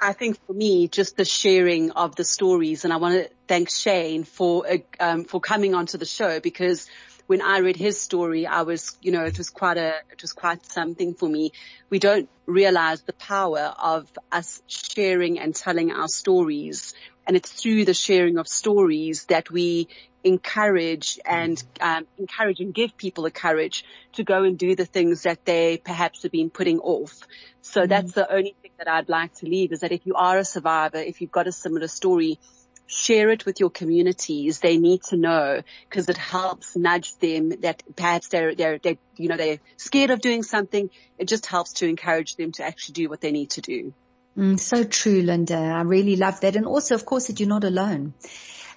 I 0.00 0.12
think 0.12 0.38
for 0.46 0.52
me, 0.52 0.88
just 0.88 1.16
the 1.16 1.24
sharing 1.24 1.90
of 1.90 2.14
the 2.16 2.24
stories, 2.24 2.84
and 2.84 2.92
I 2.92 2.96
want 2.96 3.14
to 3.14 3.30
thank 3.48 3.70
Shayne 3.70 4.24
for 4.24 4.66
uh, 4.66 4.78
um, 5.00 5.24
for 5.24 5.40
coming 5.40 5.74
onto 5.74 5.98
the 5.98 6.04
show 6.04 6.40
because 6.40 6.86
when 7.26 7.40
I 7.40 7.58
read 7.58 7.76
his 7.76 8.00
story, 8.00 8.46
I 8.46 8.62
was, 8.62 8.96
you 9.00 9.12
know, 9.12 9.24
it 9.24 9.38
was 9.38 9.50
quite 9.50 9.76
a, 9.76 9.94
it 10.10 10.20
was 10.20 10.32
quite 10.32 10.64
something 10.66 11.14
for 11.14 11.28
me. 11.28 11.52
We 11.88 11.98
don't 11.98 12.28
realize 12.46 13.02
the 13.02 13.14
power 13.14 13.74
of 13.78 14.10
us 14.30 14.62
sharing 14.66 15.38
and 15.38 15.54
telling 15.54 15.90
our 15.90 16.08
stories. 16.08 16.94
And 17.26 17.36
it's 17.36 17.50
through 17.50 17.86
the 17.86 17.94
sharing 17.94 18.36
of 18.36 18.46
stories 18.46 19.24
that 19.26 19.50
we 19.50 19.88
encourage 20.22 21.18
and 21.24 21.62
um, 21.80 22.06
encourage 22.18 22.60
and 22.60 22.74
give 22.74 22.96
people 22.96 23.24
the 23.24 23.30
courage 23.30 23.84
to 24.14 24.24
go 24.24 24.42
and 24.42 24.58
do 24.58 24.74
the 24.74 24.86
things 24.86 25.22
that 25.22 25.44
they 25.44 25.76
perhaps 25.76 26.22
have 26.22 26.32
been 26.32 26.50
putting 26.50 26.78
off. 26.80 27.20
So 27.60 27.82
mm-hmm. 27.82 27.88
that's 27.88 28.12
the 28.12 28.30
only 28.30 28.54
thing 28.60 28.72
that 28.78 28.88
I'd 28.88 29.08
like 29.08 29.34
to 29.36 29.46
leave 29.46 29.72
is 29.72 29.80
that 29.80 29.92
if 29.92 30.06
you 30.06 30.14
are 30.14 30.38
a 30.38 30.44
survivor, 30.44 30.98
if 30.98 31.20
you've 31.20 31.32
got 31.32 31.46
a 31.46 31.52
similar 31.52 31.88
story, 31.88 32.38
share 32.86 33.30
it 33.30 33.46
with 33.46 33.60
your 33.60 33.70
communities. 33.70 34.60
They 34.60 34.76
need 34.76 35.02
to 35.04 35.16
know 35.16 35.62
because 35.88 36.08
it 36.08 36.16
helps 36.16 36.76
nudge 36.76 37.16
them 37.18 37.50
that 37.60 37.82
perhaps 37.96 38.28
they're, 38.28 38.54
they're, 38.54 38.78
they 38.78 38.98
you 39.16 39.28
know, 39.28 39.36
they're 39.36 39.60
scared 39.76 40.10
of 40.10 40.20
doing 40.20 40.42
something. 40.42 40.90
It 41.18 41.28
just 41.28 41.46
helps 41.46 41.74
to 41.74 41.88
encourage 41.88 42.36
them 42.36 42.52
to 42.52 42.64
actually 42.64 42.94
do 42.94 43.08
what 43.08 43.20
they 43.20 43.32
need 43.32 43.50
to 43.50 43.60
do. 43.60 43.94
Mm, 44.36 44.58
so 44.58 44.84
true, 44.84 45.22
Linda. 45.22 45.56
I 45.56 45.82
really 45.82 46.16
love 46.16 46.40
that. 46.40 46.56
And 46.56 46.66
also, 46.66 46.94
of 46.94 47.04
course, 47.04 47.28
that 47.28 47.38
you're 47.38 47.48
not 47.48 47.64
alone. 47.64 48.14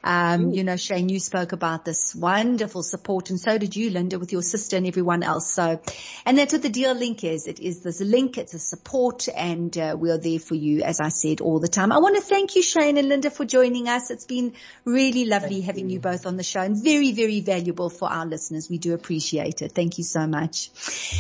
Um, 0.08 0.52
you 0.54 0.64
know, 0.64 0.78
Shayne, 0.78 1.10
you 1.10 1.20
spoke 1.20 1.52
about 1.52 1.84
this 1.84 2.16
wonderful 2.16 2.82
support 2.82 3.30
and 3.30 3.38
so 3.38 3.58
did 3.58 3.76
you, 3.76 3.90
Linda, 3.90 4.18
with 4.18 4.32
your 4.32 4.42
sister 4.42 4.78
and 4.78 4.88
everyone 4.88 5.22
else. 5.22 5.52
So, 5.52 5.82
and 6.26 6.38
that's 6.38 6.54
what 6.54 6.62
the 6.62 6.70
DL 6.70 6.98
link 6.98 7.26
is. 7.26 7.46
It 7.46 7.60
is 7.60 7.82
this 7.82 8.00
link. 8.00 8.38
It's 8.38 8.54
a 8.54 8.60
support 8.60 9.28
and 9.28 9.78
uh, 9.78 9.98
we're 10.00 10.18
there 10.18 10.40
for 10.40 10.56
you, 10.56 10.84
as 10.84 11.02
I 11.02 11.10
said, 11.10 11.42
all 11.42 11.60
the 11.60 11.68
time. 11.68 11.92
I 11.92 11.98
want 11.98 12.16
to 12.16 12.22
thank 12.22 12.56
you, 12.56 12.62
Shayne 12.62 12.96
and 12.98 13.10
Linda, 13.10 13.30
for 13.30 13.44
joining 13.44 13.90
us. 13.90 14.10
It's 14.10 14.24
been 14.24 14.54
really 14.86 15.26
lovely 15.26 15.56
thank 15.56 15.66
having 15.66 15.90
you. 15.90 15.96
you 15.96 16.00
both 16.00 16.26
on 16.26 16.38
the 16.38 16.44
show 16.44 16.62
and 16.62 16.82
very, 16.82 17.12
very 17.12 17.42
valuable 17.42 17.90
for 17.90 18.10
our 18.10 18.26
listeners. 18.26 18.70
We 18.70 18.78
do 18.78 18.94
appreciate 18.94 19.62
it. 19.62 19.74
Thank 19.74 19.98
you 19.98 20.06
so 20.06 20.26
much. 20.26 20.72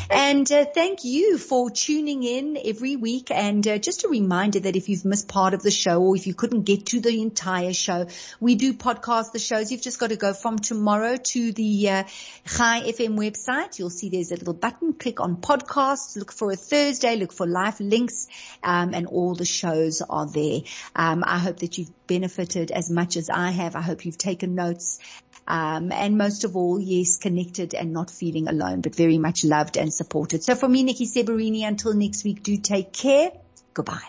And 0.09 0.49
uh, 0.49 0.63
thank 0.63 1.03
you 1.03 1.37
for 1.37 1.69
tuning 1.69 2.23
in 2.23 2.57
every 2.63 2.95
week. 2.95 3.31
And 3.31 3.67
uh, 3.67 3.79
just 3.79 4.05
a 4.05 4.07
reminder 4.07 4.61
that 4.61 4.77
if 4.77 4.87
you've 4.87 5.03
missed 5.03 5.27
part 5.27 5.53
of 5.53 5.61
the 5.61 5.71
show 5.71 6.01
or 6.01 6.15
if 6.15 6.25
you 6.25 6.33
couldn't 6.33 6.61
get 6.61 6.85
to 6.85 7.01
the 7.01 7.21
entire 7.21 7.73
show, 7.73 8.07
we 8.39 8.55
do 8.55 8.76
podcast 8.77 9.31
the 9.31 9.39
shows. 9.39 9.71
You've 9.71 9.81
just 9.81 9.99
got 9.99 10.09
to 10.09 10.15
go 10.15 10.33
from 10.33 10.59
tomorrow 10.59 11.17
to 11.17 11.51
the 11.51 11.89
uh, 11.89 12.03
Chai 12.45 12.81
FM 12.81 13.17
website. 13.17 13.79
You'll 13.79 13.89
see 13.89 14.09
there's 14.09 14.31
a 14.31 14.35
little 14.35 14.53
button. 14.53 14.93
Click 14.93 15.19
on 15.19 15.37
podcasts. 15.37 16.15
Look 16.15 16.31
for 16.31 16.51
a 16.51 16.55
Thursday. 16.55 17.15
Look 17.15 17.33
for 17.33 17.47
live 17.47 17.79
links, 17.79 18.27
um, 18.63 18.93
and 18.93 19.07
all 19.07 19.35
the 19.35 19.45
shows 19.45 20.01
are 20.01 20.27
there. 20.27 20.61
Um, 20.95 21.23
I 21.25 21.39
hope 21.39 21.59
that 21.59 21.77
you've 21.77 21.91
benefited 22.07 22.71
as 22.71 22.89
much 22.89 23.17
as 23.17 23.29
I 23.29 23.51
have. 23.51 23.75
I 23.75 23.81
hope 23.81 24.05
you've 24.05 24.17
taken 24.17 24.55
notes. 24.55 24.99
Um, 25.47 25.91
and 25.91 26.17
most 26.17 26.43
of 26.43 26.55
all, 26.55 26.79
yes, 26.79 27.17
connected 27.17 27.73
and 27.73 27.93
not 27.93 28.11
feeling 28.11 28.47
alone, 28.47 28.81
but 28.81 28.95
very 28.95 29.17
much 29.17 29.45
loved 29.45 29.77
and 29.77 29.93
supported. 29.93 30.43
So 30.43 30.55
for 30.55 30.67
me, 30.67 30.83
Nikki 30.83 31.07
Seberini, 31.07 31.65
until 31.65 31.93
next 31.93 32.25
week, 32.25 32.43
do 32.43 32.57
take 32.57 32.91
care. 32.91 33.31
Goodbye. 33.73 34.01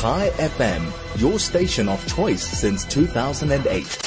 Chai 0.00 0.28
FM, 0.36 1.20
your 1.20 1.38
station 1.38 1.88
of 1.88 2.04
choice 2.06 2.42
since 2.42 2.84
2008. 2.84 4.03